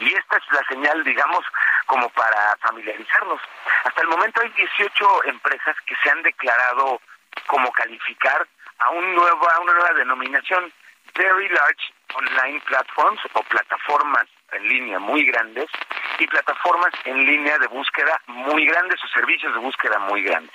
Y 0.00 0.12
esta 0.12 0.36
es 0.36 0.42
la 0.52 0.62
señal, 0.68 1.02
digamos, 1.02 1.42
como 1.86 2.06
para 2.10 2.58
familiarizarnos. 2.58 3.40
Hasta 3.84 4.02
el 4.02 4.08
momento 4.08 4.42
hay 4.42 4.50
18 4.50 5.24
empresas 5.24 5.76
que 5.86 5.96
se 6.02 6.10
han 6.10 6.22
declarado 6.22 7.00
como 7.46 7.72
calificar 7.72 8.46
a, 8.80 8.90
un 8.90 9.14
nuevo, 9.14 9.50
a 9.50 9.60
una 9.60 9.72
nueva 9.72 9.94
denominación, 9.94 10.70
Very 11.14 11.48
Large 11.48 11.94
Online 12.16 12.60
Platforms 12.66 13.20
o 13.32 13.42
plataformas 13.44 14.26
en 14.54 14.68
línea 14.68 14.98
muy 14.98 15.24
grandes 15.24 15.66
y 16.18 16.26
plataformas 16.26 16.92
en 17.04 17.24
línea 17.26 17.58
de 17.58 17.66
búsqueda 17.66 18.20
muy 18.26 18.66
grandes 18.66 19.02
o 19.04 19.08
servicios 19.08 19.52
de 19.52 19.60
búsqueda 19.60 19.98
muy 19.98 20.22
grandes. 20.22 20.54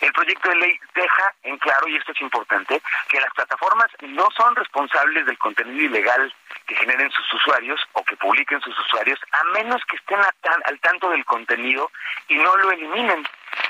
El 0.00 0.12
proyecto 0.12 0.48
de 0.48 0.56
ley 0.56 0.80
deja 0.94 1.34
en 1.42 1.58
claro, 1.58 1.88
y 1.88 1.96
esto 1.96 2.12
es 2.12 2.20
importante, 2.20 2.80
que 3.08 3.20
las 3.20 3.32
plataformas 3.34 3.88
no 4.00 4.28
son 4.36 4.54
responsables 4.56 5.26
del 5.26 5.38
contenido 5.38 5.86
ilegal 5.86 6.32
que 6.66 6.76
generen 6.76 7.10
sus 7.10 7.32
usuarios 7.34 7.80
o 7.92 8.04
que 8.04 8.16
publiquen 8.16 8.60
sus 8.60 8.78
usuarios, 8.78 9.18
a 9.32 9.44
menos 9.44 9.82
que 9.86 9.96
estén 9.96 10.20
al 10.64 10.80
tanto 10.80 11.10
del 11.10 11.24
contenido 11.24 11.90
y 12.28 12.36
no 12.36 12.56
lo 12.56 12.70
eliminen. 12.70 13.26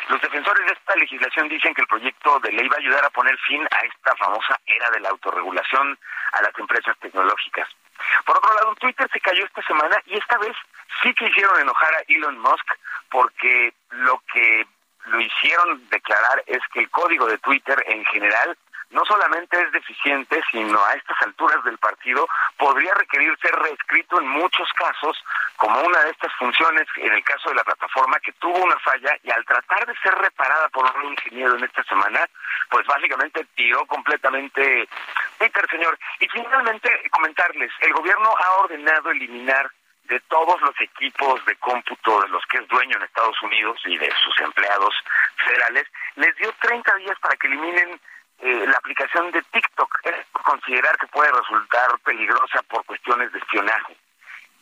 Los 0.09 0.21
defensores 0.21 0.67
de 0.67 0.73
esta 0.73 0.97
legislación 0.97 1.49
dicen 1.49 1.75
que 1.75 1.83
el 1.83 1.87
proyecto 1.87 2.41
de 2.41 2.53
ley 2.53 2.67
va 2.69 2.77
a 2.77 2.81
ayudar 2.81 3.05
a 3.05 3.11
poner 3.11 3.37
fin 3.47 3.67
a 3.71 3.87
esta 3.87 4.17
famosa 4.17 4.59
era 4.67 4.91
de 4.91 5.01
la 5.01 5.11
autorregulación 5.11 5.99
a 6.33 6.43
las 6.43 6.59
empresas 6.59 6.97
tecnológicas. 6.99 7.69
Por 8.25 8.37
otro 8.37 8.55
lado, 8.55 8.75
Twitter 8.77 9.09
se 9.13 9.21
cayó 9.21 9.45
esta 9.45 9.63
semana 9.63 9.97
y 10.07 10.17
esta 10.17 10.39
vez 10.39 10.57
sí 11.03 11.13
que 11.15 11.27
hicieron 11.27 11.61
enojar 11.61 11.95
a 11.95 12.03
Elon 12.09 12.39
Musk 12.39 12.67
porque 13.11 13.73
lo 13.91 14.23
que 14.33 14.67
lo 15.07 15.21
hicieron 15.21 15.89
declarar 15.89 16.43
es 16.47 16.61
que 16.73 16.81
el 16.81 16.91
código 16.91 17.27
de 17.27 17.39
Twitter 17.39 17.83
en 17.87 18.05
general 18.07 18.57
no 18.91 19.05
solamente 19.05 19.61
es 19.61 19.73
deficiente, 19.73 20.41
sino 20.51 20.83
a 20.85 20.95
estas 20.95 21.21
alturas 21.23 21.63
del 21.65 21.79
partido 21.79 22.27
podría 22.57 22.95
requerir 22.95 23.37
ser 23.41 23.55
reescrito 23.55 24.21
en 24.21 24.29
muchos 24.29 24.69
casos 24.73 25.23
como 25.57 25.81
una 25.83 26.01
de 26.05 26.11
estas 26.11 26.33
funciones, 26.35 26.87
en 26.97 27.13
el 27.13 27.23
caso 27.25 27.51
de 27.51 27.57
la 27.57 27.65
plataforma 27.65 28.19
que 28.21 28.33
tuvo 28.33 28.57
una 28.59 28.79
falla 28.79 29.17
y 29.23 29.31
al 29.31 29.45
tratar 29.45 29.87
de 29.87 29.95
ser 30.03 30.15
reparada 30.15 30.69
por 30.71 30.85
un 30.97 31.13
ingeniero 31.13 31.57
en 31.57 31.65
esta 31.65 31.83
semana, 31.85 32.21
pues 32.71 32.87
básicamente 32.87 33.47
tiró 33.55 33.85
completamente 33.87 34.89
Twitter, 35.39 35.67
señor. 35.71 35.99
Y 36.21 36.29
finalmente 36.29 36.89
comentarles, 37.11 37.73
el 37.81 37.93
gobierno 37.93 38.35
ha 38.39 38.63
ordenado 38.63 39.11
eliminar 39.11 39.71
de 40.05 40.21
todos 40.21 40.61
los 40.63 40.81
equipos 40.81 41.45
de 41.45 41.55
cómputo 41.57 42.23
de 42.23 42.29
los 42.29 42.43
que 42.47 42.59
es 42.59 42.69
dueño 42.69 42.97
en 42.97 43.03
Estados 43.03 43.41
Unidos 43.43 43.79
y 43.85 43.99
de 43.99 44.11
sus 44.25 44.39
empleados 44.41 44.95
federales, 45.45 45.87
les 46.17 46.35
dio 46.37 46.51
30 46.61 46.95
días 46.97 47.19
para 47.21 47.37
que 47.37 47.47
eliminen 47.47 48.01
eh, 48.41 48.67
la 48.67 48.77
aplicación 48.77 49.31
de 49.33 49.43
TikTok, 49.43 49.99
es 50.05 50.15
considerar 50.45 50.97
que 50.99 51.07
puede 51.09 51.31
resultar 51.33 51.99
peligrosa 52.05 52.63
por 52.63 52.85
cuestiones 52.85 53.33
de 53.33 53.39
espionaje. 53.39 53.97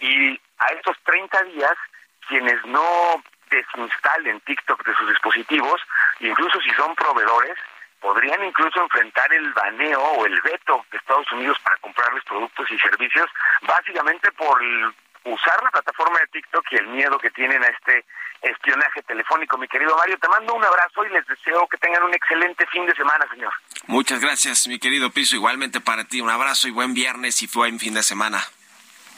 Y 0.01 0.41
a 0.59 0.67
estos 0.69 0.97
30 1.05 1.43
días, 1.45 1.77
quienes 2.29 2.65
no 2.67 3.23
desinstalen 3.51 4.41
TikTok 4.41 4.85
de 4.85 4.95
sus 4.95 5.09
dispositivos, 5.11 5.81
incluso 6.21 6.61
si 6.61 6.71
son 6.71 6.95
proveedores, 6.95 7.57
podrían 8.01 8.43
incluso 8.45 8.81
enfrentar 8.83 9.33
el 9.33 9.53
baneo 9.53 10.01
o 10.01 10.27
el 10.27 10.41
veto 10.41 10.85
de 10.91 10.99
Estados 10.99 11.31
Unidos 11.33 11.59
para 11.63 11.77
comprarles 11.79 12.25
productos 12.25 12.71
y 12.71 12.79
servicios, 12.79 13.29
básicamente 13.63 14.31
por 14.33 14.61
usar 15.25 15.63
la 15.63 15.71
plataforma 15.71 16.19
de 16.21 16.27
TikTok 16.29 16.65
y 16.71 16.77
el 16.77 16.87
miedo 16.89 17.19
que 17.19 17.31
tienen 17.31 17.63
a 17.63 17.69
este 17.69 18.05
espionaje 18.43 19.03
telefónico. 19.03 19.59
Mi 19.59 19.69
querido 19.69 19.97
Mario, 19.97 20.19
te 20.19 20.29
mando 20.29 20.55
un 20.55 20.65
abrazo 20.65 21.05
y 21.05 21.11
les 21.11 21.27
deseo 21.27 21.67
que 21.69 21.79
tengan 21.79 22.05
un 22.05 22.15
excelente 22.15 22.67
fin 22.67 22.87
de 22.87 22.95
semana, 22.95 23.27
señor. 23.31 23.53
Muchas 23.87 24.21
gracias, 24.21 24.67
mi 24.67 24.79
querido 24.79 25.11
Piso. 25.11 25.37
Igualmente 25.37 25.81
para 25.81 26.05
ti, 26.05 26.21
un 26.21 26.31
abrazo 26.31 26.69
y 26.69 26.73
buen 26.73 26.95
viernes 26.95 27.43
y 27.43 27.47
buen 27.47 27.79
fin 27.79 27.95
de 27.95 28.03
semana. 28.03 28.45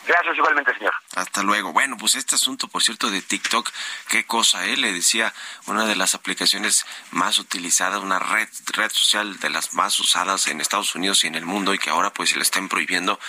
Gracias 0.09 0.39
igualmente, 0.39 0.75
señor. 0.75 0.95
Hasta 1.17 1.43
luego. 1.43 1.75
Bueno, 1.75 1.99
pues 1.99 2.15
este 2.15 2.35
asunto, 2.35 2.67
por 2.69 2.83
cierto, 2.83 3.11
de 3.11 3.21
TikTok, 3.21 3.71
qué 4.09 4.25
cosa, 4.25 4.65
¿eh? 4.65 4.79
Le 4.79 4.93
decía, 4.95 5.35
una 5.67 5.85
de 5.85 5.97
las 5.97 6.15
aplicaciones 6.15 6.87
más 7.11 7.39
utilizadas, 7.39 8.01
una 8.01 8.19
red, 8.19 8.49
red 8.69 8.91
social 8.91 9.39
de 9.39 9.51
las 9.51 9.75
más 9.75 10.01
usadas 10.01 10.47
en 10.47 10.63
Estados 10.63 10.95
Unidos 10.95 11.25
y 11.25 11.27
en 11.27 11.35
el 11.35 11.45
mundo 11.45 11.75
y 11.75 11.79
que 11.79 11.91
ahora 11.91 12.11
pues 12.11 12.31
se 12.31 12.37
le 12.37 12.43
estén 12.43 12.71
prohibiendo 12.71 13.21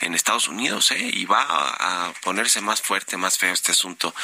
en 0.00 0.14
Estados 0.14 0.48
Unidos, 0.48 0.90
¿eh? 0.90 1.10
Y 1.14 1.24
va 1.24 1.46
a 1.48 2.12
ponerse 2.22 2.60
más 2.60 2.82
fuerte, 2.82 3.16
más 3.16 3.38
feo 3.38 3.54
este 3.54 3.72
asunto 3.72 4.14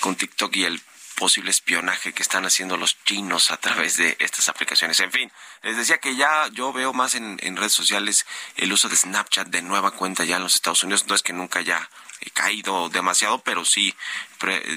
con 0.00 0.16
TikTok 0.16 0.56
y 0.56 0.64
el 0.64 0.82
posible 1.12 1.50
espionaje 1.50 2.12
que 2.12 2.22
están 2.22 2.44
haciendo 2.44 2.76
los 2.76 2.96
chinos 3.04 3.50
a 3.50 3.56
través 3.56 3.96
de 3.96 4.16
estas 4.18 4.48
aplicaciones. 4.48 5.00
En 5.00 5.12
fin, 5.12 5.30
les 5.62 5.76
decía 5.76 5.98
que 5.98 6.16
ya 6.16 6.48
yo 6.48 6.72
veo 6.72 6.92
más 6.92 7.14
en, 7.14 7.38
redes 7.56 7.72
sociales 7.72 8.26
el 8.56 8.72
uso 8.72 8.88
de 8.88 8.96
Snapchat 8.96 9.48
de 9.48 9.62
nueva 9.62 9.92
cuenta 9.92 10.24
ya 10.24 10.36
en 10.36 10.42
los 10.42 10.54
Estados 10.54 10.82
Unidos. 10.82 11.06
No 11.06 11.14
es 11.14 11.22
que 11.22 11.32
nunca 11.32 11.60
haya 11.60 11.88
caído 12.34 12.88
demasiado, 12.88 13.38
pero 13.42 13.64
sí 13.64 13.94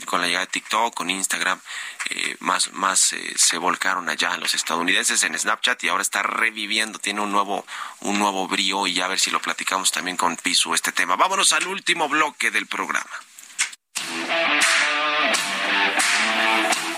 con 0.05 0.21
la 0.21 0.27
llegada 0.27 0.45
de 0.45 0.51
TikTok, 0.51 0.93
con 0.93 1.09
Instagram, 1.09 1.59
eh, 2.09 2.35
más, 2.39 2.71
más 2.73 3.13
eh, 3.13 3.33
se 3.35 3.57
volcaron 3.57 4.09
allá 4.09 4.37
los 4.37 4.53
estadounidenses 4.53 5.23
en 5.23 5.37
Snapchat 5.37 5.83
y 5.83 5.89
ahora 5.89 6.03
está 6.03 6.21
reviviendo, 6.21 6.99
tiene 6.99 7.21
un 7.21 7.31
nuevo, 7.31 7.65
un 8.01 8.19
nuevo 8.19 8.47
brío 8.47 8.85
y 8.87 9.01
a 9.01 9.07
ver 9.07 9.19
si 9.19 9.31
lo 9.31 9.41
platicamos 9.41 9.91
también 9.91 10.17
con 10.17 10.35
Pisu 10.37 10.73
este 10.73 10.91
tema. 10.91 11.15
Vámonos 11.15 11.51
al 11.53 11.67
último 11.67 12.07
bloque 12.07 12.51
del 12.51 12.67
programa. 12.67 13.09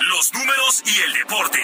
Los 0.09 0.33
números 0.33 0.83
y 0.85 1.01
el 1.01 1.13
deporte. 1.13 1.59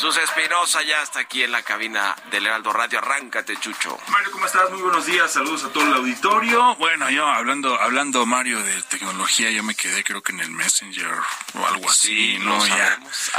Jesús 0.00 0.16
Espinosa 0.16 0.80
ya 0.84 1.02
está 1.02 1.18
aquí 1.18 1.42
en 1.42 1.50
la 1.50 1.64
cabina 1.64 2.14
del 2.30 2.46
Heraldo 2.46 2.72
Radio. 2.72 3.00
Arráncate, 3.00 3.56
Chucho. 3.56 3.98
Mario, 4.12 4.30
¿cómo 4.30 4.46
estás? 4.46 4.70
Muy 4.70 4.80
buenos 4.80 5.04
días. 5.06 5.32
Saludos 5.32 5.64
a 5.64 5.70
todo 5.72 5.82
el 5.84 5.92
auditorio. 5.92 6.76
Bueno, 6.76 7.10
yo 7.10 7.26
hablando, 7.26 7.74
hablando 7.80 8.24
Mario 8.24 8.62
de 8.62 8.80
tecnología, 8.84 9.50
yo 9.50 9.64
me 9.64 9.74
quedé 9.74 10.04
creo 10.04 10.22
que 10.22 10.30
en 10.30 10.38
el 10.38 10.52
Messenger 10.52 11.10
o 11.54 11.66
algo 11.66 11.90
así, 11.90 12.36
Sí, 12.36 12.38
¿no? 12.38 12.58
lo 12.58 12.66
Ya, 12.68 12.76
sabemos. 12.76 13.30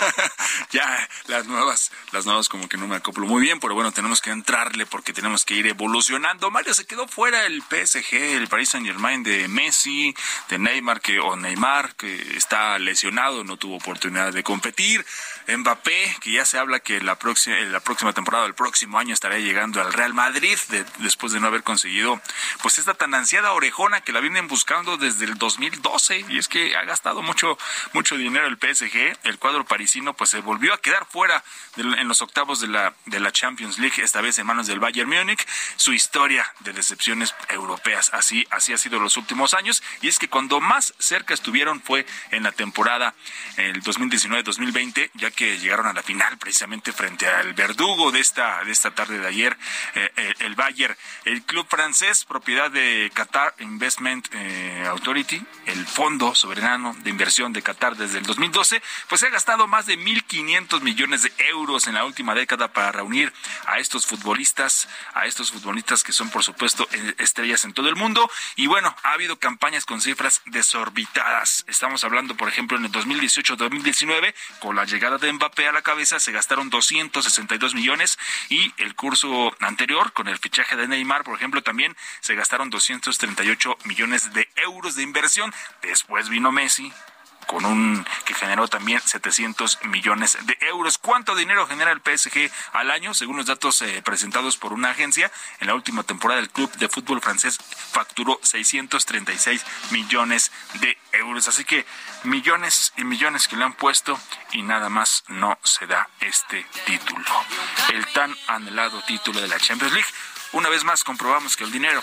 ya, 0.70 1.08
las 1.26 1.44
nuevas, 1.46 1.92
las 2.12 2.24
nuevas 2.24 2.48
como 2.48 2.70
que 2.70 2.78
no 2.78 2.88
me 2.88 2.96
acoplo 2.96 3.26
muy 3.26 3.42
bien, 3.42 3.60
pero 3.60 3.74
bueno, 3.74 3.92
tenemos 3.92 4.22
que 4.22 4.30
entrarle 4.30 4.86
porque 4.86 5.12
tenemos 5.12 5.44
que 5.44 5.56
ir 5.56 5.66
evolucionando. 5.66 6.50
Mario 6.50 6.72
se 6.72 6.86
quedó 6.86 7.06
fuera 7.06 7.44
el 7.44 7.60
PSG, 7.62 8.14
el 8.14 8.48
Paris 8.48 8.70
Saint 8.70 8.86
Germain 8.86 9.22
de 9.22 9.46
Messi, 9.46 10.14
de 10.48 10.58
Neymar, 10.58 11.02
que, 11.02 11.20
o 11.20 11.36
Neymar, 11.36 11.94
que 11.96 12.38
está 12.38 12.78
lesionado, 12.78 13.44
no 13.44 13.58
tuvo 13.58 13.76
oportunidad 13.76 14.32
de 14.32 14.42
competir. 14.42 15.04
Mbappé, 15.48 15.81
que 15.82 16.32
ya 16.32 16.44
se 16.44 16.58
habla 16.58 16.80
que 16.80 17.00
la 17.00 17.16
próxima, 17.18 17.56
la 17.56 17.80
próxima 17.80 18.12
temporada, 18.12 18.46
el 18.46 18.54
próximo 18.54 18.98
año 18.98 19.12
estará 19.12 19.38
llegando 19.38 19.80
al 19.80 19.92
Real 19.92 20.14
Madrid, 20.14 20.56
de- 20.68 20.84
después 20.98 21.32
de 21.32 21.40
no 21.40 21.48
haber 21.48 21.62
conseguido, 21.62 22.20
pues 22.62 22.78
esta 22.78 22.94
tan 22.94 23.14
ansiada 23.14 23.52
orejona 23.52 24.00
que 24.00 24.12
la 24.12 24.20
vienen 24.20 24.48
buscando 24.48 24.96
desde 24.96 25.24
el 25.24 25.36
2012, 25.38 26.26
y 26.28 26.38
es 26.38 26.48
que 26.48 26.76
ha 26.76 26.84
gastado 26.84 27.22
mucho, 27.22 27.58
mucho 27.92 28.16
dinero 28.16 28.46
el 28.46 28.56
PSG, 28.58 29.18
el 29.24 29.38
cuadro 29.38 29.64
parisino, 29.64 30.14
pues 30.14 30.30
se 30.30 30.40
volvió 30.40 30.72
a 30.72 30.80
quedar 30.80 31.06
fuera 31.06 31.42
en 31.76 32.06
los 32.08 32.22
octavos 32.22 32.60
de 32.60 32.68
la, 32.68 32.94
de 33.06 33.20
la 33.20 33.32
Champions 33.32 33.78
League, 33.78 34.02
esta 34.02 34.20
vez 34.20 34.38
en 34.38 34.46
manos 34.46 34.66
del 34.66 34.78
Bayern 34.80 35.08
Múnich, 35.10 35.46
su 35.76 35.92
historia 35.92 36.46
de 36.60 36.72
decepciones 36.72 37.34
europeas, 37.48 38.10
así, 38.14 38.46
así 38.50 38.72
ha 38.72 38.78
sido 38.78 38.98
los 39.00 39.16
últimos 39.16 39.54
años, 39.54 39.82
y 40.00 40.08
es 40.08 40.18
que 40.18 40.28
cuando 40.28 40.60
más 40.60 40.94
cerca 40.98 41.34
estuvieron 41.34 41.80
fue 41.82 42.06
en 42.30 42.42
la 42.44 42.52
temporada, 42.52 43.14
el 43.56 43.82
2019-2020, 43.82 45.10
ya 45.14 45.30
que 45.30 45.58
llegaron 45.58 45.71
a 45.80 45.92
la 45.92 46.02
final 46.02 46.36
precisamente 46.38 46.92
frente 46.92 47.26
al 47.26 47.54
verdugo 47.54 48.12
de 48.12 48.20
esta, 48.20 48.62
de 48.64 48.72
esta 48.72 48.90
tarde 48.90 49.18
de 49.18 49.26
ayer, 49.26 49.56
eh, 49.94 50.34
el 50.40 50.54
Bayern, 50.54 50.96
el 51.24 51.42
club 51.42 51.66
francés, 51.68 52.24
propiedad 52.24 52.70
de 52.70 53.10
Qatar 53.14 53.54
Investment 53.60 54.28
eh, 54.32 54.84
Authority, 54.88 55.42
el 55.66 55.86
fondo 55.86 56.34
soberano 56.34 56.94
de 56.98 57.10
inversión 57.10 57.52
de 57.52 57.62
Qatar 57.62 57.96
desde 57.96 58.18
el 58.18 58.26
2012, 58.26 58.82
pues 59.08 59.20
se 59.20 59.28
ha 59.28 59.30
gastado 59.30 59.66
más 59.66 59.86
de 59.86 59.98
1.500 59.98 60.80
millones 60.82 61.22
de 61.22 61.32
euros 61.50 61.86
en 61.86 61.94
la 61.94 62.04
última 62.04 62.34
década 62.34 62.72
para 62.72 62.92
reunir 62.92 63.32
a 63.66 63.78
estos 63.78 64.06
futbolistas, 64.06 64.88
a 65.14 65.26
estos 65.26 65.50
futbolistas 65.52 66.02
que 66.02 66.12
son 66.12 66.30
por 66.30 66.44
supuesto 66.44 66.88
eh, 66.92 67.14
estrellas 67.18 67.64
en 67.64 67.72
todo 67.72 67.88
el 67.88 67.96
mundo. 67.96 68.30
Y 68.56 68.66
bueno, 68.66 68.94
ha 69.02 69.12
habido 69.12 69.38
campañas 69.38 69.86
con 69.86 70.00
cifras 70.00 70.42
desorbitadas. 70.46 71.64
Estamos 71.68 72.04
hablando, 72.04 72.36
por 72.36 72.48
ejemplo, 72.48 72.76
en 72.76 72.84
el 72.84 72.92
2018-2019, 72.92 74.34
con 74.60 74.76
la 74.76 74.84
llegada 74.84 75.18
de 75.18 75.32
Mbappé 75.32 75.61
a 75.68 75.72
la 75.72 75.82
cabeza, 75.82 76.20
se 76.20 76.32
gastaron 76.32 76.70
262 76.70 77.74
millones 77.74 78.18
y 78.48 78.72
el 78.78 78.94
curso 78.94 79.54
anterior, 79.60 80.12
con 80.12 80.28
el 80.28 80.38
fichaje 80.38 80.76
de 80.76 80.88
Neymar, 80.88 81.24
por 81.24 81.36
ejemplo, 81.36 81.62
también 81.62 81.96
se 82.20 82.34
gastaron 82.34 82.70
238 82.70 83.78
millones 83.84 84.32
de 84.32 84.48
euros 84.56 84.96
de 84.96 85.02
inversión. 85.02 85.52
Después 85.82 86.28
vino 86.28 86.52
Messi, 86.52 86.92
con 87.52 87.66
un 87.66 88.06
que 88.24 88.32
generó 88.32 88.66
también 88.66 89.00
700 89.04 89.84
millones 89.84 90.38
de 90.46 90.56
euros. 90.62 90.96
¿Cuánto 90.96 91.34
dinero 91.34 91.66
genera 91.66 91.92
el 91.92 92.00
PSG 92.00 92.50
al 92.72 92.90
año? 92.90 93.12
Según 93.12 93.36
los 93.36 93.44
datos 93.44 93.82
eh, 93.82 94.00
presentados 94.02 94.56
por 94.56 94.72
una 94.72 94.90
agencia, 94.90 95.30
en 95.60 95.66
la 95.66 95.74
última 95.74 96.02
temporada 96.02 96.40
el 96.40 96.48
club 96.48 96.72
de 96.76 96.88
fútbol 96.88 97.20
francés 97.20 97.58
facturó 97.58 98.40
636 98.42 99.64
millones 99.90 100.50
de 100.80 100.96
euros. 101.12 101.46
Así 101.46 101.64
que 101.64 101.84
millones 102.24 102.94
y 102.96 103.04
millones 103.04 103.46
que 103.48 103.56
le 103.56 103.64
han 103.64 103.74
puesto 103.74 104.18
y 104.52 104.62
nada 104.62 104.88
más 104.88 105.24
no 105.28 105.58
se 105.62 105.86
da 105.86 106.08
este 106.20 106.64
título. 106.86 107.26
El 107.92 108.06
tan 108.14 108.34
anhelado 108.46 109.02
título 109.02 109.42
de 109.42 109.48
la 109.48 109.58
Champions 109.58 109.92
League. 109.92 110.08
Una 110.52 110.70
vez 110.70 110.84
más 110.84 111.04
comprobamos 111.04 111.56
que 111.56 111.64
el 111.64 111.72
dinero, 111.72 112.02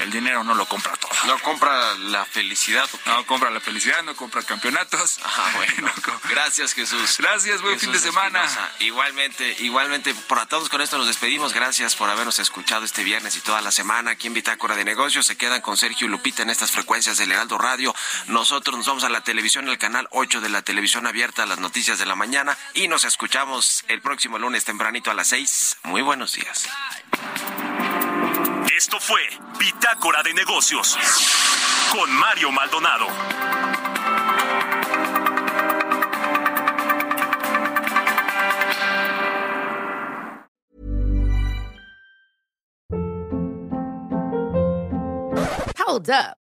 el 0.00 0.10
dinero 0.10 0.44
no 0.44 0.54
lo 0.54 0.66
compra 0.66 0.96
todo. 0.96 1.12
No 1.26 1.38
compra 1.40 1.94
la 1.94 2.24
felicidad. 2.24 2.88
¿o 2.92 2.98
qué? 2.98 3.10
No 3.10 3.26
compra 3.26 3.50
la 3.50 3.60
felicidad, 3.60 4.02
no 4.02 4.14
compra 4.16 4.42
campeonatos. 4.42 5.18
Ah, 5.24 5.52
bueno. 5.56 5.92
No 6.06 6.20
Gracias, 6.28 6.74
Jesús. 6.74 7.16
Gracias, 7.18 7.62
buen 7.62 7.74
Jesús 7.74 7.92
fin 7.92 7.92
de 7.92 7.98
semana. 7.98 8.44
Espinosa. 8.44 8.72
Igualmente, 8.80 9.56
igualmente, 9.60 10.14
por 10.14 10.38
a 10.38 10.46
todos 10.46 10.68
con 10.68 10.80
esto 10.80 10.98
nos 10.98 11.06
despedimos. 11.06 11.52
Gracias 11.52 11.96
por 11.96 12.10
habernos 12.10 12.38
escuchado 12.38 12.84
este 12.84 13.04
viernes 13.04 13.36
y 13.36 13.40
toda 13.40 13.60
la 13.60 13.70
semana 13.70 14.12
aquí 14.12 14.26
en 14.26 14.34
Bitácora 14.34 14.76
de 14.76 14.84
Negocios. 14.84 15.26
Se 15.26 15.36
quedan 15.36 15.60
con 15.60 15.76
Sergio 15.76 16.06
y 16.06 16.10
Lupita 16.10 16.42
en 16.42 16.50
estas 16.50 16.70
frecuencias 16.70 17.16
del 17.18 17.32
Heraldo 17.32 17.58
Radio. 17.58 17.94
Nosotros 18.26 18.76
nos 18.76 18.86
vamos 18.86 19.04
a 19.04 19.08
la 19.08 19.22
televisión, 19.22 19.68
al 19.68 19.78
canal 19.78 20.08
8 20.10 20.40
de 20.40 20.48
la 20.48 20.62
televisión 20.62 21.06
abierta, 21.06 21.46
las 21.46 21.58
noticias 21.58 21.98
de 21.98 22.06
la 22.06 22.14
mañana. 22.14 22.56
Y 22.74 22.88
nos 22.88 23.04
escuchamos 23.04 23.84
el 23.88 24.00
próximo 24.02 24.38
lunes 24.38 24.64
tempranito 24.64 25.10
a 25.10 25.14
las 25.14 25.28
6. 25.28 25.78
Muy 25.84 26.02
buenos 26.02 26.32
días. 26.32 26.68
Esto 28.70 28.98
fue 29.00 29.20
Bitácora 29.58 30.22
de 30.22 30.34
Negocios 30.34 30.96
con 31.92 32.10
Mario 32.12 32.50
Maldonado. 32.50 33.06
Hold 45.76 46.10
up. 46.10 46.43